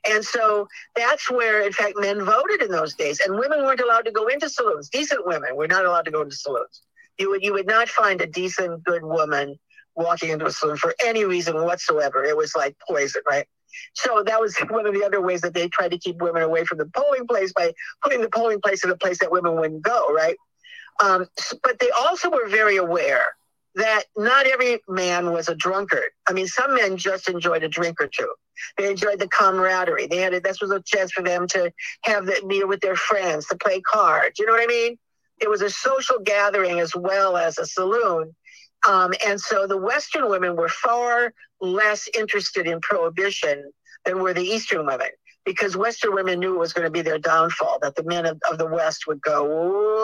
And 0.09 0.25
so 0.25 0.69
that's 0.95 1.31
where, 1.31 1.63
in 1.63 1.73
fact, 1.73 1.95
men 1.97 2.23
voted 2.23 2.61
in 2.61 2.71
those 2.71 2.95
days, 2.95 3.21
and 3.21 3.39
women 3.39 3.63
weren't 3.63 3.81
allowed 3.81 4.05
to 4.05 4.13
go 4.13 4.27
into 4.27 4.49
saloons. 4.49 4.91
Decent 4.91 5.27
women 5.27 5.57
were 5.57 5.67
not 5.67 5.87
allowed 5.87 6.05
to 6.05 6.11
go 6.11 6.23
into 6.23 6.37
saloons. 6.37 6.83
You 7.19 7.31
would 7.31 7.43
you 7.43 7.53
would 7.55 7.67
not 7.67 7.89
find 7.89 8.21
a 8.21 8.27
decent, 8.27 8.85
good 8.85 9.03
woman 9.05 9.59
walking 9.97 10.31
into 10.31 10.47
a 10.47 10.51
saloon 10.51 10.77
for 10.77 10.95
any 11.05 11.25
reason 11.25 11.63
whatsoever. 11.63 12.25
It 12.25 12.37
was 12.37 12.55
like 12.55 12.77
poison, 12.87 13.23
right? 13.29 13.47
So 13.95 14.23
that 14.25 14.41
was 14.41 14.57
one 14.71 14.87
of 14.87 14.95
the 14.95 15.05
other 15.05 15.21
ways 15.21 15.41
that 15.43 15.55
they 15.55 15.69
tried 15.69 15.91
to 15.91 15.99
keep 15.99 16.17
women 16.23 16.43
away 16.43 16.65
from 16.65 16.79
the 16.79 16.87
polling 16.87 17.27
place 17.27 17.53
by 17.53 17.73
putting 18.03 18.21
the 18.21 18.29
polling 18.29 18.61
place 18.61 18.85
in 18.85 18.91
a 18.91 18.97
place 18.97 19.19
that 19.19 19.33
women 19.33 19.57
wouldn't 19.57 19.83
go, 19.83 20.13
right? 20.13 20.37
Um, 21.03 21.27
but 21.63 21.79
they 21.81 21.91
also 21.91 22.31
were 22.31 22.49
very 22.49 22.77
aware 22.77 23.27
that 23.77 24.05
not 24.17 24.47
every 24.47 24.81
man 24.89 25.33
was 25.33 25.49
a 25.49 25.55
drunkard. 25.55 26.11
I 26.29 26.33
mean, 26.33 26.47
some 26.47 26.75
men 26.75 26.97
just 26.97 27.29
enjoyed 27.29 27.65
a 27.65 27.69
drink 27.69 28.01
or 28.01 28.07
two. 28.07 28.33
They 28.79 28.89
enjoyed 28.89 29.19
the 29.19 29.29
camaraderie. 29.29 30.07
They 30.07 30.19
had 30.19 30.35
a, 30.35 30.41
this 30.41 30.61
was 30.61 30.71
a 30.71 30.81
chance 30.81 31.11
for 31.11 31.23
them 31.23 31.49
to 31.49 31.73
have 32.03 32.27
the 32.27 32.41
meal 32.47 32.69
with 32.69 32.81
their 32.81 32.95
friends, 32.95 33.47
to 33.47 33.57
play 33.57 33.81
cards. 33.81 34.39
You 34.39 34.47
know 34.47 34.53
what 34.53 34.63
I 34.63 34.67
mean? 34.67 34.97
It 35.41 35.51
was 35.51 35.63
a 35.63 35.71
social 35.71 36.21
gathering 36.21 36.79
as 36.79 36.95
well 36.95 37.37
as 37.37 37.59
a 37.59 37.67
saloon. 37.67 38.37
Um, 38.89 39.13
and 39.27 39.41
so 39.41 39.67
the 39.67 39.77
Western 39.77 40.29
women 40.29 40.57
were 40.57 40.69
far 40.69 41.33
less 41.61 42.09
interested 42.17 42.67
in 42.67 42.81
prohibition 42.81 43.71
than 44.05 44.21
were 44.21 44.35
the 44.35 44.43
Eastern 44.43 44.87
women 44.87 45.09
because 45.45 45.77
Western 45.77 46.15
women 46.15 46.41
knew 46.41 46.55
it 46.55 46.59
was 46.59 46.73
going 46.73 46.87
to 46.87 46.91
be 46.91 47.03
their 47.03 47.19
downfall, 47.19 47.79
that 47.83 47.95
the 47.97 48.03
men 48.05 48.25
of, 48.27 48.41
of, 48.51 48.59
the 48.59 48.67
West 48.67 49.07
would 49.07 49.21
go, 49.21 49.45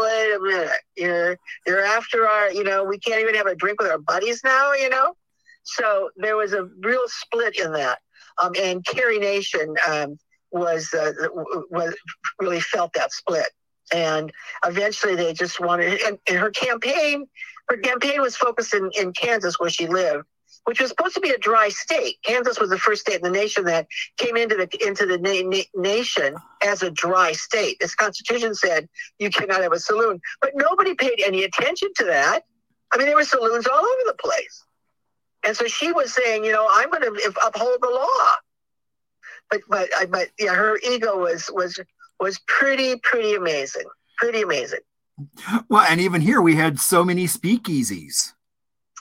wait 0.02 0.34
a 0.34 0.38
minute, 0.38 0.80
you're, 0.96 1.38
you're 1.66 1.84
after 1.84 2.26
our, 2.28 2.50
you 2.52 2.62
know, 2.62 2.84
we 2.84 2.98
can't 2.98 3.20
even 3.20 3.34
have 3.34 3.46
a 3.46 3.54
drink 3.54 3.80
with 3.80 3.90
our 3.90 3.98
buddies 3.98 4.42
now, 4.44 4.72
you 4.74 4.90
know? 4.90 5.14
So 5.62 6.10
there 6.16 6.36
was 6.36 6.52
a 6.52 6.68
real 6.80 7.04
split 7.06 7.58
in 7.58 7.72
that. 7.72 8.00
Um, 8.42 8.52
and 8.60 8.84
Carrie 8.84 9.18
Nation 9.18 9.74
um, 9.88 10.18
was, 10.52 10.92
uh, 10.92 11.12
was 11.70 11.94
really 12.38 12.60
felt 12.60 12.92
that 12.94 13.12
split. 13.12 13.48
And 13.92 14.32
eventually 14.64 15.16
they 15.16 15.32
just 15.32 15.60
wanted, 15.60 16.00
and, 16.02 16.18
and 16.28 16.38
her 16.38 16.50
campaign, 16.50 17.26
her 17.68 17.76
campaign 17.78 18.20
was 18.20 18.36
focused 18.36 18.74
in, 18.74 18.90
in 18.98 19.12
Kansas 19.12 19.58
where 19.58 19.70
she 19.70 19.86
lived 19.86 20.24
which 20.64 20.80
was 20.80 20.90
supposed 20.90 21.14
to 21.14 21.20
be 21.20 21.30
a 21.30 21.38
dry 21.38 21.68
state. 21.68 22.18
Kansas 22.24 22.60
was 22.60 22.70
the 22.70 22.78
first 22.78 23.02
state 23.02 23.16
in 23.16 23.22
the 23.22 23.30
nation 23.30 23.64
that 23.64 23.86
came 24.18 24.36
into 24.36 24.56
the 24.56 24.68
into 24.86 25.06
the 25.06 25.18
na- 25.18 25.48
na- 25.48 25.80
nation 25.82 26.36
as 26.62 26.82
a 26.82 26.90
dry 26.90 27.32
state. 27.32 27.78
This 27.80 27.94
constitution 27.94 28.54
said 28.54 28.88
you 29.18 29.30
cannot 29.30 29.62
have 29.62 29.72
a 29.72 29.78
saloon, 29.78 30.20
but 30.40 30.52
nobody 30.54 30.94
paid 30.94 31.22
any 31.24 31.44
attention 31.44 31.88
to 31.96 32.04
that. 32.04 32.42
I 32.92 32.98
mean, 32.98 33.06
there 33.06 33.16
were 33.16 33.24
saloons 33.24 33.66
all 33.66 33.78
over 33.78 34.02
the 34.06 34.16
place, 34.18 34.64
and 35.44 35.56
so 35.56 35.66
she 35.66 35.92
was 35.92 36.12
saying, 36.12 36.44
you 36.44 36.52
know, 36.52 36.68
I'm 36.70 36.90
going 36.90 37.02
to 37.02 37.32
uphold 37.44 37.78
the 37.80 37.90
law. 37.90 38.26
But 39.50 39.60
but 39.68 39.90
but 40.10 40.28
yeah, 40.38 40.54
her 40.54 40.78
ego 40.88 41.18
was 41.18 41.50
was 41.52 41.78
was 42.20 42.38
pretty 42.46 42.96
pretty 43.02 43.34
amazing, 43.34 43.86
pretty 44.18 44.42
amazing. 44.42 44.80
Well, 45.68 45.84
and 45.88 46.00
even 46.00 46.20
here 46.20 46.40
we 46.40 46.56
had 46.56 46.78
so 46.78 47.04
many 47.04 47.26
speakeasies. 47.26 48.32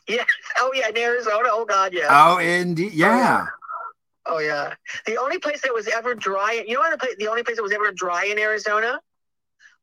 Yeah. 0.08 0.26
Oh 0.62 0.72
yeah, 0.74 0.90
in 0.90 0.98
Arizona. 0.98 1.48
Oh 1.52 1.64
God, 1.64 1.94
yeah. 1.94 2.08
Oh, 2.10 2.38
indeed. 2.38 2.92
Oh, 2.94 2.98
yeah. 2.98 3.46
Oh 4.26 4.40
yeah. 4.40 4.74
The 5.06 5.18
only 5.18 5.40
place 5.40 5.62
that 5.62 5.74
was 5.74 5.88
ever 5.88 6.14
dry. 6.14 6.64
You 6.68 6.74
know, 6.74 6.84
the, 6.92 6.98
place, 6.98 7.16
the 7.18 7.30
only 7.30 7.44
place 7.44 7.56
that 7.56 7.64
was 7.64 7.72
ever 7.72 7.94
dry 7.94 8.26
in 8.26 8.38
Arizona 8.38 9.00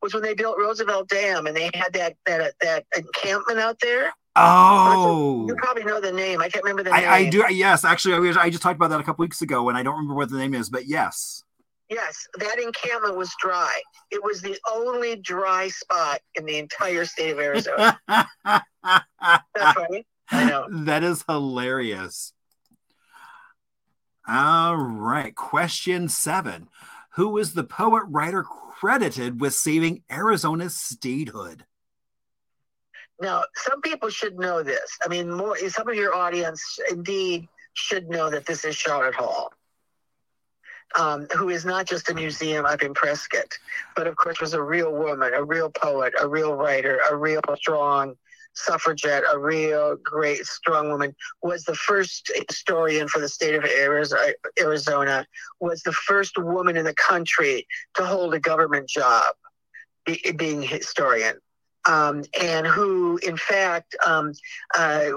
was 0.02 0.12
when 0.12 0.22
they 0.22 0.34
built 0.34 0.58
Roosevelt 0.58 1.08
Dam, 1.08 1.46
and 1.46 1.56
they 1.56 1.70
had 1.72 1.92
that 1.94 2.14
that 2.26 2.54
that 2.60 2.84
encampment 2.96 3.58
out 3.58 3.78
there. 3.80 4.12
Oh, 4.36 5.46
you 5.48 5.54
probably 5.56 5.84
know 5.84 6.00
the 6.00 6.12
name. 6.12 6.42
I 6.42 6.50
can't 6.50 6.62
remember 6.62 6.82
the 6.82 6.94
I, 6.94 7.00
name. 7.00 7.08
I 7.08 7.30
do. 7.30 7.44
Yes, 7.54 7.84
actually, 7.84 8.28
I, 8.28 8.42
I 8.42 8.50
just 8.50 8.62
talked 8.62 8.76
about 8.76 8.90
that 8.90 9.00
a 9.00 9.04
couple 9.04 9.22
weeks 9.22 9.40
ago, 9.40 9.68
and 9.70 9.78
I 9.78 9.82
don't 9.82 9.94
remember 9.94 10.14
what 10.14 10.28
the 10.28 10.36
name 10.36 10.54
is, 10.54 10.68
but 10.68 10.86
yes. 10.86 11.42
Yes, 11.88 12.26
that 12.38 12.58
encampment 12.58 13.16
was 13.16 13.32
dry. 13.40 13.80
It 14.10 14.22
was 14.22 14.42
the 14.42 14.58
only 14.68 15.16
dry 15.16 15.68
spot 15.68 16.20
in 16.34 16.44
the 16.44 16.58
entire 16.58 17.04
state 17.04 17.30
of 17.30 17.38
Arizona. 17.38 17.98
That's 18.08 18.64
funny. 19.54 20.06
I 20.30 20.44
know. 20.44 20.66
That 20.70 21.04
is 21.04 21.24
hilarious. 21.28 22.32
All 24.26 24.76
right. 24.76 25.34
Question 25.34 26.08
seven 26.08 26.68
Who 27.14 27.38
is 27.38 27.54
the 27.54 27.62
poet 27.64 28.02
writer 28.08 28.42
credited 28.42 29.40
with 29.40 29.54
saving 29.54 30.02
Arizona's 30.10 30.76
statehood? 30.76 31.64
Now, 33.20 33.44
some 33.54 33.80
people 33.80 34.10
should 34.10 34.38
know 34.38 34.62
this. 34.62 34.98
I 35.04 35.08
mean, 35.08 35.30
more 35.30 35.56
some 35.68 35.88
of 35.88 35.94
your 35.94 36.14
audience 36.14 36.78
indeed 36.90 37.46
should 37.74 38.08
know 38.08 38.28
that 38.30 38.46
this 38.46 38.64
is 38.64 38.74
Sharlot 38.74 39.14
Hall, 39.14 39.52
um, 40.98 41.26
who 41.36 41.50
is 41.50 41.64
not 41.64 41.86
just 41.86 42.10
a 42.10 42.14
museum 42.14 42.64
up 42.64 42.82
in 42.82 42.94
Prescott, 42.94 43.58
but 43.94 44.06
of 44.06 44.16
course 44.16 44.40
was 44.40 44.54
a 44.54 44.62
real 44.62 44.92
woman, 44.92 45.34
a 45.34 45.44
real 45.44 45.70
poet, 45.70 46.14
a 46.20 46.28
real 46.28 46.54
writer, 46.54 47.00
a 47.10 47.16
real 47.16 47.40
strong 47.56 48.14
suffragette, 48.54 49.22
a 49.32 49.38
real 49.38 49.96
great 49.96 50.46
strong 50.46 50.90
woman. 50.90 51.14
Was 51.42 51.64
the 51.64 51.74
first 51.74 52.30
historian 52.48 53.08
for 53.08 53.18
the 53.18 53.28
state 53.28 53.54
of 53.54 53.64
Arizona. 54.58 55.26
Was 55.60 55.82
the 55.82 55.92
first 55.92 56.38
woman 56.38 56.76
in 56.76 56.84
the 56.84 56.94
country 56.94 57.66
to 57.94 58.04
hold 58.04 58.34
a 58.34 58.40
government 58.40 58.88
job, 58.88 59.34
be, 60.04 60.20
being 60.36 60.62
historian 60.62 61.38
um, 61.88 62.24
and 62.40 62.66
who, 62.66 63.18
in 63.18 63.36
fact, 63.36 63.96
um, 64.04 64.32
uh, 64.76 65.10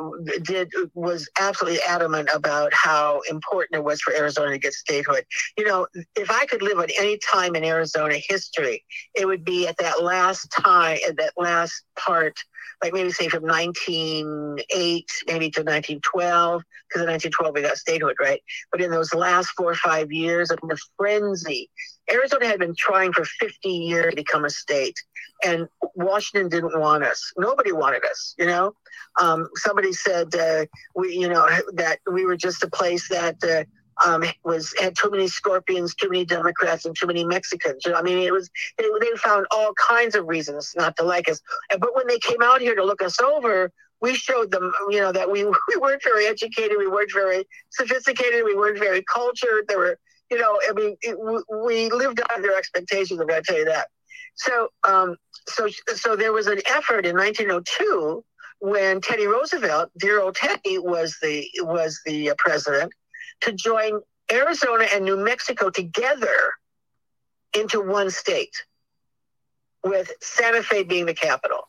did 0.44 0.72
was 0.94 1.30
absolutely 1.40 1.80
adamant 1.88 2.30
about 2.34 2.74
how 2.74 3.22
important 3.30 3.80
it 3.80 3.84
was 3.84 4.02
for 4.02 4.14
Arizona 4.14 4.52
to 4.52 4.60
get 4.60 4.74
statehood. 4.74 5.26
You 5.58 5.66
know, 5.66 5.88
if 6.16 6.30
I 6.30 6.46
could 6.46 6.62
live 6.62 6.80
at 6.80 6.92
any 6.98 7.18
time 7.18 7.56
in 7.56 7.64
Arizona 7.64 8.16
history, 8.16 8.84
it 9.16 9.26
would 9.26 9.44
be 9.44 9.68
at 9.68 9.78
that 9.78 10.04
last 10.04 10.52
time, 10.52 10.98
at 11.08 11.18
that 11.18 11.34
last 11.38 11.84
part 11.98 12.40
like 12.84 12.94
maybe 12.94 13.12
say 13.12 13.28
from 13.28 13.44
1908 13.44 15.12
maybe 15.28 15.50
to 15.50 15.62
1912 15.62 16.64
because 16.88 17.02
in 17.02 17.08
1912 17.08 17.54
we 17.54 17.62
got 17.62 17.78
statehood 17.78 18.16
right? 18.20 18.42
But 18.72 18.82
in 18.82 18.92
those 18.92 19.14
last 19.14 19.50
four 19.58 19.72
or 19.72 19.76
five 19.76 20.12
years 20.12 20.52
of 20.52 20.60
the 20.62 20.78
frenzy 20.98 21.70
arizona 22.12 22.48
had 22.48 22.60
been 22.60 22.76
trying 22.76 23.14
for 23.14 23.24
50 23.24 23.70
years 23.70 24.10
to 24.12 24.16
become 24.16 24.46
a 24.46 24.50
state 24.50 24.96
and 25.46 25.68
washington 25.96 26.50
didn't 26.50 26.80
want 26.80 27.04
us. 27.04 27.32
Nobody 27.38 27.72
wanted 27.72 28.04
us 28.06 28.36
you 28.38 28.46
know? 28.46 28.74
Um, 29.20 29.50
somebody 29.56 29.94
said 29.94 30.34
uh, 30.36 30.66
we 30.96 31.16
you 31.16 31.30
know 31.30 31.48
that 31.74 32.00
we 32.12 32.26
were 32.26 32.38
just 32.38 32.64
a 32.64 32.70
place 32.70 33.08
that 33.10 33.44
uh, 33.44 33.64
um, 34.06 34.24
was 34.44 34.74
had 34.80 34.96
too 34.96 35.10
many 35.10 35.28
scorpions, 35.28 35.96
too 35.96 36.10
many 36.10 36.26
Democrats, 36.26 36.86
and 36.86 36.96
too 36.96 37.08
many 37.08 37.24
Mexicans. 37.26 37.86
I 37.86 38.02
mean, 38.02 38.20
it 38.20 38.34
was 38.34 38.50
they, 38.78 38.86
they 39.00 39.12
found 39.18 39.46
all 39.52 39.74
kinds 39.74 40.16
of 40.16 40.28
reasons 40.28 40.74
not 40.76 40.96
to 40.98 41.04
like 41.04 41.30
us. 41.30 41.42
But 41.70 41.96
when 41.96 42.08
they 42.08 42.20
came 42.20 42.42
out 42.42 42.62
here 42.62 42.76
to 42.76 42.84
look 42.84 43.02
us 43.02 43.20
over, 43.20 43.72
we 44.02 44.16
showed 44.16 44.52
them, 44.52 44.72
you 44.90 45.00
know, 45.00 45.12
that 45.12 45.30
we 45.30 45.46
we 45.68 45.78
weren't 45.78 46.04
very 46.04 46.26
educated, 46.26 46.78
we 46.78 46.88
weren't 46.88 47.14
very 47.14 47.46
sophisticated, 47.70 48.44
we 48.46 48.56
weren't 48.56 48.80
very 48.80 49.04
cultured. 49.04 49.66
There 49.68 49.80
were, 49.80 50.00
you 50.32 50.38
know, 50.38 50.60
I 50.70 50.74
mean, 50.74 50.98
it, 51.02 51.18
we 51.64 51.90
lived 51.90 52.22
up 52.22 52.42
their 52.42 52.58
expectations. 52.58 53.20
I'm 53.20 53.28
going 53.28 53.44
to 53.44 53.46
tell 53.46 53.60
you 53.60 53.66
that. 53.66 53.88
So, 54.36 54.70
um, 54.88 55.18
so, 55.50 55.68
so 55.96 56.16
there 56.16 56.32
was 56.32 56.48
an 56.48 56.62
effort 56.68 57.06
in 57.06 57.18
1902 57.18 58.24
when 58.62 59.02
Teddy 59.02 59.28
Roosevelt, 59.28 59.90
dear 59.98 60.22
old 60.22 60.36
Teddy, 60.36 60.78
was 60.78 61.18
the 61.22 61.50
was 61.60 62.00
the 62.06 62.34
president 62.38 62.94
to 63.42 63.54
join 63.54 64.02
Arizona 64.32 64.88
and 64.94 65.06
New 65.06 65.18
Mexico 65.18 65.70
together 65.70 66.54
into 67.54 67.82
one 67.82 68.12
state, 68.12 68.56
with 69.84 70.12
Santa 70.22 70.62
Fe 70.62 70.84
being 70.84 71.06
the 71.06 71.14
capital. 71.14 71.68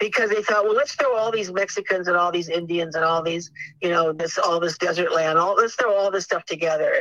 Because 0.00 0.28
they 0.28 0.42
thought, 0.42 0.64
well, 0.64 0.74
let's 0.74 0.94
throw 0.94 1.14
all 1.14 1.30
these 1.30 1.52
Mexicans 1.52 2.08
and 2.08 2.16
all 2.16 2.32
these 2.32 2.48
Indians 2.48 2.96
and 2.96 3.04
all 3.04 3.22
these, 3.22 3.50
you 3.80 3.90
know, 3.90 4.12
this 4.12 4.38
all 4.38 4.58
this 4.58 4.76
desert 4.76 5.14
land, 5.14 5.38
all 5.38 5.54
let's 5.54 5.76
throw 5.76 5.94
all 5.94 6.10
this 6.10 6.24
stuff 6.24 6.44
together. 6.46 6.92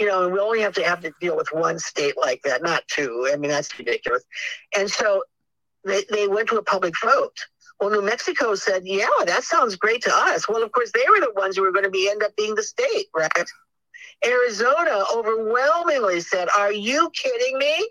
You 0.00 0.06
know, 0.06 0.24
and 0.24 0.32
we 0.32 0.40
only 0.40 0.60
have 0.60 0.74
to 0.74 0.82
have 0.82 1.00
to 1.02 1.12
deal 1.20 1.36
with 1.36 1.48
one 1.52 1.78
state 1.78 2.14
like 2.18 2.40
that, 2.42 2.62
not 2.62 2.82
two. 2.88 3.28
I 3.32 3.36
mean, 3.36 3.50
that's 3.50 3.78
ridiculous. 3.78 4.24
And 4.76 4.90
so 4.90 5.22
they, 5.84 6.04
they 6.10 6.26
went 6.26 6.48
to 6.48 6.56
a 6.56 6.62
public 6.62 6.94
vote 7.02 7.36
well, 7.80 7.90
New 7.90 8.02
Mexico 8.02 8.54
said, 8.54 8.86
yeah, 8.86 9.08
that 9.24 9.42
sounds 9.42 9.76
great 9.76 10.02
to 10.02 10.12
us. 10.12 10.48
Well, 10.48 10.62
of 10.62 10.70
course, 10.72 10.92
they 10.92 11.04
were 11.08 11.20
the 11.20 11.32
ones 11.34 11.56
who 11.56 11.62
were 11.62 11.72
going 11.72 11.84
to 11.84 11.90
be 11.90 12.10
end 12.10 12.22
up 12.22 12.36
being 12.36 12.54
the 12.54 12.62
state, 12.62 13.06
right? 13.14 13.30
Arizona 14.24 15.02
overwhelmingly 15.14 16.20
said, 16.20 16.48
are 16.56 16.72
you 16.72 17.10
kidding 17.14 17.58
me? 17.58 17.88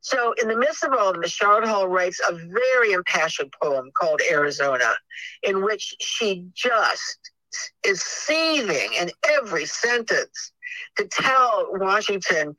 So, 0.00 0.32
in 0.40 0.48
the 0.48 0.56
midst 0.56 0.84
of 0.84 0.92
all 0.92 1.10
of 1.10 1.20
this, 1.20 1.36
Sharlot 1.36 1.66
Hall 1.66 1.88
writes 1.88 2.20
a 2.26 2.32
very 2.32 2.92
impassioned 2.92 3.52
poem 3.60 3.90
called 3.94 4.22
Arizona, 4.30 4.94
in 5.42 5.62
which 5.62 5.94
she 6.00 6.46
just 6.54 7.18
is 7.84 8.00
seething 8.00 8.94
in 8.98 9.10
every 9.28 9.66
sentence 9.66 10.52
to 10.96 11.06
tell 11.06 11.68
Washington, 11.72 12.54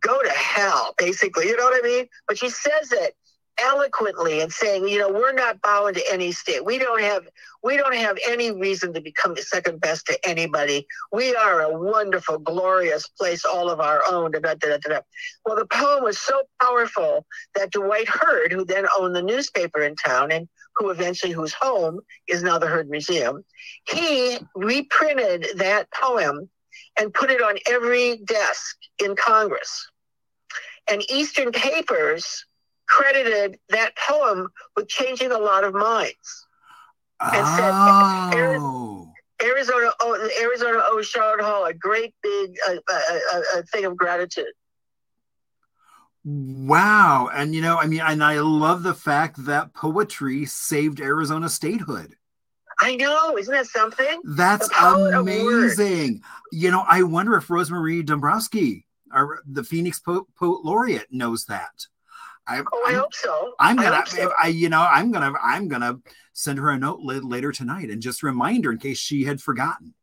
go 0.00 0.22
to 0.22 0.30
hell, 0.30 0.94
basically. 0.98 1.48
You 1.48 1.56
know 1.56 1.64
what 1.64 1.84
I 1.84 1.86
mean? 1.86 2.06
But 2.28 2.38
she 2.38 2.50
says 2.50 2.92
it 2.92 3.16
eloquently 3.62 4.40
and 4.40 4.52
saying, 4.52 4.88
you 4.88 4.98
know, 4.98 5.10
we're 5.10 5.32
not 5.32 5.60
bowing 5.62 5.94
to 5.94 6.12
any 6.12 6.32
state. 6.32 6.64
We 6.64 6.78
don't 6.78 7.00
have 7.00 7.26
we 7.62 7.76
don't 7.76 7.94
have 7.94 8.18
any 8.28 8.52
reason 8.52 8.92
to 8.94 9.00
become 9.00 9.34
the 9.34 9.42
second 9.42 9.80
best 9.80 10.06
to 10.06 10.28
anybody. 10.28 10.86
We 11.12 11.34
are 11.34 11.62
a 11.62 11.78
wonderful, 11.78 12.38
glorious 12.38 13.08
place, 13.08 13.44
all 13.44 13.68
of 13.68 13.80
our 13.80 14.02
own. 14.10 14.32
Da, 14.32 14.40
da, 14.40 14.54
da, 14.54 15.00
well, 15.44 15.56
the 15.56 15.66
poem 15.66 16.04
was 16.04 16.18
so 16.18 16.42
powerful 16.60 17.26
that 17.54 17.72
Dwight 17.72 18.08
Heard, 18.08 18.52
who 18.52 18.64
then 18.64 18.86
owned 18.98 19.16
the 19.16 19.22
newspaper 19.22 19.82
in 19.82 19.96
town 19.96 20.30
and 20.30 20.48
who 20.76 20.90
eventually 20.90 21.32
whose 21.32 21.52
home 21.52 22.00
is 22.28 22.42
now 22.42 22.58
the 22.58 22.68
Heard 22.68 22.88
Museum, 22.88 23.44
he 23.88 24.38
reprinted 24.54 25.46
that 25.56 25.90
poem 25.90 26.48
and 26.98 27.12
put 27.12 27.30
it 27.30 27.42
on 27.42 27.58
every 27.68 28.18
desk 28.18 28.76
in 29.02 29.16
Congress. 29.16 29.90
And 30.90 31.02
Eastern 31.10 31.52
papers 31.52 32.46
credited 32.88 33.58
that 33.68 33.96
poem 33.96 34.48
with 34.76 34.88
changing 34.88 35.32
a 35.32 35.38
lot 35.38 35.64
of 35.64 35.74
minds. 35.74 36.46
And 37.20 37.44
oh. 37.44 39.12
said, 39.40 39.48
Arizona, 39.48 39.90
oh, 40.00 40.30
Arizona 40.40 40.82
owes 40.90 41.12
Sharlot 41.12 41.40
Hall 41.40 41.64
a 41.66 41.74
great 41.74 42.14
big 42.22 42.56
uh, 42.68 42.76
uh, 42.92 43.62
thing 43.72 43.84
of 43.84 43.96
gratitude. 43.96 44.52
Wow. 46.24 47.30
And, 47.32 47.54
you 47.54 47.62
know, 47.62 47.78
I 47.78 47.86
mean, 47.86 48.00
and 48.00 48.22
I 48.22 48.40
love 48.40 48.82
the 48.82 48.94
fact 48.94 49.44
that 49.46 49.74
poetry 49.74 50.44
saved 50.44 51.00
Arizona 51.00 51.48
statehood. 51.48 52.14
I 52.80 52.96
know, 52.96 53.36
isn't 53.36 53.52
that 53.52 53.66
something? 53.66 54.20
That's 54.24 54.68
amazing. 54.78 56.22
You 56.52 56.70
know, 56.70 56.84
I 56.86 57.02
wonder 57.02 57.36
if 57.36 57.48
Rosemarie 57.48 58.04
Dombrowski, 58.04 58.86
our, 59.12 59.40
the 59.46 59.64
Phoenix 59.64 60.00
Poet 60.00 60.26
Laureate, 60.40 61.08
knows 61.10 61.46
that. 61.46 61.86
I, 62.48 62.62
oh, 62.72 62.84
I, 62.88 62.94
hope 62.94 63.14
so. 63.14 63.52
I'm 63.60 63.76
gonna, 63.76 64.02
I, 64.04 64.04
so. 64.04 64.32
I, 64.42 64.46
you 64.48 64.68
know, 64.68 64.80
I'm 64.80 65.12
gonna, 65.12 65.34
I'm 65.42 65.68
gonna 65.68 65.98
send 66.32 66.58
her 66.58 66.70
a 66.70 66.78
note 66.78 67.00
later 67.02 67.52
tonight 67.52 67.90
and 67.90 68.00
just 68.00 68.22
remind 68.22 68.64
her 68.64 68.72
in 68.72 68.78
case 68.78 68.98
she 68.98 69.24
had 69.24 69.40
forgotten. 69.40 69.94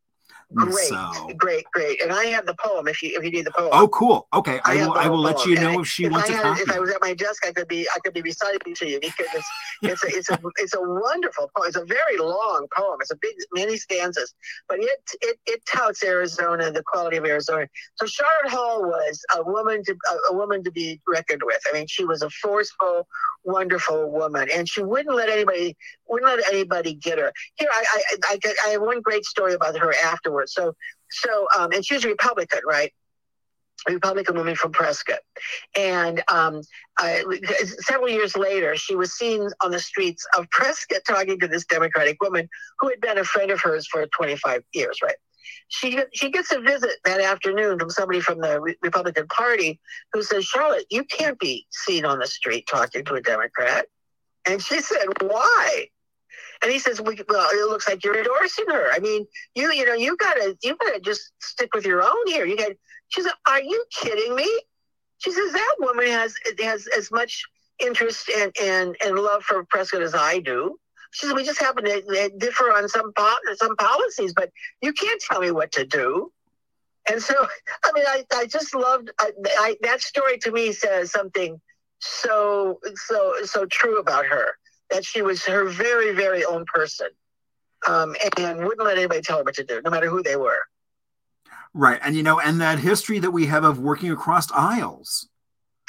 Great, 0.54 0.88
so. 0.88 1.32
great, 1.38 1.66
great. 1.74 2.02
And 2.04 2.12
I 2.12 2.26
have 2.26 2.46
the 2.46 2.54
poem 2.54 2.88
if 2.88 3.02
you 3.02 3.18
if 3.18 3.24
you 3.24 3.32
need 3.32 3.46
the 3.46 3.52
poem. 3.52 3.70
Oh, 3.74 3.88
cool. 3.88 4.28
Okay, 4.34 4.60
I, 4.64 4.80
I 4.80 4.88
will. 4.88 4.94
I 4.94 5.08
will 5.08 5.20
let 5.20 5.44
you 5.46 5.56
know 5.56 5.82
if 5.82 5.88
she 5.88 6.06
if 6.06 6.12
wants 6.12 6.30
I 6.30 6.34
had, 6.34 6.60
If 6.60 6.72
I 6.72 6.80
was 6.80 6.92
at 6.92 7.02
my 7.02 7.16
desk, 7.16 7.46
I 7.46 7.52
could 7.52 7.68
be 7.68 7.88
I 7.96 8.00
could 8.04 8.14
be 8.14 8.22
reciting 8.22 8.76
to 8.76 8.88
you 8.88 9.00
because 9.02 9.28
it's 9.34 9.48
it's 9.82 10.04
a, 10.04 10.08
it's 10.08 10.30
a 10.30 10.40
it's 10.58 10.76
a 10.76 10.82
wonderful 10.82 11.50
poem. 11.56 11.68
It's 11.68 11.78
a 11.78 11.86
very 11.86 12.18
long 12.18 12.68
poem. 12.76 13.00
It's 13.02 13.12
a 13.12 13.16
big 13.16 13.34
many 13.54 13.76
stanzas, 13.76 14.34
but 14.70 14.80
it 14.80 15.00
it 15.22 15.40
it 15.48 15.66
touts 15.66 16.04
Arizona, 16.04 16.72
the 16.72 16.84
quality 16.84 17.18
of 17.18 17.26
Arizona. 17.26 17.68
So 17.96 18.06
Sharlot 18.06 18.52
Hall 18.52 18.84
was 18.84 19.26
a 19.36 19.44
woman 19.44 19.84
to 19.86 19.94
a, 19.94 20.34
a 20.34 20.38
woman 20.38 20.64
to 20.64 20.72
be 20.72 21.02
reckoned 21.08 21.42
with. 21.44 21.60
I 21.68 21.74
mean, 21.74 21.88
she 21.88 22.06
was 22.06 22.22
a 22.22 22.30
forceful, 22.30 23.08
wonderful 23.44 24.12
woman, 24.12 24.48
and 24.54 24.70
she 24.70 24.84
wouldn't 24.84 25.16
let 25.16 25.30
anybody 25.30 25.76
wouldn't 26.08 26.30
let 26.30 26.54
anybody 26.54 26.94
get 26.94 27.18
her. 27.18 27.34
Here, 27.56 27.70
I 27.74 27.86
I 27.92 28.18
I, 28.26 28.54
I 28.68 28.70
have 28.70 28.82
one 28.82 29.02
great 29.02 29.26
story 29.26 29.54
about 29.54 29.76
her 29.78 29.94
afterwards. 30.04 30.45
So 30.48 30.76
so 31.10 31.48
um, 31.58 31.72
and 31.72 31.86
she 31.86 31.94
was 31.94 32.06
a 32.06 32.10
Republican, 32.10 32.60
right? 32.68 32.92
Republican 33.90 34.36
woman 34.36 34.56
from 34.56 34.72
Prescott, 34.72 35.20
and 35.78 36.24
um, 36.32 36.62
several 37.82 38.10
years 38.10 38.36
later, 38.36 38.76
she 38.76 38.96
was 38.96 39.14
seen 39.14 39.48
on 39.62 39.70
the 39.70 39.80
streets 39.80 40.26
of 40.36 40.50
Prescott 40.50 41.02
talking 41.06 41.40
to 41.40 41.48
this 41.48 41.66
Democratic 41.66 42.20
woman 42.22 42.50
who 42.80 42.90
had 42.90 43.00
been 43.02 43.20
a 43.20 43.24
friend 43.24 43.52
of 43.52 43.62
hers 43.62 43.86
for 43.86 44.08
25 44.08 44.64
years, 44.74 45.00
right? 45.04 45.16
she 45.68 46.00
she 46.14 46.30
gets 46.30 46.52
a 46.52 46.60
visit 46.60 46.92
that 47.04 47.22
afternoon 47.22 47.80
from 47.80 47.90
somebody 47.90 48.20
from 48.20 48.40
the 48.40 48.60
Re- 48.62 48.78
Republican 48.82 49.28
Party 49.28 49.80
who 50.14 50.22
says, 50.24 50.46
"Sharlot, 50.46 50.84
you 50.90 51.04
can't 51.06 51.40
be 51.40 51.66
seen 51.72 52.06
on 52.06 52.20
the 52.20 52.28
street 52.28 52.68
talking 52.68 53.04
to 53.06 53.16
a 53.16 53.22
Democrat." 53.22 53.88
And 54.46 54.62
she 54.62 54.82
said, 54.82 55.08
"Why?" 55.22 55.90
And 56.62 56.72
he 56.72 56.80
says, 56.80 57.02
"Well, 57.02 57.14
it 57.14 57.70
looks 57.70 57.88
like 57.88 58.04
you're 58.04 58.18
endorsing 58.18 58.66
her. 58.70 58.92
I 58.92 59.00
mean, 59.00 59.26
you 59.56 59.72
you 59.72 59.86
know 59.86 59.94
you 59.94 60.16
gotta 60.18 60.58
you 60.64 60.76
gotta 60.78 61.00
just 61.00 61.32
stick 61.42 61.74
with 61.74 61.86
your 61.86 62.04
own 62.04 62.28
here. 62.28 62.46
You 62.46 62.58
got." 62.58 62.72
She 63.10 63.22
said, 63.22 63.34
"Are 63.48 63.62
you 63.62 63.86
kidding 63.92 64.36
me?" 64.36 64.50
She 65.20 65.32
says 65.32 65.52
that 65.54 65.76
woman 65.80 66.08
has 66.08 66.36
has 66.62 66.88
as 66.88 67.12
much 67.12 67.44
interest 67.80 68.30
and 68.30 68.56
and 68.62 68.96
and 69.04 69.18
love 69.20 69.44
for 69.44 69.64
Prescott 69.66 70.02
as 70.02 70.16
I 70.16 70.40
do. 70.40 70.80
She 71.12 71.28
said, 71.28 71.36
we 71.36 71.46
just 71.46 71.62
happen 71.62 71.86
to 71.86 72.32
differ 72.38 72.74
on 72.74 72.90
some 72.90 73.14
po- 73.14 73.38
some 73.56 73.78
policies, 73.78 74.34
but 74.34 74.50
you 74.82 74.92
can't 74.92 75.22
tell 75.22 75.40
me 75.40 75.50
what 75.50 75.72
to 75.74 75.86
do. 75.86 76.32
And 77.10 77.22
so, 77.22 77.34
I 77.86 77.92
mean, 77.94 78.06
I, 78.06 78.26
I 78.34 78.46
just 78.48 78.76
loved 78.76 79.12
I, 79.20 79.32
I, 79.60 79.78
that 79.82 80.02
story. 80.02 80.38
To 80.40 80.52
me, 80.52 80.74
says 80.74 81.12
something 81.12 81.62
so 82.00 82.80
so 82.96 83.36
so 83.44 83.66
true 83.66 84.00
about 84.00 84.26
her. 84.26 84.58
That 84.90 85.06
she 85.06 85.22
was 85.22 85.44
her 85.46 85.66
very, 85.66 86.14
very 86.14 86.46
own 86.46 86.66
person, 86.66 87.08
um, 87.88 88.16
and 88.38 88.60
wouldn't 88.60 88.86
let 88.86 88.98
anybody 88.98 89.22
tell 89.22 89.38
her 89.38 89.44
what 89.44 89.56
to 89.56 89.64
do, 89.64 89.82
no 89.84 89.92
matter 89.92 90.10
who 90.10 90.22
they 90.24 90.36
were. 90.36 90.60
Right. 91.74 92.00
And, 92.04 92.16
you 92.16 92.24
know, 92.24 92.40
and 92.40 92.62
that 92.62 92.80
history 92.80 93.20
that 93.20 93.32
we 93.32 93.48
have 93.48 93.64
of 93.64 93.80
working 93.80 94.12
across 94.12 94.52
aisles. 94.52 95.28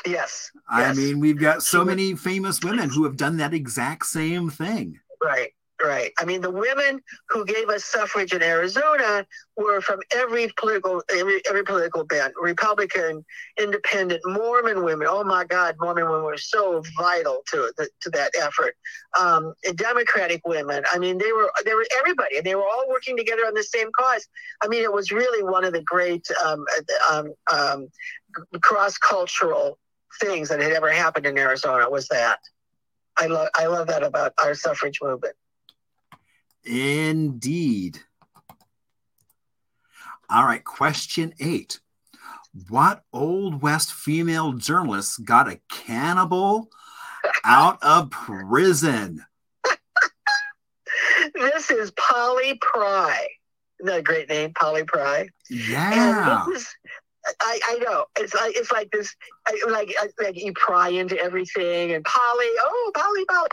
Yes. 0.04 0.50
I 0.68 0.80
yes. 0.80 0.96
mean, 0.96 1.20
we've 1.20 1.38
got 1.38 1.62
so 1.62 1.84
many 1.84 2.14
famous 2.14 2.60
women 2.62 2.90
who 2.90 3.04
have 3.04 3.16
done 3.16 3.36
that 3.38 3.54
exact 3.54 4.06
same 4.06 4.50
thing. 4.50 5.00
Right, 5.22 5.52
right. 5.82 6.12
I 6.18 6.24
mean, 6.24 6.40
the 6.40 6.50
women 6.50 7.00
who 7.28 7.44
gave 7.44 7.68
us 7.68 7.84
suffrage 7.84 8.32
in 8.32 8.42
Arizona 8.42 9.26
were 9.56 9.80
from 9.80 10.00
every 10.14 10.52
political 10.56 11.02
every, 11.10 11.40
every 11.48 11.64
political 11.64 12.04
bent: 12.04 12.34
Republican, 12.40 13.24
Independent, 13.58 14.20
Mormon 14.24 14.84
women. 14.84 15.06
Oh 15.10 15.24
my 15.24 15.44
God, 15.44 15.76
Mormon 15.80 16.04
women 16.04 16.24
were 16.24 16.36
so 16.38 16.82
vital 16.96 17.42
to 17.48 17.72
the, 17.76 17.88
to 18.00 18.10
that 18.10 18.32
effort. 18.40 18.76
Um, 19.18 19.54
Democratic 19.74 20.46
women. 20.46 20.84
I 20.92 20.98
mean, 20.98 21.18
they 21.18 21.32
were 21.32 21.50
they 21.64 21.74
were 21.74 21.86
everybody, 21.98 22.38
and 22.38 22.46
they 22.46 22.54
were 22.54 22.66
all 22.66 22.86
working 22.88 23.16
together 23.16 23.42
on 23.42 23.54
the 23.54 23.64
same 23.64 23.90
cause. 23.96 24.26
I 24.62 24.68
mean, 24.68 24.82
it 24.82 24.92
was 24.92 25.12
really 25.12 25.42
one 25.42 25.64
of 25.64 25.72
the 25.72 25.82
great 25.82 26.26
um, 26.44 26.64
um, 27.10 27.32
um, 27.52 27.88
cross 28.62 28.98
cultural 28.98 29.78
things 30.20 30.48
that 30.48 30.60
had 30.60 30.72
ever 30.72 30.90
happened 30.90 31.26
in 31.26 31.36
Arizona. 31.38 31.88
Was 31.90 32.08
that. 32.08 32.38
I 33.18 33.26
love 33.26 33.48
I 33.54 33.66
love 33.66 33.86
that 33.88 34.02
about 34.02 34.34
our 34.42 34.54
suffrage 34.54 35.00
movement. 35.02 35.34
Indeed. 36.66 38.00
All 40.28 40.44
right, 40.44 40.64
question 40.64 41.32
eight. 41.38 41.78
What 42.68 43.02
Old 43.12 43.62
West 43.62 43.92
female 43.92 44.54
journalist 44.54 45.24
got 45.24 45.48
a 45.48 45.60
cannibal 45.70 46.68
out 47.44 47.82
of 47.82 48.10
prison? 48.10 49.24
This 51.34 51.70
is 51.70 51.90
Polly 51.92 52.58
Pry. 52.60 53.28
Isn't 53.80 53.86
that 53.86 53.98
a 53.98 54.02
great 54.02 54.28
name, 54.28 54.52
Polly 54.54 54.84
Pry? 54.84 55.28
Yeah. 55.50 56.44
And 56.44 56.54
this 56.54 56.62
is, 56.62 56.74
I, 57.40 57.60
I 57.66 57.78
know 57.78 58.04
it's 58.18 58.34
like 58.34 58.56
it's 58.56 58.72
like 58.72 58.90
this, 58.90 59.14
like 59.68 59.94
like 60.22 60.42
you 60.42 60.52
pry 60.54 60.90
into 60.90 61.18
everything, 61.18 61.92
and 61.92 62.04
Polly, 62.04 62.46
oh 62.60 62.92
Polly, 62.94 63.24
Polly. 63.26 63.48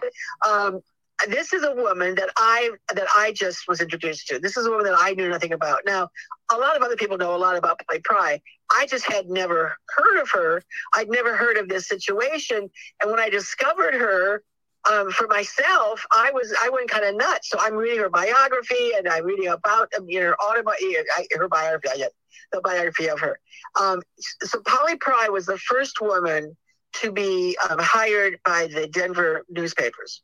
Um, 0.48 0.82
this 1.30 1.54
is 1.54 1.64
a 1.64 1.74
woman 1.74 2.16
that 2.16 2.30
I 2.38 2.72
that 2.94 3.08
I 3.16 3.32
just 3.34 3.68
was 3.68 3.82
introduced 3.82 4.28
to. 4.28 4.40
This 4.40 4.58
is 4.58 4.66
a 4.66 4.70
woman 4.70 4.86
that 4.86 4.98
I 4.98 5.14
knew 5.14 5.30
nothing 5.30 5.54
about. 5.54 5.82
Now, 5.86 6.10
a 6.52 6.58
lot 6.58 6.76
of 6.76 6.82
other 6.82 6.96
people 6.96 7.18
know 7.18 7.36
a 7.36 7.38
lot 7.38 7.56
about 7.56 7.82
Polly 7.88 8.02
Pry. 8.04 8.42
I 8.76 8.86
just 8.88 9.06
had 9.06 9.30
never 9.30 9.78
heard 9.90 10.22
of 10.22 10.30
her. 10.32 10.62
I'd 10.94 11.10
never 11.10 11.36
heard 11.36 11.58
of 11.58 11.70
this 11.70 11.88
situation, 11.88 12.70
and 13.02 13.12
when 13.12 13.20
I 13.20 13.30
discovered 13.30 13.94
her, 13.94 14.44
um, 14.92 15.12
for 15.12 15.28
myself, 15.28 16.06
I 16.12 16.32
was 16.32 16.54
I 16.62 16.70
went 16.70 16.90
kind 16.90 17.06
of 17.06 17.16
nuts. 17.16 17.50
So 17.50 17.58
I'm 17.60 17.76
reading 17.76 18.00
her 18.00 18.10
biography 18.10 18.92
and 18.98 19.08
I'm 19.08 19.24
reading 19.24 19.48
about 19.48 19.92
um, 19.98 20.10
you 20.10 20.20
know 20.20 20.28
her 20.28 20.36
autobi- 20.42 21.06
her 21.36 21.48
biography, 21.48 21.98
guess, 21.98 22.12
the 22.52 22.62
biography 22.62 23.08
of 23.08 23.20
her. 23.20 23.40
Um, 23.80 24.02
so 24.42 24.62
Polly 24.66 24.98
Pry 24.98 25.30
was 25.30 25.46
the 25.46 25.58
first 25.58 26.02
woman 26.02 26.56
to 27.02 27.12
be 27.12 27.58
um, 27.70 27.80
hired 27.80 28.40
by 28.46 28.68
the 28.68 28.88
Denver 28.88 29.44
newspapers. 29.50 30.22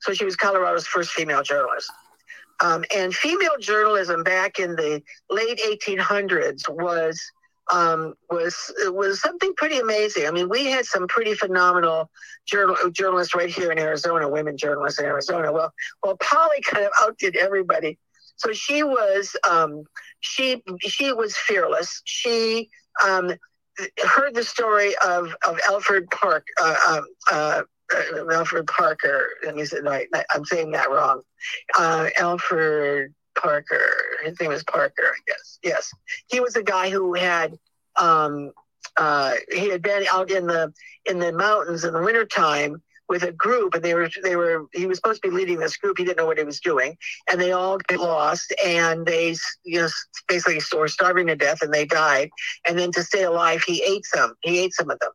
So 0.00 0.12
she 0.12 0.24
was 0.24 0.36
Colorado's 0.36 0.86
first 0.86 1.10
female 1.10 1.42
journalist. 1.42 1.90
Um, 2.62 2.84
and 2.94 3.14
female 3.14 3.56
journalism 3.58 4.22
back 4.22 4.58
in 4.58 4.76
the 4.76 5.02
late 5.30 5.58
1800s 5.58 6.68
was 6.68 7.20
um, 7.72 8.14
was 8.30 8.72
was 8.86 9.20
something 9.20 9.54
pretty 9.56 9.78
amazing. 9.78 10.26
I 10.26 10.30
mean, 10.30 10.48
we 10.48 10.66
had 10.66 10.84
some 10.84 11.06
pretty 11.06 11.34
phenomenal 11.34 12.10
journal, 12.46 12.76
journalists 12.90 13.34
right 13.34 13.48
here 13.48 13.70
in 13.70 13.78
Arizona, 13.78 14.28
women 14.28 14.56
journalists 14.56 14.98
in 14.98 15.06
Arizona. 15.06 15.52
Well, 15.52 15.72
well, 16.02 16.16
Polly 16.20 16.60
kind 16.62 16.84
of 16.84 16.92
outdid 17.00 17.36
everybody. 17.36 17.98
So 18.36 18.52
she 18.52 18.82
was 18.82 19.36
um, 19.48 19.84
she 20.20 20.62
she 20.80 21.12
was 21.12 21.36
fearless. 21.36 22.02
She 22.04 22.70
um, 23.04 23.32
heard 24.04 24.34
the 24.34 24.44
story 24.44 24.94
of 25.06 25.34
of 25.46 25.58
Alfred 25.68 26.10
Park. 26.10 26.46
Uh, 26.60 26.76
um, 26.88 27.04
uh, 27.30 27.34
uh, 27.34 27.62
Alfred 28.32 28.66
Parker. 28.66 29.28
Let 29.44 29.56
me 29.56 29.64
say, 29.64 29.78
no, 29.82 29.92
I, 29.92 30.06
I'm 30.34 30.44
saying 30.44 30.72
that 30.72 30.90
wrong. 30.90 31.22
Uh, 31.76 32.08
Alfred 32.16 33.14
Parker. 33.36 33.80
His 34.24 34.38
name 34.40 34.52
is 34.52 34.64
Parker, 34.64 35.02
I 35.04 35.18
guess. 35.26 35.58
Yes, 35.62 35.92
he 36.28 36.40
was 36.40 36.56
a 36.56 36.62
guy 36.62 36.90
who 36.90 37.14
had 37.14 37.58
um, 37.96 38.52
uh, 38.96 39.34
he 39.50 39.68
had 39.68 39.82
been 39.82 40.04
out 40.12 40.30
in 40.30 40.46
the 40.46 40.72
in 41.06 41.18
the 41.18 41.32
mountains 41.32 41.84
in 41.84 41.92
the 41.92 42.02
wintertime 42.02 42.82
with 43.08 43.24
a 43.24 43.32
group 43.32 43.74
and 43.74 43.82
they 43.82 43.92
were 43.92 44.08
they 44.22 44.36
were 44.36 44.66
he 44.72 44.86
was 44.86 44.96
supposed 44.96 45.20
to 45.20 45.28
be 45.28 45.34
leading 45.34 45.58
this 45.58 45.76
group 45.76 45.98
he 45.98 46.04
didn't 46.04 46.16
know 46.16 46.26
what 46.26 46.38
he 46.38 46.44
was 46.44 46.60
doing 46.60 46.96
and 47.28 47.40
they 47.40 47.50
all 47.50 47.76
get 47.88 47.98
lost 47.98 48.54
and 48.64 49.04
they 49.04 49.34
you 49.64 49.80
know 49.80 49.88
basically 50.28 50.60
were 50.78 50.86
starving 50.86 51.26
to 51.26 51.34
death 51.34 51.60
and 51.60 51.74
they 51.74 51.84
died 51.84 52.30
and 52.68 52.78
then 52.78 52.92
to 52.92 53.02
stay 53.02 53.24
alive 53.24 53.62
he 53.64 53.82
ate 53.82 54.06
some 54.06 54.34
he 54.42 54.60
ate 54.60 54.72
some 54.72 54.90
of 54.90 54.98
them 55.00 55.10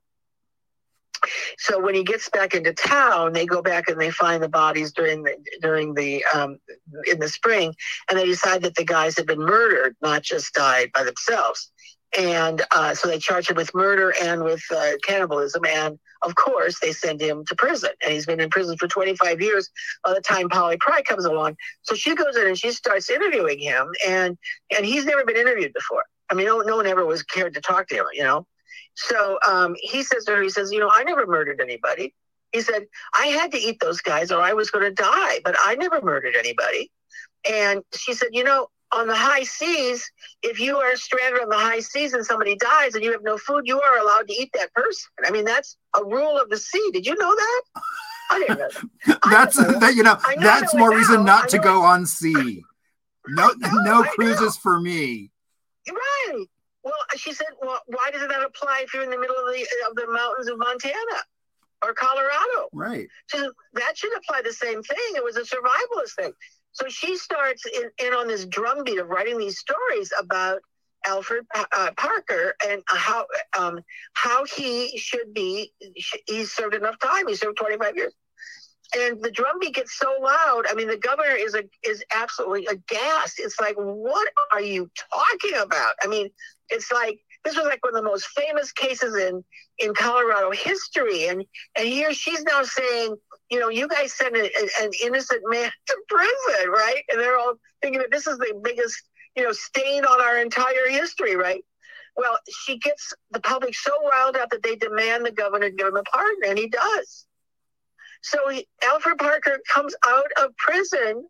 so 1.58 1.80
when 1.80 1.96
he 1.96 2.04
gets 2.04 2.30
back 2.30 2.54
into 2.54 2.74
town 2.74 3.34
they 3.34 3.46
go 3.46 3.62
back 3.62 3.88
and 3.88 4.00
they 4.00 4.12
find 4.12 4.42
the 4.42 4.50
bodies 4.50 4.92
during 4.92 5.24
the 5.24 5.36
during 5.62 5.94
the 5.94 6.24
um, 6.34 6.58
in 7.06 7.20
the 7.20 7.30
spring 7.30 7.74
and 8.10 8.18
they 8.18 8.26
decide 8.26 8.62
that 8.62 8.76
the 8.76 8.86
guys 8.86 9.18
had 9.18 9.26
been 9.26 9.40
murdered 9.40 9.96
not 10.02 10.22
just 10.22 10.54
died 10.54 10.92
by 10.94 11.04
themselves. 11.04 11.72
And 12.18 12.62
uh, 12.72 12.94
so 12.94 13.10
they 13.10 13.20
charge 13.20 13.50
him 13.50 13.58
with 13.58 13.76
murder 13.76 14.14
and 14.22 14.44
with 14.44 14.64
uh, 14.74 14.92
cannibalism 15.04 15.66
and 15.66 16.00
of 16.22 16.36
course 16.36 16.80
they 16.80 16.94
send 16.94 17.20
him 17.20 17.44
to 17.48 17.56
prison. 17.56 17.90
And 18.04 18.14
he's 18.14 18.26
been 18.26 18.40
in 18.40 18.50
prison 18.50 18.78
for 18.78 18.88
25 18.88 19.42
years 19.42 19.70
by 20.04 20.14
the 20.14 20.22
time 20.22 20.48
polly 20.48 20.78
pry 20.80 21.02
comes 21.02 21.26
along. 21.26 21.58
So 21.82 21.96
she 21.96 22.16
goes 22.16 22.38
in 22.38 22.48
and 22.48 22.58
she 22.58 22.72
starts 22.72 23.10
interviewing 23.10 23.60
him 23.60 23.90
and 24.08 24.38
and 24.76 24.86
he's 24.86 25.06
never 25.06 25.26
been 25.26 25.38
interviewed 25.38 25.74
before. 25.74 26.04
I 26.30 26.36
mean 26.36 26.46
no, 26.46 26.62
no 26.62 26.78
one 26.78 26.88
ever 26.88 27.06
was 27.06 27.24
cared 27.24 27.54
to 27.56 27.62
talk 27.62 27.88
to 27.90 27.96
him 27.96 28.06
you 28.14 28.24
know 28.24 28.48
so 28.96 29.38
um, 29.48 29.76
he 29.80 30.04
says 30.04 30.26
to 30.26 30.36
her 30.36 30.42
he 30.42 30.50
says 30.50 30.72
you 30.72 30.80
know 30.80 30.92
i 30.94 31.04
never 31.04 31.26
murdered 31.26 31.60
anybody 31.62 32.14
he 32.52 32.62
said 32.62 32.86
i 33.18 33.28
had 33.28 33.52
to 33.52 33.58
eat 33.58 33.80
those 33.80 34.02
guys 34.02 34.32
or 34.32 34.42
i 34.42 34.54
was 34.54 34.72
going 34.72 34.86
to 34.86 34.92
die 34.92 35.40
but 35.44 35.56
i 35.60 35.76
never 35.76 36.02
murdered 36.02 36.36
anybody 36.36 36.92
and 37.50 37.84
she 37.94 38.14
said 38.14 38.30
you 38.32 38.44
know 38.44 38.68
on 38.96 39.08
the 39.08 39.16
high 39.16 39.44
seas, 39.44 40.10
if 40.42 40.60
you 40.60 40.78
are 40.78 40.96
stranded 40.96 41.42
on 41.42 41.50
the 41.50 41.58
high 41.58 41.80
seas 41.80 42.14
and 42.14 42.26
somebody 42.26 42.56
dies 42.56 42.96
and 42.96 43.04
you 43.04 43.12
have 43.12 43.24
no 43.24 43.38
food, 43.38 43.64
you 43.66 43.82
are 43.82 43.98
allowed 43.98 44.28
to 44.28 44.34
eat 44.34 44.50
that 44.54 44.74
person. 44.74 45.10
I 45.26 45.32
mean, 45.32 45.46
that's 45.46 45.78
a 45.96 46.04
rule 46.04 46.40
of 46.40 46.50
the 46.50 46.58
sea. 46.58 46.90
Did 46.94 47.06
you 47.06 47.16
know 47.16 47.36
that? 47.36 47.62
I 48.32 48.40
didn't 48.40 48.60
know 48.60 48.70
that. 49.06 49.20
That's 49.30 49.60
know. 49.60 49.80
that 49.80 49.96
you 49.96 50.04
know 50.04 50.14
know 50.14 50.42
that's 50.42 50.72
that 50.72 50.78
more 50.78 50.96
reason 50.96 51.26
not 51.26 51.50
to 51.50 51.60
go 51.60 51.82
on 51.82 52.06
sea. 52.06 52.64
No 53.28 53.52
no 53.84 54.04
cruises 54.04 54.58
for 54.58 54.80
me. 54.80 55.32
Right. 55.88 56.46
Well, 56.86 56.94
she 57.18 57.34
said, 57.34 57.48
well, 57.60 57.80
why 57.88 58.12
doesn't 58.12 58.30
that 58.30 58.44
apply 58.44 58.82
if 58.84 58.94
you're 58.94 59.04
in 59.04 59.10
the 59.10 59.18
middle 59.18 59.36
of 59.36 59.52
the 59.52 59.68
of 59.90 59.96
the 59.96 60.08
mountains 60.08 60.48
of 60.48 60.60
Montana 60.60 61.18
or 61.84 61.94
Colorado? 61.96 62.70
Right. 62.72 63.08
She 63.26 63.40
said, 63.40 63.50
that 63.74 63.98
should 63.98 64.16
apply 64.16 64.44
the 64.44 64.54
same 64.54 64.84
thing. 64.84 65.14
It 65.16 65.24
was 65.24 65.36
a 65.36 65.42
survivalist 65.42 66.16
thing. 66.16 66.32
So 66.74 66.88
she 66.88 67.18
starts 67.18 67.64
in, 67.66 67.90
in 68.06 68.14
on 68.14 68.28
this 68.28 68.46
drumbeat 68.46 69.00
of 69.00 69.08
writing 69.08 69.40
these 69.40 69.58
stories 69.58 70.14
about 70.20 70.60
Alfred 71.08 71.46
uh, 71.56 71.92
Parker 71.98 72.54
and 72.68 72.84
how 72.88 73.26
um, 73.58 73.80
how 74.14 74.46
he 74.46 74.96
should 74.98 75.34
be. 75.34 75.72
He 76.28 76.46
served 76.46 76.76
enough 76.76 77.00
time. 77.00 77.28
He 77.28 77.36
served 77.36 77.58
25 77.58 77.96
years. 77.96 78.14
And 78.96 79.22
the 79.22 79.32
drumbeat 79.32 79.74
gets 79.74 79.98
so 79.98 80.16
loud. 80.22 80.66
I 80.70 80.76
mean, 80.76 80.88
the 80.88 80.98
governor 80.98 81.36
is 81.36 81.56
a, 81.56 81.64
is 81.84 82.04
absolutely 82.14 82.68
aghast. 82.68 83.40
It's 83.40 83.60
like, 83.60 83.76
what 83.76 84.28
are 84.54 84.62
you 84.62 84.90
talking 85.12 85.60
about? 85.60 85.94
I 86.04 86.08
mean, 86.08 86.30
it's 86.70 86.92
like 86.92 87.20
this 87.44 87.56
was 87.56 87.66
like 87.66 87.84
one 87.84 87.96
of 87.96 88.04
the 88.04 88.10
most 88.10 88.28
famous 88.30 88.72
cases 88.72 89.16
in 89.16 89.44
in 89.80 89.94
Colorado 89.94 90.52
history, 90.52 91.28
and 91.28 91.44
and 91.78 91.88
here 91.88 92.14
she's 92.14 92.44
now 92.44 92.64
saying, 92.64 93.16
you 93.50 93.60
know, 93.60 93.70
you 93.70 93.88
guys 93.88 94.14
sent 94.14 94.36
a, 94.36 94.50
an 94.82 94.92
innocent 95.04 95.42
man 95.46 95.72
to 95.88 95.98
prison, 96.10 96.70
right? 96.70 97.04
And 97.10 97.20
they're 97.20 97.38
all 97.38 97.56
thinking 97.82 98.00
that 98.02 98.12
this 98.12 98.28
is 98.28 98.38
the 98.38 98.60
biggest, 98.64 99.02
you 99.36 99.44
know, 99.44 99.52
stain 99.52 100.06
on 100.06 100.22
our 100.22 100.38
entire 100.42 100.90
history, 100.90 101.36
right? 101.36 101.64
Well, 102.18 102.38
she 102.64 102.78
gets 102.78 103.14
the 103.32 103.42
public 103.42 103.76
so 103.76 103.92
riled 104.10 104.38
up 104.38 104.50
that 104.52 104.64
they 104.64 104.76
demand 104.76 105.26
the 105.26 105.32
governor 105.32 105.70
give 105.70 105.88
him 105.88 105.98
a 105.98 106.04
pardon, 106.04 106.50
and 106.50 106.58
he 106.58 106.68
does. 106.68 107.26
So 108.22 108.50
he, 108.50 108.68
Alfred 108.84 109.18
Parker 109.18 109.60
comes 109.72 109.94
out 110.06 110.32
of 110.42 110.56
prison 110.58 111.28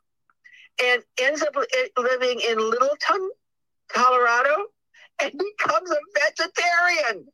and 0.84 1.04
ends 1.20 1.42
up 1.42 1.56
living 1.98 2.40
in 2.40 2.58
Littleton, 2.58 3.30
Colorado, 3.90 4.68
and 5.22 5.32
becomes 5.32 5.92
a 5.92 5.98
vegetarian. 6.20 7.26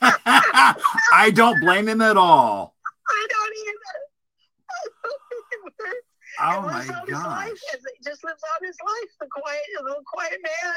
I 1.12 1.30
don't 1.34 1.60
blame 1.60 1.88
him 1.88 2.00
at 2.00 2.16
all. 2.16 2.74
I 3.08 3.26
don't 3.30 3.54
either. 3.66 3.78
Oh 6.40 6.58
and 6.58 6.66
my 6.66 6.72
lives 6.78 6.90
out 6.90 7.08
his 7.08 7.16
gosh. 7.18 7.48
he 7.48 7.54
just 8.04 8.24
lives 8.24 8.42
out 8.54 8.64
his 8.66 8.76
life, 8.84 9.10
the 9.20 9.26
quiet, 9.30 9.60
the 9.78 9.84
little 9.84 10.02
quiet 10.06 10.38
man. 10.42 10.74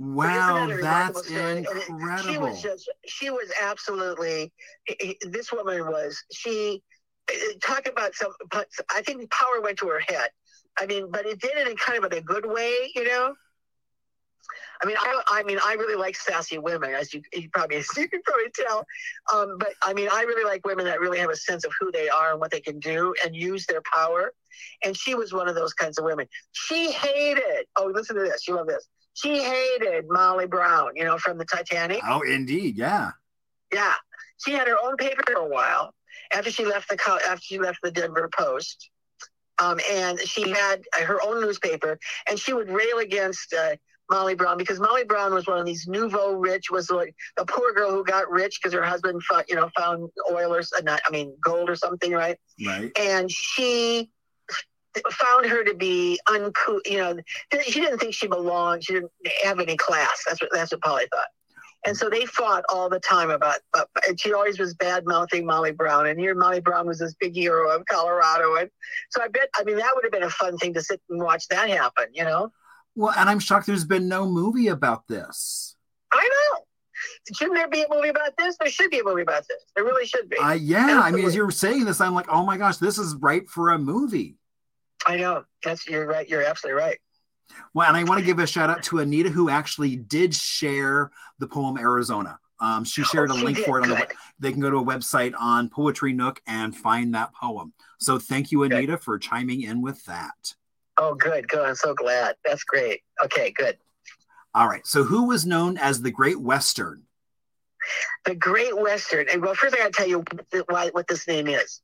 Wow, 0.00 0.68
Isn't 0.68 0.68
that 0.68 0.70
a 0.70 0.76
remarkable 0.76 1.14
that's 1.14 1.28
story? 1.28 1.56
And 1.56 1.66
it- 1.66 1.88
incredible. 1.88 2.32
She 2.32 2.38
was 2.38 2.62
just, 2.62 2.90
she 3.06 3.30
was 3.30 3.50
absolutely. 3.62 4.52
i- 4.88 4.96
i- 5.02 5.16
This 5.28 5.50
woman 5.52 5.86
was 5.86 6.22
she. 6.32 6.82
talk 7.62 7.88
about 7.88 8.14
some. 8.14 8.32
But 8.50 8.68
I 8.90 9.02
think 9.02 9.30
power 9.30 9.60
went 9.62 9.78
to 9.78 9.88
her 9.88 10.00
head. 10.00 10.30
I 10.78 10.86
mean, 10.86 11.10
but 11.10 11.26
it 11.26 11.40
did 11.40 11.56
it 11.56 11.66
in 11.66 11.76
kind 11.76 12.04
of 12.04 12.12
in 12.12 12.18
a 12.18 12.22
good 12.22 12.46
way, 12.46 12.92
you 12.94 13.04
know. 13.04 13.34
I 14.82 14.86
mean, 14.86 14.96
I, 14.98 15.22
I 15.28 15.42
mean, 15.42 15.58
I 15.62 15.74
really 15.74 15.96
like 15.96 16.16
sassy 16.16 16.58
women, 16.58 16.94
as 16.94 17.12
you, 17.12 17.22
you 17.32 17.48
probably 17.50 17.76
you 17.96 18.08
can 18.08 18.22
probably 18.22 18.50
tell. 18.54 18.86
Um, 19.32 19.56
but 19.58 19.70
I 19.82 19.92
mean, 19.92 20.08
I 20.10 20.22
really 20.22 20.44
like 20.44 20.66
women 20.66 20.84
that 20.86 21.00
really 21.00 21.18
have 21.18 21.30
a 21.30 21.36
sense 21.36 21.64
of 21.64 21.72
who 21.80 21.90
they 21.92 22.08
are 22.08 22.32
and 22.32 22.40
what 22.40 22.50
they 22.50 22.60
can 22.60 22.78
do 22.78 23.14
and 23.24 23.34
use 23.34 23.66
their 23.66 23.82
power. 23.82 24.32
And 24.84 24.96
she 24.96 25.14
was 25.14 25.32
one 25.32 25.48
of 25.48 25.54
those 25.54 25.72
kinds 25.74 25.98
of 25.98 26.04
women. 26.04 26.26
She 26.52 26.90
hated. 26.90 27.66
Oh, 27.76 27.90
listen 27.92 28.16
to 28.16 28.22
this. 28.22 28.46
You 28.46 28.56
love 28.56 28.66
this. 28.66 28.86
She 29.14 29.42
hated 29.42 30.06
Molly 30.08 30.46
Brown. 30.46 30.92
You 30.94 31.04
know, 31.04 31.18
from 31.18 31.38
the 31.38 31.44
Titanic. 31.44 32.00
Oh, 32.06 32.20
indeed, 32.20 32.76
yeah. 32.76 33.12
Yeah, 33.72 33.94
she 34.38 34.52
had 34.52 34.66
her 34.66 34.76
own 34.82 34.96
paper 34.96 35.22
for 35.26 35.34
a 35.34 35.46
while 35.46 35.92
after 36.32 36.50
she 36.50 36.64
left 36.64 36.88
the 36.88 36.98
after 37.28 37.42
she 37.42 37.58
left 37.58 37.80
the 37.82 37.90
Denver 37.90 38.28
Post. 38.36 38.90
Um, 39.60 39.80
and 39.90 40.20
she 40.20 40.50
had 40.50 40.84
her 40.92 41.20
own 41.20 41.40
newspaper, 41.40 41.98
and 42.28 42.38
she 42.38 42.52
would 42.52 42.70
rail 42.70 42.98
against 42.98 43.52
uh, 43.52 43.74
Molly 44.10 44.34
Brown 44.34 44.58
because 44.58 44.80
Molly 44.80 45.04
Brown 45.04 45.34
was 45.34 45.46
one 45.46 45.58
of 45.58 45.66
these 45.66 45.86
nouveau 45.86 46.32
rich, 46.32 46.70
was 46.70 46.90
like 46.90 47.14
a 47.38 47.44
poor 47.44 47.72
girl 47.72 47.90
who 47.90 48.04
got 48.04 48.30
rich 48.30 48.58
because 48.60 48.72
her 48.74 48.82
husband, 48.82 49.22
found, 49.22 49.44
you 49.48 49.56
know, 49.56 49.70
found 49.76 50.10
oil 50.30 50.54
or 50.54 50.60
uh, 50.60 50.80
not, 50.82 51.00
I 51.06 51.10
mean, 51.10 51.36
gold 51.42 51.68
or 51.68 51.76
something, 51.76 52.12
right? 52.12 52.38
Right. 52.64 52.90
And 52.98 53.30
she 53.30 54.10
found 55.10 55.46
her 55.46 55.64
to 55.64 55.74
be 55.74 56.18
uncouth. 56.30 56.82
You 56.86 56.98
know, 56.98 57.16
she 57.62 57.80
didn't 57.80 57.98
think 57.98 58.14
she 58.14 58.26
belonged. 58.26 58.84
She 58.84 58.94
didn't 58.94 59.12
have 59.44 59.60
any 59.60 59.76
class. 59.76 60.24
That's 60.26 60.40
what 60.40 60.50
that's 60.52 60.72
what 60.72 60.80
Polly 60.80 61.06
thought. 61.12 61.28
And 61.86 61.96
so 61.96 62.10
they 62.10 62.26
fought 62.26 62.64
all 62.68 62.88
the 62.88 62.98
time 62.98 63.30
about, 63.30 63.56
uh, 63.72 63.84
and 64.06 64.20
she 64.20 64.32
always 64.32 64.58
was 64.58 64.74
bad 64.74 65.06
mouthing 65.06 65.46
Molly 65.46 65.70
Brown. 65.70 66.06
And 66.06 66.18
here 66.18 66.34
Molly 66.34 66.60
Brown 66.60 66.86
was 66.86 66.98
this 66.98 67.14
big 67.14 67.34
hero 67.36 67.70
of 67.70 67.86
Colorado. 67.86 68.56
And 68.56 68.68
so 69.10 69.22
I 69.22 69.28
bet, 69.28 69.48
I 69.56 69.62
mean, 69.62 69.76
that 69.76 69.92
would 69.94 70.04
have 70.04 70.12
been 70.12 70.24
a 70.24 70.30
fun 70.30 70.58
thing 70.58 70.74
to 70.74 70.82
sit 70.82 71.00
and 71.08 71.22
watch 71.22 71.46
that 71.48 71.68
happen, 71.68 72.06
you 72.12 72.24
know? 72.24 72.50
Well, 72.98 73.14
and 73.16 73.30
I'm 73.30 73.38
shocked 73.38 73.68
there's 73.68 73.84
been 73.84 74.08
no 74.08 74.26
movie 74.26 74.66
about 74.66 75.06
this. 75.06 75.76
I 76.12 76.28
know. 76.28 76.64
Shouldn't 77.32 77.56
there 77.56 77.68
be 77.68 77.82
a 77.82 77.86
movie 77.88 78.08
about 78.08 78.36
this? 78.36 78.56
There 78.58 78.68
should 78.68 78.90
be 78.90 78.98
a 78.98 79.04
movie 79.04 79.22
about 79.22 79.46
this. 79.48 79.62
There 79.76 79.84
really 79.84 80.04
should 80.04 80.28
be. 80.28 80.36
Uh, 80.36 80.54
yeah, 80.54 80.78
Absolutely. 80.78 81.04
I 81.04 81.10
mean, 81.12 81.24
as 81.26 81.34
you're 81.36 81.50
saying 81.52 81.84
this, 81.84 82.00
I'm 82.00 82.12
like, 82.12 82.26
oh 82.28 82.44
my 82.44 82.56
gosh, 82.56 82.78
this 82.78 82.98
is 82.98 83.14
right 83.14 83.48
for 83.48 83.70
a 83.70 83.78
movie. 83.78 84.34
I 85.06 85.16
know. 85.16 85.44
That's 85.62 85.86
you're 85.86 86.08
right. 86.08 86.28
You're 86.28 86.42
absolutely 86.42 86.82
right. 86.82 86.98
Well, 87.72 87.86
and 87.86 87.96
I 87.96 88.02
want 88.02 88.18
to 88.18 88.26
give 88.26 88.40
a 88.40 88.48
shout 88.48 88.68
out 88.68 88.82
to 88.84 88.98
Anita, 88.98 89.28
who 89.28 89.48
actually 89.48 89.94
did 89.94 90.34
share 90.34 91.12
the 91.38 91.46
poem 91.46 91.78
Arizona. 91.78 92.40
Um, 92.58 92.82
she 92.82 93.04
shared 93.04 93.30
oh, 93.30 93.36
she 93.36 93.42
a 93.42 93.44
link 93.44 93.58
did. 93.58 93.66
for 93.66 93.78
it 93.78 93.82
on 93.82 93.90
Good. 93.90 94.08
the. 94.08 94.14
They 94.40 94.50
can 94.50 94.60
go 94.60 94.70
to 94.70 94.78
a 94.78 94.84
website 94.84 95.34
on 95.38 95.68
Poetry 95.68 96.14
Nook 96.14 96.42
and 96.48 96.76
find 96.76 97.14
that 97.14 97.32
poem. 97.32 97.74
So 98.00 98.18
thank 98.18 98.50
you, 98.50 98.64
Anita, 98.64 98.94
Good. 98.94 99.02
for 99.02 99.20
chiming 99.20 99.62
in 99.62 99.82
with 99.82 100.04
that. 100.06 100.56
Oh, 100.98 101.14
good, 101.14 101.48
good. 101.48 101.64
I'm 101.64 101.76
so 101.76 101.94
glad. 101.94 102.36
That's 102.44 102.64
great. 102.64 103.02
Okay, 103.24 103.52
good. 103.52 103.78
All 104.54 104.68
right. 104.68 104.86
So, 104.86 105.04
who 105.04 105.24
was 105.28 105.46
known 105.46 105.78
as 105.78 106.02
the 106.02 106.10
Great 106.10 106.40
Western? 106.40 107.04
The 108.24 108.34
Great 108.34 108.76
Western. 108.76 109.26
And 109.30 109.40
well, 109.42 109.54
first 109.54 109.74
I 109.74 109.78
got 109.78 109.92
to 109.92 109.92
tell 109.92 110.08
you 110.08 110.24
why, 110.68 110.88
what 110.88 111.06
this 111.06 111.28
name 111.28 111.46
is. 111.46 111.80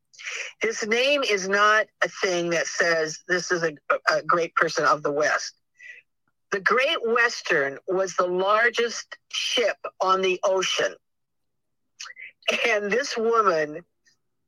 His 0.60 0.86
name 0.86 1.22
is 1.22 1.48
not 1.48 1.86
a 2.02 2.08
thing 2.08 2.50
that 2.50 2.66
says 2.66 3.20
this 3.28 3.50
is 3.50 3.62
a, 3.62 3.74
a 4.10 4.22
great 4.22 4.54
person 4.54 4.84
of 4.84 5.02
the 5.02 5.12
West. 5.12 5.54
The 6.50 6.60
Great 6.60 6.98
Western 7.02 7.78
was 7.88 8.14
the 8.14 8.26
largest 8.26 9.16
ship 9.28 9.76
on 10.00 10.22
the 10.22 10.40
ocean. 10.44 10.94
And 12.68 12.90
this 12.90 13.16
woman 13.16 13.84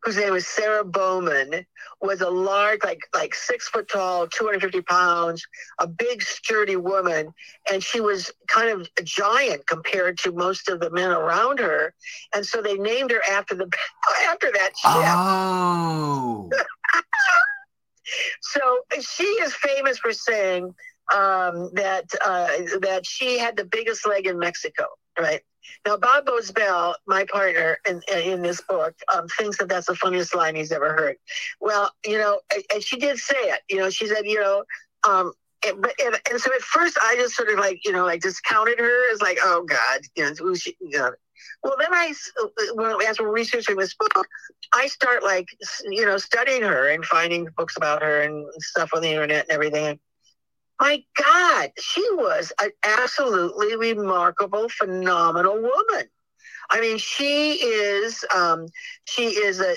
whose 0.07 0.17
name 0.17 0.33
was 0.33 0.47
Sarah 0.47 0.85
Bowman, 0.85 1.67
was 2.01 2.21
a 2.21 2.31
large, 2.31 2.79
like 2.85 3.01
like 3.13 3.35
six 3.35 3.69
foot 3.69 3.89
tall, 3.89 4.29
250 4.29 4.83
pounds, 4.83 5.45
a 5.81 5.89
big 5.89 6.23
sturdy 6.23 6.77
woman, 6.77 7.35
and 7.71 7.83
she 7.83 8.01
was 8.01 8.31
kind 8.47 8.71
of 8.71 8.89
a 8.99 9.03
giant 9.03 9.67
compared 9.67 10.17
to 10.19 10.31
most 10.31 10.69
of 10.69 10.79
the 10.79 10.91
men 10.91 11.11
around 11.11 11.59
her, 11.59 11.93
and 12.35 12.47
so 12.47 12.63
they 12.63 12.75
named 12.75 13.11
her 13.11 13.21
after 13.29 13.57
the 13.57 13.65
after 14.29 14.53
that 14.53 14.77
ship. 14.77 14.93
Oh. 14.95 16.49
so 18.43 18.79
she 19.01 19.25
is 19.25 19.53
famous 19.55 19.99
for 19.99 20.13
saying 20.13 20.73
um, 21.13 21.71
that 21.75 22.05
uh, 22.25 22.47
that 22.81 23.03
she 23.05 23.39
had 23.39 23.57
the 23.57 23.65
biggest 23.65 24.07
leg 24.07 24.29
in 24.29 24.39
Mexico, 24.39 24.85
right? 25.19 25.43
Now, 25.87 25.97
Bob 25.97 26.27
Boze 26.27 26.51
Bell, 26.51 26.97
my 27.07 27.25
partner 27.25 27.79
in, 27.89 28.01
in 28.15 28.43
this 28.43 28.61
book, 28.61 28.95
um, 29.13 29.29
thinks 29.29 29.59
that 29.59 29.69
that's 29.69 29.87
the 29.87 29.95
funniest 29.95 30.35
line 30.35 30.57
he's 30.57 30.73
ever 30.73 30.93
heard. 30.93 31.17
Well, 31.61 31.93
you 32.05 32.19
know, 32.19 32.41
and 32.73 32.83
she 32.83 32.99
did 32.99 33.19
say 33.19 33.37
it. 33.37 33.61
You 33.69 33.79
know, 33.79 33.91
she 33.91 34.07
said, 34.07 34.27
you 34.27 34.41
know, 34.41 34.65
um, 35.07 35.33
and, 35.67 35.85
and, 36.05 36.21
and, 36.31 36.41
so 36.41 36.53
at 36.55 36.61
first 36.61 36.99
I 37.03 37.17
just 37.17 37.35
sort 37.35 37.49
of 37.49 37.59
like, 37.59 37.81
you 37.85 37.93
know, 37.93 38.05
like 38.05 38.21
discounted 38.21 38.79
her 38.79 39.13
as 39.13 39.21
like, 39.21 39.39
oh 39.43 39.65
God, 39.65 40.01
you 40.15 40.25
know, 40.25 40.55
she, 40.55 40.77
you 40.81 40.99
know. 40.99 41.13
Well, 41.63 41.77
then 41.79 41.93
I, 41.93 42.13
as 43.09 43.19
we're 43.19 43.33
researching 43.33 43.77
this 43.77 43.95
book, 43.95 44.27
I 44.73 44.87
start 44.87 45.23
like, 45.23 45.49
you 45.85 46.07
know, 46.07 46.19
studying 46.19 46.63
her 46.63 46.89
and 46.89 47.05
finding 47.05 47.49
books 47.57 47.77
about 47.77 48.03
her 48.03 48.23
and 48.23 48.47
stuff 48.59 48.91
on 48.95 49.03
the 49.03 49.11
internet 49.11 49.45
and 49.45 49.53
everything 49.53 49.99
my 50.81 51.03
God, 51.17 51.71
she 51.79 52.07
was 52.13 52.53
an 52.61 52.71
absolutely 52.83 53.77
remarkable, 53.77 54.69
phenomenal 54.69 55.55
woman. 55.57 56.07
I 56.71 56.81
mean, 56.81 56.99
she 56.99 57.53
is 57.53 58.25
um, 58.35 58.67
she 59.05 59.27
is 59.27 59.61
a 59.61 59.75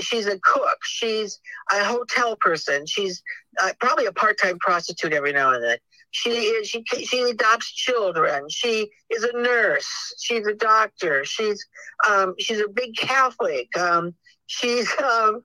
she's 0.00 0.26
a 0.26 0.38
cook. 0.38 0.78
She's 0.84 1.40
a 1.72 1.84
hotel 1.84 2.36
person. 2.36 2.86
She's 2.86 3.22
uh, 3.60 3.72
probably 3.80 4.06
a 4.06 4.12
part 4.12 4.38
time 4.38 4.58
prostitute 4.58 5.12
every 5.12 5.32
now 5.32 5.52
and 5.52 5.64
then. 5.64 5.78
She 6.10 6.30
is 6.30 6.68
she 6.68 6.84
she 6.84 7.22
adopts 7.22 7.70
children. 7.72 8.48
She 8.48 8.88
is 9.10 9.24
a 9.24 9.32
nurse. 9.36 10.14
She's 10.18 10.46
a 10.46 10.54
doctor. 10.54 11.24
She's 11.24 11.66
um, 12.08 12.34
she's 12.38 12.60
a 12.60 12.68
big 12.68 12.96
Catholic. 12.96 13.76
Um, 13.76 14.14
she's 14.46 14.88
um, 15.02 15.42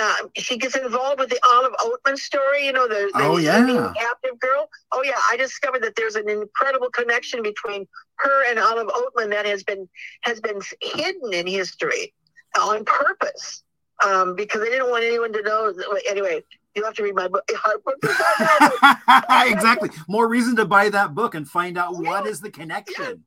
uh, 0.00 0.14
she 0.36 0.56
gets 0.56 0.76
involved 0.76 1.20
with 1.20 1.30
the 1.30 1.40
Olive 1.48 1.74
Oatman 1.80 2.16
story. 2.16 2.66
You 2.66 2.72
know, 2.72 2.88
the, 2.88 3.10
the 3.12 3.22
oh 3.22 3.38
yeah 3.38 3.92
captive 3.96 4.38
girl. 4.38 4.68
Oh 4.92 5.02
yeah, 5.02 5.18
I 5.28 5.36
discovered 5.36 5.82
that 5.82 5.96
there's 5.96 6.16
an 6.16 6.28
incredible 6.28 6.90
connection 6.90 7.42
between 7.42 7.86
her 8.16 8.50
and 8.50 8.58
Olive 8.58 8.88
Oatman 8.88 9.30
that 9.30 9.46
has 9.46 9.64
been 9.64 9.88
has 10.22 10.40
been 10.40 10.60
hidden 10.80 11.32
in 11.32 11.46
history 11.46 12.14
on 12.58 12.84
purpose 12.84 13.62
um, 14.04 14.36
because 14.36 14.60
they 14.60 14.70
didn't 14.70 14.90
want 14.90 15.04
anyone 15.04 15.32
to 15.32 15.42
know. 15.42 15.72
Anyway, 16.08 16.42
you 16.74 16.84
have 16.84 16.94
to 16.94 17.02
read 17.02 17.14
my 17.14 17.28
book. 17.28 17.44
exactly. 19.30 19.90
More 20.08 20.28
reason 20.28 20.56
to 20.56 20.64
buy 20.64 20.88
that 20.90 21.14
book 21.14 21.34
and 21.34 21.48
find 21.48 21.78
out 21.78 21.94
yeah. 21.94 22.10
what 22.10 22.26
is 22.26 22.40
the 22.40 22.50
connection. 22.50 23.24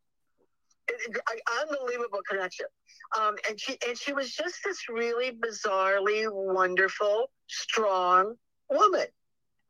Yeah. 0.90 1.18
Unbelievable 1.62 2.20
connection. 2.30 2.68
Um, 3.18 3.36
and 3.48 3.60
she 3.60 3.78
and 3.88 3.98
she 3.98 4.14
was 4.14 4.32
just 4.32 4.56
this 4.64 4.90
really 4.90 5.32
bizarrely 5.32 6.28
wonderful, 6.32 7.30
strong 7.48 8.36
woman 8.70 9.08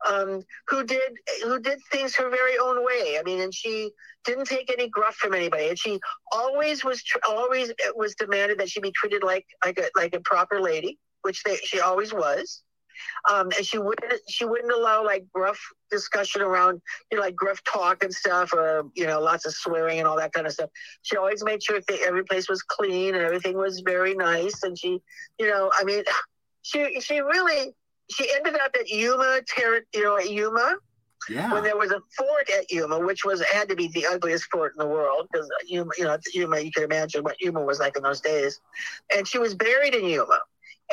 um, 0.05 0.43
who 0.67 0.83
did 0.83 1.17
who 1.43 1.59
did 1.59 1.79
things 1.91 2.15
her 2.15 2.29
very 2.29 2.57
own 2.57 2.83
way. 2.85 3.17
I 3.19 3.23
mean, 3.23 3.41
and 3.41 3.53
she 3.53 3.91
didn't 4.25 4.45
take 4.45 4.71
any 4.71 4.89
gruff 4.89 5.15
from 5.15 5.33
anybody, 5.33 5.69
and 5.69 5.79
she 5.79 5.99
always 6.31 6.83
was 6.83 7.03
tr- 7.03 7.19
always 7.27 7.69
it 7.69 7.95
was 7.95 8.15
demanded 8.15 8.59
that 8.59 8.69
she 8.69 8.79
be 8.79 8.91
treated 8.91 9.23
like 9.23 9.45
like 9.65 9.79
a 9.79 9.89
like 9.95 10.13
a 10.13 10.19
proper 10.19 10.61
lady, 10.61 10.99
which 11.21 11.43
they, 11.43 11.57
she 11.57 11.79
always 11.79 12.13
was. 12.13 12.63
Um, 13.31 13.49
and 13.57 13.65
she 13.65 13.77
wouldn't 13.77 14.13
she 14.29 14.45
wouldn't 14.45 14.71
allow 14.71 15.03
like 15.03 15.25
gruff 15.33 15.59
discussion 15.89 16.41
around 16.41 16.81
you 17.11 17.17
know 17.17 17.23
like 17.23 17.35
gruff 17.35 17.63
talk 17.63 18.03
and 18.03 18.13
stuff 18.13 18.53
or 18.53 18.83
you 18.95 19.05
know 19.05 19.21
lots 19.21 19.45
of 19.45 19.53
swearing 19.53 19.99
and 19.99 20.07
all 20.07 20.17
that 20.17 20.33
kind 20.33 20.47
of 20.47 20.53
stuff. 20.53 20.69
She 21.03 21.17
always 21.17 21.43
made 21.43 21.63
sure 21.63 21.79
that 21.87 21.99
every 22.05 22.23
place 22.23 22.49
was 22.49 22.61
clean 22.61 23.15
and 23.15 23.23
everything 23.23 23.57
was 23.57 23.81
very 23.85 24.13
nice. 24.15 24.63
And 24.63 24.77
she, 24.77 24.99
you 25.39 25.49
know, 25.49 25.71
I 25.77 25.83
mean, 25.83 26.03
she 26.61 26.99
she 27.01 27.19
really 27.19 27.73
she 28.09 28.29
ended 28.35 28.55
up 28.55 28.75
at 28.79 28.89
Yuma, 28.89 29.41
ter- 29.47 29.85
you 29.93 30.03
know, 30.03 30.17
at 30.17 30.29
Yuma. 30.29 30.77
Yeah. 31.29 31.51
When 31.51 31.63
there 31.63 31.75
was 31.75 31.91
a 31.91 31.99
fort 32.15 32.49
at 32.57 32.71
Yuma, 32.71 32.99
which 32.99 33.25
was 33.25 33.41
had 33.43 33.67
to 33.69 33.75
be 33.75 33.89
the 33.89 34.05
ugliest 34.05 34.45
fort 34.45 34.73
in 34.73 34.79
the 34.79 34.87
world, 34.87 35.27
because 35.29 35.49
Yuma, 35.65 35.91
you 35.97 36.05
know, 36.05 36.17
Yuma, 36.33 36.59
you 36.59 36.71
can 36.71 36.83
imagine 36.83 37.23
what 37.23 37.41
Yuma 37.41 37.61
was 37.61 37.79
like 37.79 37.97
in 37.97 38.03
those 38.03 38.21
days, 38.21 38.61
and 39.13 39.27
she 39.27 39.37
was 39.37 39.53
buried 39.53 39.93
in 39.93 40.05
Yuma. 40.05 40.39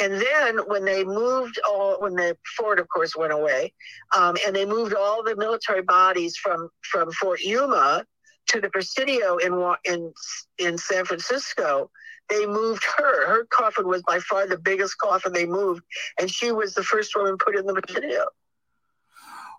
And 0.00 0.14
then 0.14 0.58
when 0.66 0.84
they 0.84 1.04
moved 1.04 1.60
all, 1.68 2.00
when 2.00 2.14
the 2.14 2.36
fort, 2.56 2.80
of 2.80 2.88
course, 2.88 3.16
went 3.16 3.32
away, 3.32 3.72
um, 4.16 4.36
and 4.46 4.54
they 4.54 4.66
moved 4.66 4.94
all 4.94 5.22
the 5.22 5.36
military 5.36 5.82
bodies 5.82 6.36
from 6.36 6.68
from 6.82 7.12
Fort 7.12 7.40
Yuma 7.40 8.04
to 8.48 8.60
the 8.60 8.70
Presidio 8.70 9.36
in 9.36 9.74
in 9.84 10.12
in 10.58 10.78
San 10.78 11.04
Francisco, 11.04 11.90
they 12.28 12.46
moved 12.46 12.84
her. 12.98 13.26
Her 13.28 13.44
coffin 13.50 13.86
was 13.86 14.02
by 14.02 14.18
far 14.18 14.46
the 14.46 14.58
biggest 14.58 14.98
coffin 14.98 15.32
they 15.32 15.46
moved, 15.46 15.82
and 16.18 16.30
she 16.30 16.50
was 16.52 16.74
the 16.74 16.82
first 16.82 17.14
woman 17.14 17.36
put 17.38 17.56
in 17.56 17.66
the 17.66 17.74
Presidio. 17.74 18.24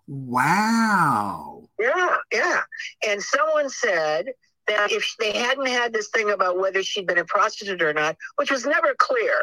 Wow. 0.07 1.69
Yeah, 1.79 2.17
yeah. 2.31 2.61
And 3.07 3.21
someone 3.21 3.69
said 3.69 4.27
that 4.67 4.91
if 4.91 5.15
they 5.19 5.31
hadn't 5.37 5.67
had 5.67 5.93
this 5.93 6.09
thing 6.09 6.29
about 6.31 6.59
whether 6.59 6.83
she'd 6.83 7.07
been 7.07 7.17
a 7.17 7.25
prostitute 7.25 7.81
or 7.81 7.93
not, 7.93 8.15
which 8.35 8.51
was 8.51 8.65
never 8.65 8.95
clear, 8.97 9.41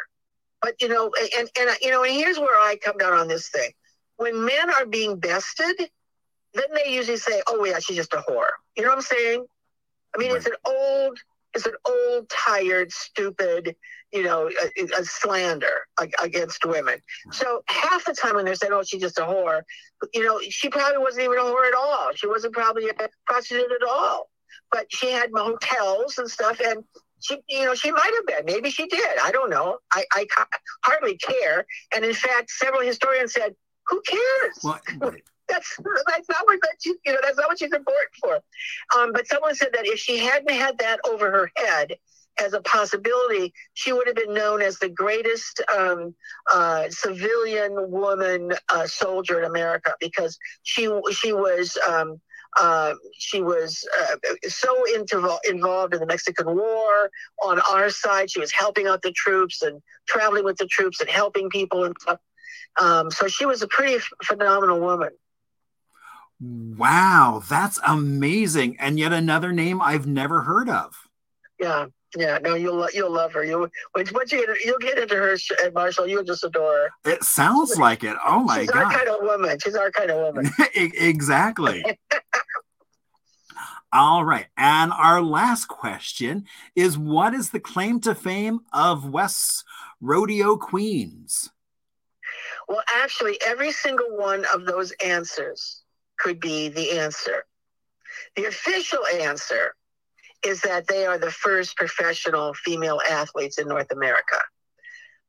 But 0.63 0.81
you 0.81 0.89
know, 0.89 1.11
and 1.37 1.51
and 1.59 1.71
you 1.83 1.91
know, 1.91 2.05
and 2.05 2.13
here's 2.13 2.39
where 2.39 2.59
I 2.61 2.77
come 2.83 2.97
down 2.97 3.13
on 3.13 3.29
this 3.29 3.49
thing. 3.49 3.73
When 4.17 4.45
men 4.45 4.71
are 4.71 4.87
being 4.87 5.19
bested, 5.19 5.77
then 6.55 6.65
they 6.75 6.93
usually 6.93 7.17
say, 7.17 7.43
"Oh 7.49 7.65
yeah, 7.65 7.81
she's 7.81 7.97
just 7.97 8.15
a 8.15 8.23
whore." 8.29 8.51
You 8.77 8.85
know 8.85 8.91
what 8.91 8.97
I'm 8.97 9.03
saying? 9.03 9.45
I 10.15 10.19
mean, 10.19 10.37
it's 10.37 10.47
an 10.47 10.53
old, 10.65 11.19
it's 11.55 11.67
an 11.67 11.75
old, 11.87 12.29
tired, 12.29 12.93
stupid, 12.93 13.75
you 14.13 14.23
know, 14.23 14.49
a, 14.49 14.83
a 15.01 15.05
slander 15.05 15.87
ag- 16.01 16.15
against 16.23 16.65
women. 16.65 17.01
So 17.33 17.63
half 17.67 18.05
the 18.05 18.13
time 18.13 18.37
when 18.37 18.45
they're 18.45 18.55
saying, 18.55 18.73
"Oh, 18.73 18.83
she's 18.83 19.01
just 19.01 19.19
a 19.19 19.23
whore," 19.23 19.63
you 20.15 20.25
know, 20.25 20.41
she 20.41 20.69
probably 20.69 20.99
wasn't 20.99 21.25
even 21.25 21.39
a 21.39 21.43
whore 21.43 21.67
at 21.67 21.75
all. 21.75 22.11
She 22.15 22.27
wasn't 22.27 22.55
probably 22.55 22.89
a 22.89 23.09
prostitute 23.27 23.73
at 23.73 23.89
all. 23.89 24.29
But 24.71 24.87
she 24.91 25.11
had 25.11 25.31
hotels 25.35 26.19
and 26.19 26.31
stuff, 26.31 26.61
and 26.61 26.85
she, 27.23 27.39
you 27.49 27.65
know, 27.67 27.75
she 27.75 27.91
might 27.91 28.13
have 28.17 28.27
been. 28.27 28.53
Maybe 28.53 28.71
she 28.71 28.87
did. 28.87 29.19
I 29.23 29.31
don't 29.31 29.51
know. 29.51 29.79
I, 29.93 30.05
I 30.15 30.27
ca- 30.27 30.47
hardly 30.85 31.17
care. 31.17 31.67
And 31.95 32.05
in 32.05 32.15
fact, 32.15 32.51
several 32.51 32.83
historians 32.83 33.33
said, 33.33 33.55
"Who 33.89 34.03
cares?" 34.03 34.59
Well, 34.63 34.81
that's 35.49 35.77
that's 36.07 36.29
not 36.29 36.45
what 36.45 36.59
that 36.63 36.77
she, 36.81 36.95
you 37.05 37.13
know 37.13 37.19
that's 37.23 37.37
not 37.37 37.49
what 37.49 37.59
she's 37.59 37.73
important 37.73 38.15
for. 38.21 38.41
Um, 38.97 39.13
but 39.13 39.27
someone 39.27 39.55
said 39.55 39.71
that 39.75 39.87
if 39.87 39.99
she 39.99 40.19
hadn't 40.19 40.51
had 40.51 40.79
that 40.79 41.01
over 41.07 41.31
her 41.31 41.51
head 41.57 41.97
as 42.41 42.55
a 42.55 42.61
possibility, 42.63 43.53
she 43.75 43.93
would 43.93 44.07
have 44.07 44.17
been 44.17 44.33
known 44.35 44.63
as 44.63 44.79
the 44.79 44.89
greatest 44.89 45.61
um, 45.77 46.15
uh, 46.53 46.85
civilian 46.89 47.91
woman 47.91 48.53
uh, 48.73 48.87
soldier 48.87 49.39
in 49.39 49.45
America 49.45 49.95
because 50.01 50.39
she 50.63 50.91
she 51.13 51.33
was. 51.33 51.77
Um, 51.89 52.21
uh, 52.61 52.95
she 53.15 53.43
was 53.43 53.87
uh, 54.01 54.17
so 54.49 54.85
into, 54.95 55.39
involved 55.49 55.95
in 55.95 56.01
the 56.01 56.07
Mexican 56.07 56.55
War 56.55 57.11
on 57.43 57.61
our 57.71 57.91
side. 57.91 58.31
She 58.31 58.41
was 58.41 58.53
helping 58.53 58.87
out 58.87 59.03
the 59.03 59.13
troops 59.13 59.63
and 59.63 59.81
traveling 60.07 60.45
with 60.45 60.59
the 60.59 60.67
troops 60.67 61.01
and 61.01 61.09
helping 61.09 61.49
people 61.49 61.85
and 61.85 61.95
stuff. 62.01 62.21
Um, 62.81 63.11
so 63.11 63.29
she 63.29 63.47
was 63.47 63.63
a 63.63 63.69
pretty 63.69 63.95
f- 63.95 64.13
phenomenal 64.25 64.81
woman. 64.81 65.11
Wow, 66.41 67.43
that's 67.49 67.79
amazing. 67.87 68.77
And 68.81 68.99
yet 68.99 69.13
another 69.13 69.53
name 69.53 69.81
I've 69.81 70.07
never 70.07 70.43
heard 70.43 70.69
of. 70.69 71.09
Yeah, 71.61 71.87
yeah. 72.17 72.39
No, 72.39 72.55
you'll 72.55 72.77
lo- 72.77 72.89
you'll 72.93 73.11
love 73.11 73.33
her. 73.33 73.45
You 73.45 73.71
once 73.95 74.13
once 74.13 74.33
you 74.33 74.47
get 74.47 74.65
you'll 74.65 74.79
get 74.79 74.99
into 74.99 75.15
her, 75.17 75.33
and 75.33 75.69
uh, 75.69 75.71
Marshall, 75.75 76.07
you'll 76.07 76.25
just 76.25 76.45
adore 76.45 76.91
her. 77.05 77.11
It 77.13 77.25
sounds 77.25 77.77
like 77.79 78.05
it. 78.05 78.17
Oh 78.25 78.43
my 78.43 78.61
She's 78.61 78.71
our 78.71 78.85
god. 78.85 78.93
kind 78.95 79.09
of 79.09 79.17
woman. 79.23 79.59
She's 79.63 79.77
our 79.77 79.91
kind 79.91 80.11
of 80.11 80.19
woman. 80.35 80.51
Exactly. 80.75 81.85
All 83.93 84.25
right. 84.25 84.47
And 84.57 84.91
our 84.93 85.21
last 85.21 85.67
question 85.69 86.47
is 86.75 86.97
what 86.97 87.35
is 87.35 87.51
the 87.51 87.61
claim 87.61 88.01
to 88.01 88.15
fame 88.15 88.61
of 88.73 89.09
West's 89.09 89.65
rodeo 90.01 90.57
queens? 90.57 91.51
Well, 92.69 92.83
actually, 92.95 93.39
every 93.45 93.71
single 93.71 94.17
one 94.17 94.47
of 94.55 94.65
those 94.65 94.93
answers 95.05 95.83
could 96.19 96.41
be 96.41 96.69
the 96.71 96.99
answer. 96.99 97.45
The 98.37 98.47
official 98.47 99.05
answer 99.07 99.75
is 100.45 100.61
that 100.63 100.87
they 100.89 101.07
are 101.07 101.19
the 101.19 101.31
first 101.31 101.77
professional 101.77 102.55
female 102.55 103.01
athletes 103.11 103.59
in 103.59 103.69
North 103.69 103.91
America. 103.93 104.39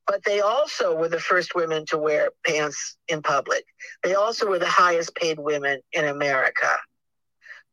But 0.06 0.24
they 0.26 0.42
also 0.42 0.96
were 0.96 1.08
the 1.08 1.20
first 1.20 1.56
women 1.56 1.86
to 1.88 1.98
wear 1.98 2.30
pants 2.46 2.98
in 3.08 3.22
public. 3.22 3.64
They 4.04 4.16
also 4.16 4.48
were 4.48 4.60
the 4.60 4.66
highest 4.66 5.16
paid 5.16 5.40
women 5.40 5.80
in 5.94 6.06
America. 6.06 6.70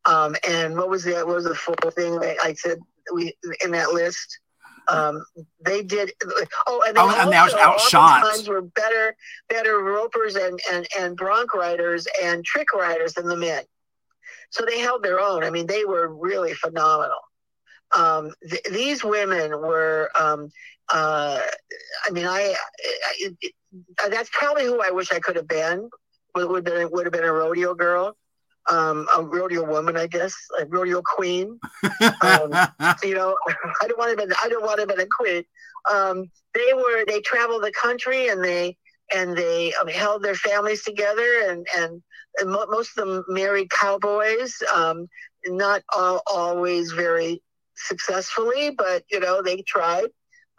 Um, 0.05 0.35
and 0.47 0.75
what 0.77 0.89
was 0.89 1.03
the 1.03 1.13
what 1.25 1.35
was 1.35 1.43
the 1.43 1.55
fourth 1.55 1.95
thing 1.95 2.19
that 2.19 2.37
I 2.41 2.53
said 2.53 2.79
we 3.13 3.35
in 3.63 3.71
that 3.71 3.91
list? 3.91 4.39
Um, 4.87 5.23
they 5.63 5.83
did. 5.83 6.11
Oh, 6.67 6.83
and 6.87 6.95
they 6.95 7.01
Oh, 7.01 7.09
and 7.09 7.33
also 7.33 7.57
oftentimes 7.57 8.47
were 8.47 8.61
better 8.61 9.15
better 9.49 9.79
ropers 9.79 10.35
and, 10.35 10.59
and 10.71 10.87
and 10.97 11.15
bronc 11.15 11.53
riders 11.53 12.07
and 12.23 12.43
trick 12.43 12.73
riders 12.73 13.13
than 13.13 13.27
the 13.27 13.35
men. 13.35 13.63
So 14.49 14.65
they 14.65 14.79
held 14.79 15.03
their 15.03 15.19
own. 15.19 15.43
I 15.43 15.49
mean, 15.49 15.67
they 15.67 15.85
were 15.85 16.07
really 16.07 16.53
phenomenal. 16.53 17.19
Um, 17.95 18.31
th- 18.49 18.63
these 18.71 19.03
women 19.03 19.51
were. 19.51 20.09
Um, 20.19 20.49
uh, 20.91 21.39
I 22.05 22.11
mean, 22.11 22.25
I, 22.25 22.53
I 22.83 23.29
it, 23.41 23.53
that's 24.09 24.29
probably 24.33 24.65
who 24.65 24.81
I 24.81 24.91
wish 24.91 25.11
I 25.11 25.19
could 25.19 25.35
have 25.35 25.47
been. 25.47 25.89
Would 26.35 26.49
would 26.49 26.67
have 26.67 26.75
been 26.75 26.89
would 26.91 27.05
have 27.05 27.13
been 27.13 27.23
a 27.23 27.31
rodeo 27.31 27.73
girl, 27.73 28.15
um, 28.69 29.07
a 29.15 29.23
rodeo 29.23 29.65
woman, 29.65 29.97
I 29.97 30.07
guess, 30.07 30.33
a 30.59 30.65
rodeo 30.65 31.01
queen. 31.01 31.59
Um, 32.21 32.51
you 33.03 33.15
know, 33.15 33.35
I 33.81 33.87
don't 33.87 33.97
want 33.97 34.17
to 34.17 34.27
be. 34.27 34.33
I 34.43 34.49
don't 34.49 34.63
want 34.63 34.79
to 34.79 34.87
be 34.87 35.01
a 35.01 35.07
queen. 35.07 35.43
Um, 35.91 36.29
they 36.53 36.73
were. 36.73 37.05
They 37.05 37.21
traveled 37.21 37.63
the 37.63 37.71
country 37.71 38.27
and 38.27 38.43
they 38.43 38.77
and 39.13 39.35
they 39.35 39.73
um, 39.73 39.87
held 39.87 40.23
their 40.23 40.35
families 40.35 40.83
together 40.83 41.49
and 41.49 41.65
and, 41.77 42.01
and 42.39 42.49
mo- 42.49 42.67
most 42.69 42.97
of 42.97 43.07
them 43.07 43.23
married 43.27 43.69
cowboys. 43.69 44.55
Um, 44.73 45.07
not 45.45 45.81
all, 45.95 46.21
always 46.31 46.91
very 46.91 47.41
successfully, 47.75 48.71
but 48.71 49.03
you 49.11 49.19
know 49.19 49.41
they 49.41 49.61
tried. 49.61 50.07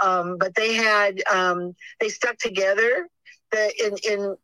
Um, 0.00 0.36
but 0.38 0.54
they 0.54 0.74
had 0.74 1.22
um, 1.30 1.74
they 2.00 2.08
stuck 2.08 2.38
together. 2.38 3.08
The, 3.52 3.72
in 3.84 3.96
in 4.10 4.36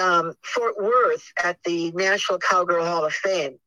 um, 0.00 0.34
Fort 0.42 0.76
Worth 0.80 1.24
at 1.42 1.58
the 1.64 1.90
National 1.92 2.38
Cowgirl 2.38 2.84
Hall 2.84 3.04
of 3.04 3.12
Fame 3.12 3.58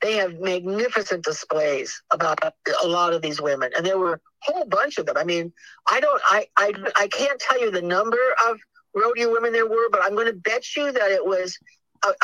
they 0.00 0.14
have 0.16 0.38
magnificent 0.40 1.24
displays 1.24 2.02
about 2.10 2.38
a 2.82 2.86
lot 2.86 3.12
of 3.12 3.22
these 3.22 3.40
women 3.40 3.70
and 3.76 3.84
there 3.84 3.98
were 3.98 4.14
a 4.14 4.20
whole 4.40 4.64
bunch 4.64 4.98
of 4.98 5.06
them 5.06 5.16
i 5.16 5.24
mean 5.24 5.52
i 5.88 6.00
don't 6.00 6.20
i 6.26 6.46
i, 6.56 6.72
I 6.96 7.08
can't 7.08 7.38
tell 7.38 7.60
you 7.60 7.70
the 7.70 7.82
number 7.82 8.18
of 8.48 8.58
rodeo 8.94 9.32
women 9.32 9.52
there 9.52 9.68
were 9.68 9.88
but 9.90 10.02
i'm 10.02 10.14
going 10.14 10.26
to 10.26 10.32
bet 10.32 10.64
you 10.76 10.92
that 10.92 11.10
it 11.10 11.24
was 11.24 11.56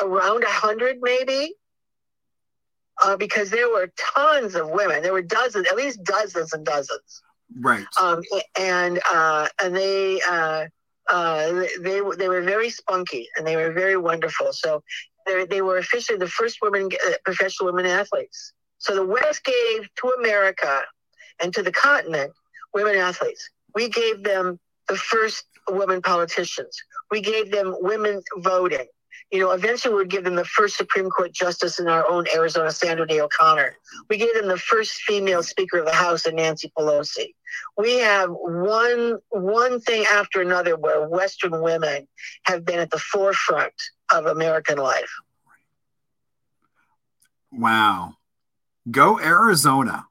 around 0.03 0.45
a 0.45 0.49
hundred 0.51 0.99
maybe 1.01 1.55
uh, 3.05 3.17
because 3.17 3.51
there 3.51 3.69
were 3.69 3.91
tons 3.97 4.55
of 4.55 4.69
women 4.71 5.03
there 5.03 5.13
were 5.13 5.23
dozens 5.23 5.67
at 5.69 5.77
least 5.77 6.03
dozens 6.05 6.53
and 6.53 6.65
dozens 6.65 7.23
right. 7.61 7.87
um, 8.01 8.23
and 8.59 9.01
uh, 9.11 9.49
and 9.63 9.75
they 9.75 10.21
uh, 10.29 10.67
uh, 11.09 11.65
they 11.81 12.01
they 12.17 12.29
were 12.29 12.43
very 12.43 12.71
spunky 12.71 13.29
and 13.37 13.47
they 13.47 13.57
were 13.57 13.73
very 13.73 13.97
wonderful. 13.97 14.53
So 14.53 14.83
they 15.27 15.47
they 15.47 15.63
were 15.63 15.79
officially 15.79 16.19
the 16.19 16.29
first 16.29 16.59
women 16.63 16.89
uh, 17.07 17.13
professional 17.25 17.73
women 17.73 17.87
athletes. 17.87 18.53
So 18.79 18.95
the 18.95 19.07
West 19.07 19.45
gave 19.45 19.89
to 19.97 20.09
America 20.19 20.83
and 21.41 21.53
to 21.55 21.63
the 21.63 21.73
continent 21.73 22.33
women 22.75 22.97
athletes. 22.97 23.49
We 23.75 23.89
gave 23.89 24.23
them 24.23 24.59
the 24.89 24.97
first 24.97 25.45
women 25.69 26.03
politicians. 26.03 26.77
We 27.11 27.21
gave 27.21 27.51
them 27.51 27.75
women 27.81 28.23
voting. 28.39 28.87
You 29.31 29.41
know, 29.41 29.51
eventually 29.51 29.95
we'd 29.95 30.11
give 30.11 30.25
them 30.25 30.37
the 30.37 30.45
first 30.45 30.77
Supreme 30.77 31.11
Court 31.11 31.33
justice 31.33 31.79
in 31.79 31.89
our 31.89 32.09
own 32.09 32.27
Arizona, 32.35 32.71
Sandra 32.71 33.07
Day 33.07 33.21
O'Connor. 33.21 33.77
We 34.09 34.17
gave 34.17 34.35
them 34.35 34.49
the 34.49 34.59
first 34.59 34.93
female 34.93 35.43
Speaker 35.43 35.79
of 35.79 35.87
the 35.87 35.93
House 35.93 36.27
in 36.27 36.37
Nancy 36.37 36.73
Pelosi 36.77 37.35
we 37.77 37.99
have 37.99 38.31
one 38.31 39.19
one 39.31 39.81
thing 39.81 40.05
after 40.11 40.41
another 40.41 40.77
where 40.77 41.09
Western 41.09 41.63
women 41.63 42.07
have 42.45 42.65
been 42.65 42.79
at 42.79 42.91
the 42.91 42.99
forefront 42.99 43.73
of 44.13 44.27
American 44.27 44.79
life. 44.79 45.11
Wow. 47.53 48.15
Go 48.91 49.21
Arizona. 49.21 50.08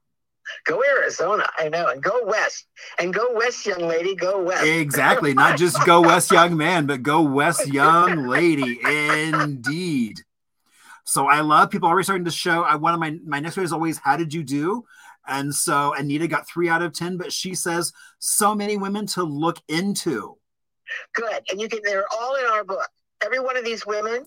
Go 0.64 0.82
Arizona, 0.82 1.46
I 1.58 1.68
know, 1.68 1.88
and 1.88 2.02
go 2.02 2.24
west, 2.24 2.66
and 2.98 3.12
go 3.12 3.34
west, 3.34 3.66
young 3.66 3.82
lady, 3.82 4.14
go 4.14 4.42
west. 4.42 4.64
Exactly. 4.64 5.34
Not 5.34 5.58
just 5.58 5.84
go 5.84 6.00
West 6.00 6.30
Young 6.30 6.56
Man, 6.56 6.86
but 6.86 7.02
go 7.02 7.22
West 7.22 7.66
Young 7.66 8.26
Lady. 8.26 8.78
Indeed. 8.84 10.20
So 11.04 11.26
I 11.26 11.40
love 11.40 11.70
people 11.70 11.88
already 11.88 12.04
starting 12.04 12.26
to 12.26 12.30
show. 12.30 12.62
I 12.62 12.76
one 12.76 12.92
of 12.92 13.00
my 13.00 13.18
my 13.24 13.40
next 13.40 13.56
one 13.56 13.64
is 13.64 13.72
always 13.72 13.98
how 13.98 14.16
did 14.16 14.34
you 14.34 14.42
do? 14.42 14.84
And 15.26 15.54
so 15.54 15.94
Anita 15.94 16.26
got 16.28 16.48
three 16.48 16.68
out 16.68 16.82
of 16.82 16.92
ten, 16.92 17.16
but 17.16 17.32
she 17.32 17.54
says 17.54 17.92
so 18.18 18.54
many 18.54 18.76
women 18.76 19.06
to 19.08 19.22
look 19.22 19.58
into. 19.68 20.36
Good, 21.14 21.42
and 21.50 21.60
you 21.60 21.68
can. 21.68 21.80
They're 21.82 22.04
all 22.12 22.34
in 22.36 22.44
our 22.46 22.64
book. 22.64 22.86
Every 23.24 23.40
one 23.40 23.56
of 23.56 23.64
these 23.64 23.86
women, 23.86 24.24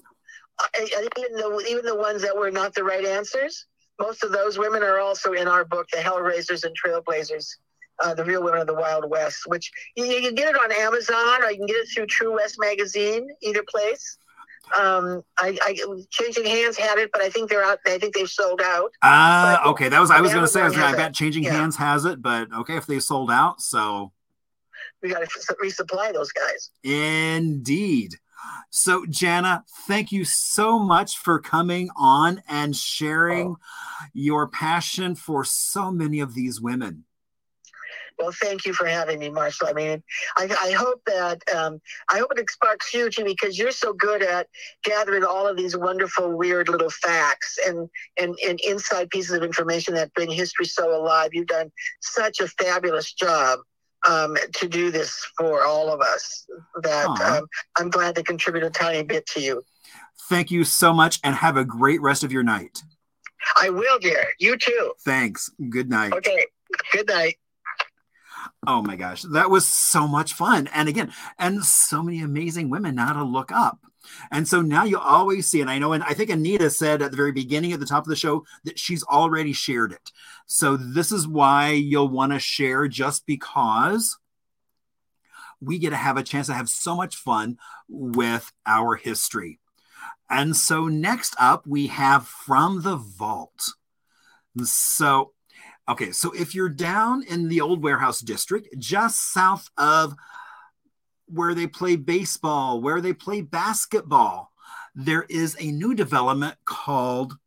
uh, 0.60 0.68
even 0.80 1.34
the 1.34 1.65
even 1.69 1.85
the 1.85 1.95
ones 1.95 2.22
that 2.22 2.35
were 2.35 2.52
not 2.52 2.73
the 2.73 2.84
right 2.84 3.06
answers, 3.06 3.65
most 4.02 4.23
of 4.23 4.32
those 4.32 4.57
women 4.57 4.84
are 4.84 4.99
also 4.99 5.34
in 5.34 5.48
our 5.48 5.64
book, 5.64 5.88
The 5.91 5.98
Hellraisers 5.99 6.64
and 6.64 6.76
Trailblazers. 6.76 7.48
Uh, 8.03 8.15
the 8.15 8.26
real 8.26 8.44
women 8.44 8.60
of 8.60 8.65
the 8.65 8.73
Wild 8.73 9.07
West, 9.07 9.44
which 9.45 9.72
you, 9.95 10.06
you 10.06 10.22
can 10.22 10.34
get 10.34 10.48
it 10.49 10.56
on 10.56 10.72
Amazon 10.72 11.44
or 11.44 11.52
you 11.52 11.57
can 11.57 11.68
get 11.68 11.76
it 11.76 11.88
through 11.94 12.07
True 12.07 12.34
West 12.36 12.56
magazine, 12.60 13.28
either 13.41 13.64
place. 13.69 14.18
Um, 14.76 15.22
I, 15.40 15.56
I 15.61 15.78
Changing 16.10 16.45
Hands 16.45 16.76
had 16.76 16.98
it, 16.98 17.11
but 17.14 17.22
I 17.22 17.30
think 17.30 17.49
they're 17.49 17.64
out. 17.64 17.78
I 17.86 17.99
think 17.99 18.15
they've 18.15 18.30
sold 18.30 18.60
out. 18.61 18.91
Ah, 19.03 19.61
But- 19.64 19.69
okay. 19.72 19.90
That 19.90 19.99
was 19.99 20.10
I 20.10 20.19
was 20.22 20.32
going 20.32 20.44
to 20.44 20.48
say. 20.48 20.61
I, 20.61 20.69
was 20.69 20.78
I 20.78 20.95
bet 20.95 21.14
Changing 21.14 21.44
Yeah. 21.44 21.53
Hands 21.53 21.76
has 21.76 22.06
it, 22.06 22.22
but 22.23 22.52
okay 22.52 22.76
if 22.78 22.88
they 22.88 22.99
sold 22.99 23.30
out. 23.30 23.61
So 23.61 24.11
We 25.03 25.10
got 25.10 25.19
to 25.22 25.56
resupply 25.64 26.11
those 26.14 26.32
guys. 26.32 26.72
Indeed. 26.84 28.15
So, 28.70 29.06
Jana, 29.06 29.66
thank 29.86 30.12
you 30.12 30.24
so 30.24 30.80
much 30.80 31.18
for 31.18 31.40
coming 31.40 31.90
on 31.96 32.42
and 32.48 32.76
sharing 32.76 33.58
your 34.14 34.48
passion 34.48 35.16
for 35.16 35.44
so 35.44 35.92
many 35.92 36.20
of 36.20 36.34
these 36.34 36.62
women. 36.62 37.06
Well, 38.18 38.32
thank 38.32 38.66
you 38.66 38.74
for 38.74 38.86
having 38.86 39.20
me, 39.20 39.30
Marshall. 39.30 39.68
I 39.68 39.74
mean, 39.74 40.04
I, 40.38 40.44
I 40.62 40.72
hope 40.72 41.02
that 41.08 41.42
um, 41.56 41.82
I 42.10 42.20
hope 42.20 42.32
it 42.38 42.50
sparks 42.52 42.94
you 42.94 43.10
too, 43.10 43.24
because 43.24 43.58
you're 43.58 43.72
so 43.72 43.94
good 43.94 44.22
at 44.22 44.48
gathering 44.84 45.24
all 45.24 45.48
of 45.48 45.58
these 45.58 45.76
wonderful, 45.76 46.38
weird 46.38 46.70
little 46.70 46.92
facts 46.92 47.58
and 47.66 47.90
and, 48.20 48.38
and 48.48 48.60
inside 48.62 49.10
pieces 49.10 49.32
of 49.32 49.44
information 49.44 49.96
that 49.96 50.14
bring 50.14 50.30
history 50.30 50.66
so 50.66 50.96
alive. 50.96 51.32
You've 51.34 51.48
done 51.48 51.72
such 52.02 52.40
a 52.40 52.48
fabulous 52.48 53.12
job 53.12 53.60
um, 54.07 54.36
to 54.56 54.68
do 54.68 54.91
this 54.91 55.26
for 55.38 55.64
all 55.64 55.91
of 55.91 56.02
us 56.02 56.45
that 56.82 57.06
um, 57.07 57.45
I'm 57.78 57.90
glad 57.90 58.15
to 58.15 58.23
contribute 58.23 58.64
a 58.64 58.69
tiny 58.69 59.03
bit 59.03 59.26
to 59.28 59.41
you. 59.41 59.64
Thank 60.30 60.52
you 60.52 60.64
so 60.64 60.94
much 60.94 61.19
and 61.23 61.36
have 61.36 61.57
a 61.57 61.65
great 61.65 62.02
rest 62.02 62.23
of 62.23 62.32
your 62.32 62.44
night. 62.44 62.82
I 63.60 63.69
will, 63.69 63.99
dear. 63.99 64.26
You 64.40 64.57
too. 64.57 64.94
Thanks. 65.03 65.49
Good 65.69 65.90
night. 65.90 66.14
Okay. 66.14 66.45
Good 66.91 67.07
night. 67.07 67.36
Oh 68.68 68.82
my 68.82 68.95
gosh, 68.95 69.23
that 69.23 69.49
was 69.49 69.68
so 69.68 70.07
much 70.07 70.34
fun. 70.34 70.68
And 70.73 70.88
again, 70.88 71.11
and 71.38 71.64
so 71.64 72.03
many 72.03 72.22
amazing 72.22 72.69
women 72.69 72.95
now 72.95 73.14
to 73.14 73.23
look 73.23 73.52
up. 73.52 73.80
And 74.32 74.48
so 74.48 74.61
now 74.61 74.84
you 74.84 74.98
always 74.98 75.48
see, 75.48 75.61
and 75.61 75.69
I 75.69 75.80
know, 75.80 75.94
and 75.94 76.03
I 76.03 76.14
think 76.14 76.30
Anita 76.30 76.69
said 76.69 77.02
at 77.02 77.11
the 77.11 77.18
very 77.18 77.32
beginning 77.32 77.73
at 77.73 77.80
the 77.80 77.86
top 77.86 78.03
of 78.03 78.10
the 78.10 78.15
show 78.15 78.45
that 78.64 78.80
she's 78.80 79.03
already 79.03 79.53
shared 79.53 79.91
it. 79.91 80.11
So 80.45 80.78
this 80.78 81.11
is 81.11 81.28
why 81.28 81.72
you'll 81.72 82.10
want 82.10 82.32
to 82.34 82.40
share 82.40 82.88
just 82.88 83.26
because 83.26 84.18
we 85.60 85.78
get 85.78 85.91
to 85.91 85.95
have 85.95 86.18
a 86.18 86.23
chance 86.23 86.48
to 86.48 86.53
have 86.53 86.69
so 86.69 86.95
much 86.95 87.15
fun 87.15 87.57
with 87.88 88.52
our 88.65 88.95
history. 88.95 89.60
And 90.30 90.56
so 90.56 90.88
next 90.88 91.36
up, 91.40 91.68
we 91.68 91.88
have 91.88 92.26
From 92.26 92.82
the 92.82 92.95
Vault. 92.95 93.73
So, 94.64 95.34
okay, 95.88 96.11
so 96.11 96.32
if 96.32 96.56
you're 96.56 96.69
down 96.69 97.23
in 97.23 97.48
the 97.48 97.61
old 97.61 97.84
warehouse 97.84 98.22
district, 98.22 98.69
just 98.80 99.32
south 99.32 99.69
of 99.78 100.15
where 101.32 101.53
they 101.53 101.68
play 101.68 101.95
baseball, 101.95 102.82
where 102.82 103.02
they 103.02 103.14
play 103.14 103.41
basketball, 103.41 104.52
there 104.95 105.24
is 105.30 105.56
a 105.60 105.72
new 105.72 105.95
development 105.95 106.56
called 106.66 107.38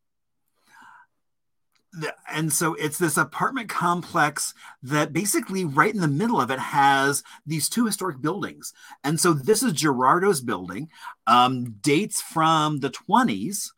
and 2.28 2.52
so 2.52 2.74
it's 2.74 2.98
this 2.98 3.16
apartment 3.16 3.68
complex 3.68 4.52
that 4.82 5.12
basically 5.12 5.64
right 5.64 5.94
in 5.94 6.00
the 6.00 6.08
middle 6.08 6.40
of 6.40 6.50
it 6.50 6.58
has 6.58 7.22
these 7.46 7.68
two 7.68 7.86
historic 7.86 8.20
buildings. 8.20 8.72
And 9.04 9.20
so 9.20 9.32
this 9.32 9.62
is 9.62 9.72
gerardo's 9.72 10.40
building 10.40 10.88
um, 11.26 11.76
dates 11.80 12.20
from 12.20 12.80
the 12.80 12.90
20s 12.90 13.70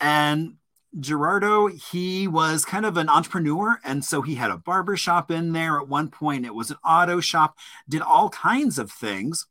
and 0.00 0.54
gerardo 1.00 1.66
he 1.66 2.28
was 2.28 2.64
kind 2.64 2.86
of 2.86 2.96
an 2.96 3.08
entrepreneur 3.08 3.80
and 3.84 4.04
so 4.04 4.22
he 4.22 4.36
had 4.36 4.50
a 4.50 4.56
barber 4.56 4.96
shop 4.96 5.30
in 5.30 5.52
there 5.52 5.78
at 5.78 5.88
one 5.88 6.08
point 6.08 6.46
it 6.46 6.54
was 6.54 6.70
an 6.70 6.76
auto 6.84 7.20
shop 7.20 7.58
did 7.88 8.00
all 8.00 8.30
kinds 8.30 8.78
of 8.78 8.92
things 8.92 9.46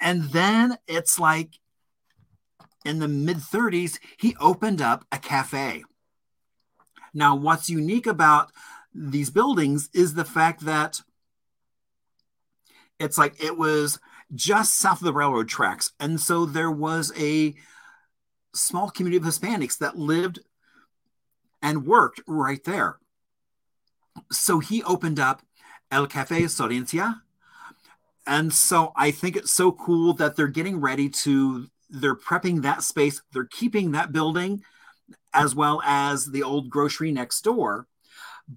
and 0.00 0.24
then 0.24 0.78
it's 0.86 1.18
like 1.18 1.58
in 2.86 3.00
the 3.00 3.08
mid 3.08 3.38
30s, 3.38 3.98
he 4.16 4.36
opened 4.40 4.80
up 4.80 5.04
a 5.10 5.18
cafe. 5.18 5.82
Now, 7.12 7.34
what's 7.34 7.68
unique 7.68 8.06
about 8.06 8.52
these 8.94 9.30
buildings 9.30 9.90
is 9.92 10.14
the 10.14 10.24
fact 10.24 10.64
that 10.64 11.00
it's 12.98 13.18
like 13.18 13.42
it 13.42 13.58
was 13.58 13.98
just 14.34 14.78
south 14.78 15.00
of 15.00 15.04
the 15.04 15.12
railroad 15.12 15.48
tracks. 15.48 15.92
And 15.98 16.20
so 16.20 16.46
there 16.46 16.70
was 16.70 17.12
a 17.18 17.54
small 18.56 18.90
community 18.90 19.16
of 19.16 19.24
Hispanics 19.24 19.78
that 19.78 19.98
lived 19.98 20.40
and 21.62 21.86
worked 21.86 22.20
right 22.26 22.62
there. 22.64 22.98
So 24.32 24.60
he 24.60 24.82
opened 24.82 25.20
up 25.20 25.42
El 25.90 26.06
Cafe 26.06 26.42
Sorencia. 26.44 27.20
And 28.26 28.52
so 28.52 28.92
I 28.96 29.10
think 29.10 29.36
it's 29.36 29.52
so 29.52 29.72
cool 29.72 30.14
that 30.14 30.36
they're 30.36 30.48
getting 30.48 30.80
ready 30.80 31.08
to 31.10 31.68
they're 31.88 32.16
prepping 32.16 32.62
that 32.62 32.82
space, 32.82 33.22
they're 33.32 33.44
keeping 33.44 33.92
that 33.92 34.12
building 34.12 34.62
as 35.32 35.54
well 35.54 35.80
as 35.84 36.26
the 36.26 36.42
old 36.42 36.68
grocery 36.70 37.12
next 37.12 37.42
door. 37.42 37.86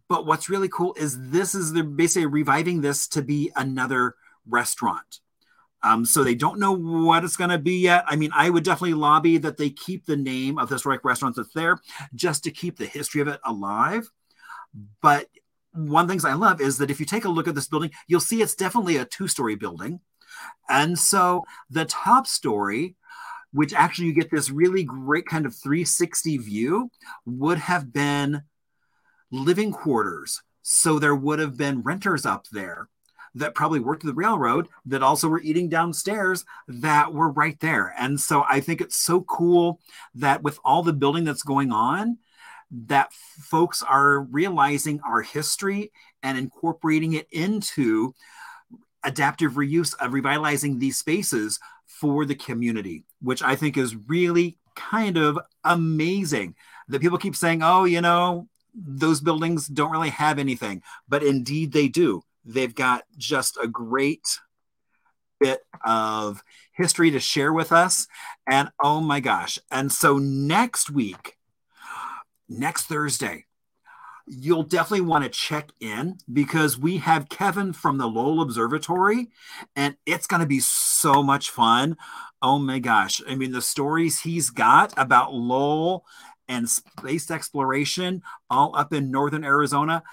But 0.08 0.26
what's 0.26 0.50
really 0.50 0.70
cool 0.70 0.96
is 0.98 1.30
this 1.30 1.54
is 1.54 1.74
they're 1.74 1.84
basically 1.84 2.28
reviving 2.28 2.82
this 2.82 3.08
to 3.10 3.22
be 3.22 3.52
another 3.56 4.16
restaurant. 4.48 5.20
Um, 5.82 6.06
so 6.06 6.24
they 6.24 6.36
don't 6.36 6.60
know 6.60 6.74
what 6.74 7.24
it's 7.24 7.38
going 7.38 7.52
to 7.52 7.58
be 7.58 7.80
yet. 7.80 8.04
I 8.08 8.16
mean, 8.16 8.32
I 8.34 8.50
would 8.50 8.64
definitely 8.64 8.96
lobby 8.96 9.38
that 9.38 9.58
they 9.58 9.70
keep 9.70 10.06
the 10.06 10.18
name 10.18 10.58
of 10.58 10.68
the 10.68 10.76
historic 10.76 11.06
restaurant 11.06 11.36
that's 11.36 11.54
there 11.54 11.80
just 12.14 12.44
to 12.44 12.52
keep 12.52 12.78
the 12.78 12.86
history 12.86 13.22
of 13.22 13.30
it 13.30 13.40
alive. 13.46 14.10
But 15.02 15.28
one 15.72 16.08
things 16.08 16.26
I 16.26 16.34
love 16.34 16.60
is 16.60 16.78
that 16.80 16.92
if 16.92 17.00
you 17.00 17.06
take 17.06 17.26
a 17.26 17.30
look 17.30 17.48
at 17.48 17.56
this 17.56 17.68
building, 17.68 17.92
you'll 18.08 18.20
see 18.20 18.42
it's 18.42 18.56
definitely 18.56 18.98
a 18.98 19.06
two 19.06 19.28
story 19.28 19.56
building. 19.56 20.02
And 20.68 21.00
so 21.00 21.44
the 21.70 21.86
top 21.86 22.28
story 22.28 22.96
which 23.52 23.74
actually 23.74 24.08
you 24.08 24.14
get 24.14 24.32
this 24.32 24.50
really 24.50 24.84
great 24.84 25.26
kind 25.26 25.46
of 25.46 25.56
360 25.56 26.38
view, 26.38 26.92
would 27.26 27.58
have 27.58 27.92
been 27.92 28.44
living 29.32 29.72
quarters. 29.72 30.42
So 30.62 31.00
there 31.00 31.16
would 31.16 31.40
have 31.40 31.58
been 31.58 31.82
renters 31.82 32.26
up 32.26 32.46
there 32.52 32.90
that 33.40 33.56
probably 33.56 33.80
worked 33.80 34.04
at 34.04 34.08
the 34.08 34.14
railroad 34.14 34.68
that 34.86 35.04
also 35.04 35.28
were 35.28 35.42
eating 35.42 35.70
downstairs 35.70 36.46
that 36.68 37.14
were 37.14 37.32
right 37.32 37.60
there. 37.60 37.94
And 37.98 38.20
so 38.20 38.46
I 38.48 38.60
think 38.60 38.82
it's 38.82 38.98
so 38.98 39.22
cool 39.22 39.80
that 40.16 40.44
with 40.44 40.60
all 40.64 40.84
the 40.84 40.94
building 40.94 41.24
that's 41.24 41.44
going 41.44 41.72
on, 41.72 42.18
that 42.72 43.12
folks 43.14 43.82
are 43.82 44.20
realizing 44.20 45.02
our 45.08 45.22
history 45.22 45.92
and 46.22 46.38
incorporating 46.38 47.14
it 47.14 47.28
into 47.32 48.14
adaptive 49.04 49.54
reuse 49.54 49.96
of 50.00 50.14
revitalizing 50.14 50.78
these 50.78 50.98
spaces 50.98 51.60
for 51.86 52.26
the 52.26 52.36
community, 52.36 53.06
which 53.22 53.42
I 53.42 53.56
think 53.56 53.78
is 53.78 53.96
really 53.96 54.58
kind 54.76 55.18
of 55.18 55.40
amazing. 55.64 56.56
That 56.90 57.02
people 57.02 57.18
keep 57.18 57.36
saying, 57.36 57.62
oh, 57.64 57.86
you 57.86 58.02
know, 58.02 58.48
those 58.76 59.22
buildings 59.22 59.68
don't 59.68 59.92
really 59.92 60.10
have 60.10 60.40
anything, 60.40 60.84
but 61.08 61.24
indeed 61.24 61.72
they 61.72 61.88
do. 61.88 62.24
They've 62.46 62.74
got 62.74 63.04
just 63.18 63.58
a 63.62 63.68
great 63.68 64.40
bit 65.40 65.62
of 65.86 66.44
history 66.74 67.12
to 67.12 67.20
share 67.20 67.54
with 67.54 67.72
us. 67.72 68.08
And 68.50 68.70
oh 68.82 69.02
my 69.02 69.20
gosh. 69.20 69.60
And 69.72 69.92
so 69.92 70.18
next 70.18 70.90
week, 70.90 71.38
next 72.48 72.84
Thursday, 72.84 73.46
you'll 74.28 74.64
definitely 74.64 75.06
want 75.06 75.24
to 75.24 75.30
check 75.30 75.72
in 75.80 76.18
because 76.32 76.78
we 76.78 76.98
have 76.98 77.30
Kevin 77.30 77.74
from 77.74 77.98
the 77.98 78.08
Lowell 78.08 78.42
Observatory 78.42 79.30
and 79.76 79.96
it's 80.06 80.28
going 80.28 80.42
to 80.42 80.48
be 80.48 80.60
so 80.60 81.24
much 81.24 81.50
fun. 81.50 81.98
Oh 82.42 82.60
my 82.60 82.80
gosh. 82.80 83.22
I 83.28 83.36
mean, 83.36 83.52
the 83.52 83.62
stories 83.62 84.20
he's 84.20 84.52
got 84.52 84.94
about 84.98 85.34
Lowell 85.34 86.06
and 86.48 86.70
space 86.70 87.32
exploration 87.32 88.22
all 88.50 88.76
up 88.76 88.94
in 88.94 89.12
northern 89.12 89.44
Arizona. 89.44 90.04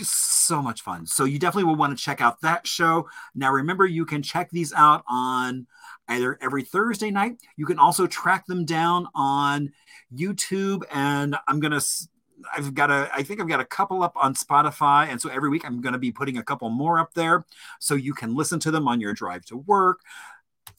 So 0.00 0.62
much 0.62 0.82
fun. 0.82 1.06
So, 1.06 1.24
you 1.24 1.38
definitely 1.38 1.64
will 1.64 1.76
want 1.76 1.96
to 1.96 2.02
check 2.02 2.20
out 2.20 2.40
that 2.40 2.66
show. 2.66 3.08
Now, 3.34 3.52
remember, 3.52 3.86
you 3.86 4.04
can 4.06 4.22
check 4.22 4.50
these 4.50 4.72
out 4.72 5.04
on 5.08 5.66
either 6.08 6.38
every 6.40 6.62
Thursday 6.62 7.10
night. 7.10 7.36
You 7.56 7.66
can 7.66 7.78
also 7.78 8.06
track 8.06 8.46
them 8.46 8.64
down 8.64 9.08
on 9.14 9.72
YouTube. 10.14 10.82
And 10.92 11.36
I'm 11.48 11.60
to 11.60 11.82
I've 12.54 12.74
got 12.74 12.90
a, 12.90 13.08
I 13.12 13.22
think 13.22 13.40
I've 13.40 13.48
got 13.48 13.60
a 13.60 13.64
couple 13.64 14.02
up 14.02 14.16
on 14.16 14.34
Spotify. 14.34 15.08
And 15.08 15.20
so 15.20 15.28
every 15.30 15.48
week 15.48 15.64
I'm 15.64 15.80
going 15.80 15.92
to 15.92 15.98
be 15.98 16.12
putting 16.12 16.38
a 16.38 16.42
couple 16.42 16.68
more 16.68 16.98
up 16.98 17.14
there 17.14 17.44
so 17.80 17.94
you 17.94 18.14
can 18.14 18.34
listen 18.34 18.58
to 18.60 18.70
them 18.70 18.88
on 18.88 19.00
your 19.00 19.14
drive 19.14 19.44
to 19.46 19.56
work, 19.56 20.00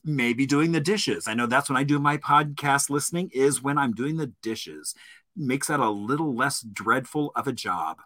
maybe 0.03 0.45
doing 0.45 0.71
the 0.71 0.79
dishes. 0.79 1.27
I 1.27 1.33
know 1.33 1.47
that's 1.47 1.69
when 1.69 1.77
I 1.77 1.83
do 1.83 1.99
my 1.99 2.17
podcast 2.17 2.89
listening, 2.89 3.31
is 3.33 3.61
when 3.61 3.77
I'm 3.77 3.93
doing 3.93 4.17
the 4.17 4.31
dishes. 4.41 4.95
Makes 5.35 5.67
that 5.67 5.79
a 5.79 5.89
little 5.89 6.35
less 6.35 6.61
dreadful 6.61 7.31
of 7.35 7.47
a 7.47 7.53
job. 7.53 7.99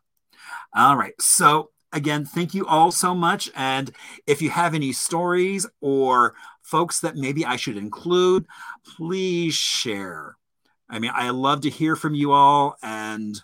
All 0.75 0.95
right. 0.95 1.19
So, 1.19 1.71
again, 1.91 2.25
thank 2.25 2.53
you 2.53 2.65
all 2.65 2.91
so 2.91 3.15
much. 3.15 3.49
And 3.55 3.91
if 4.27 4.41
you 4.41 4.49
have 4.49 4.73
any 4.73 4.93
stories 4.93 5.65
or 5.81 6.35
folks 6.61 6.99
that 7.01 7.15
maybe 7.15 7.45
I 7.45 7.55
should 7.55 7.77
include, 7.77 8.45
please 8.95 9.55
share. 9.55 10.35
I 10.89 10.99
mean, 10.99 11.11
I 11.13 11.29
love 11.31 11.61
to 11.61 11.69
hear 11.69 11.95
from 11.95 12.15
you 12.15 12.31
all. 12.31 12.77
And 12.83 13.39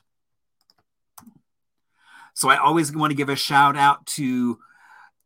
so 2.34 2.50
I 2.50 2.58
always 2.58 2.96
want 2.96 3.12
to 3.12 3.18
give 3.18 3.30
a 3.30 3.36
shout 3.36 3.78
out 3.78 4.06
to 4.08 4.60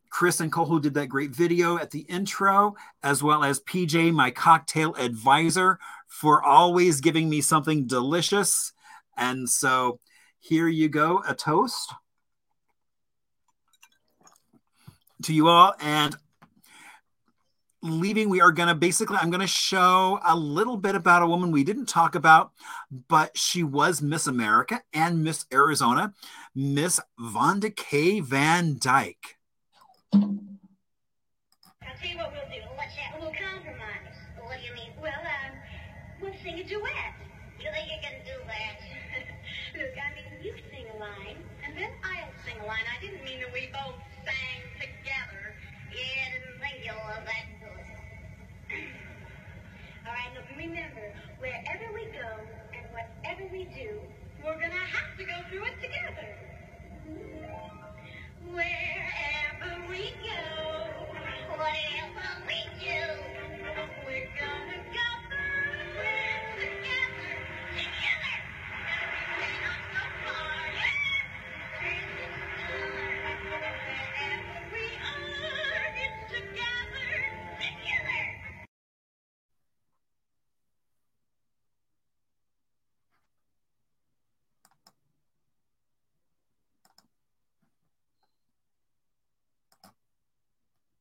Chris 0.10 0.40
and 0.40 0.52
Cole, 0.52 0.66
who 0.66 0.82
did 0.82 0.96
that 0.96 1.08
great 1.08 1.32
video 1.32 1.78
at 1.78 1.92
the 1.92 2.02
intro, 2.02 2.76
as 3.04 3.22
well 3.22 3.44
as 3.44 3.60
PJ, 3.62 4.12
my 4.12 4.32
cocktail 4.32 4.96
advisor, 4.96 5.80
for 6.08 6.44
always 6.44 7.00
giving 7.00 7.30
me 7.30 7.42
something 7.42 7.86
delicious. 7.86 8.74
And 9.18 9.48
so 9.50 10.00
here 10.40 10.68
you 10.68 10.90
go, 10.90 11.22
a 11.28 11.36
toast 11.36 11.94
to 15.24 15.34
you 15.34 15.48
all. 15.48 15.74
And 15.82 16.16
leaving, 17.82 18.30
we 18.30 18.42
are 18.42 18.52
going 18.52 18.70
to 18.70 18.76
basically, 18.76 19.18
I'm 19.18 19.30
going 19.30 19.42
to 19.42 19.48
show 19.48 20.20
a 20.26 20.36
little 20.36 20.78
bit 20.78 20.96
about 20.96 21.22
a 21.22 21.28
woman 21.28 21.52
we 21.52 21.64
didn't 21.64 21.88
talk 21.88 22.16
about, 22.16 22.52
but 23.08 23.38
she 23.38 23.64
was 23.64 24.02
Miss 24.02 24.28
America 24.28 24.82
and 24.94 25.24
Miss 25.24 25.46
Arizona, 25.54 26.14
Miss 26.56 27.00
Vonda 27.20 27.76
Kay 27.76 28.20
Van 28.20 28.78
Dyke. 28.80 29.38
I'll 30.14 30.22
tell 30.22 32.10
you 32.10 32.18
what 32.18 32.32
we'll 32.32 32.42
do. 32.50 32.62
Let's 32.78 32.96
have 32.96 33.20
little 33.20 33.34
compromise. 33.34 34.16
What 34.42 34.58
do 34.58 34.66
you 34.66 34.74
mean? 34.74 34.94
Well, 35.02 35.12
um, 35.12 35.58
we'll 36.22 36.34
sing 36.44 36.60
a 36.60 36.64
duet. 36.64 37.19
line. 42.70 42.86
I 42.86 43.02
didn't 43.02 43.26
mean 43.26 43.40
that 43.42 43.52
we 43.52 43.66
both 43.74 43.98
sang 44.22 44.62
together. 44.78 45.58
Yeah, 45.90 46.22
I 46.22 46.38
didn't 46.38 46.58
think 46.62 46.86
you'll 46.86 47.02
love 47.02 47.26
that 47.26 47.46
Georgia. 47.58 47.98
All 50.06 50.14
right, 50.14 50.30
look, 50.38 50.46
remember, 50.54 51.02
wherever 51.42 51.90
we 51.98 52.06
go 52.14 52.30
and 52.78 52.86
whatever 52.94 53.50
we 53.52 53.66
do, 53.74 53.98
we're 54.46 54.62
going 54.62 54.70
to 54.70 54.86
have 54.94 55.18
to 55.18 55.24
go 55.26 55.38
through 55.50 55.66
it 55.66 55.82
together. 55.82 56.30
Wherever 58.54 59.74
we 59.90 60.14
go, 60.22 60.46
whatever 61.58 62.30
we 62.46 62.60
do, 62.86 63.02
we're 64.06 64.30
going 64.38 64.66
to 64.70 64.80
go. 64.94 65.09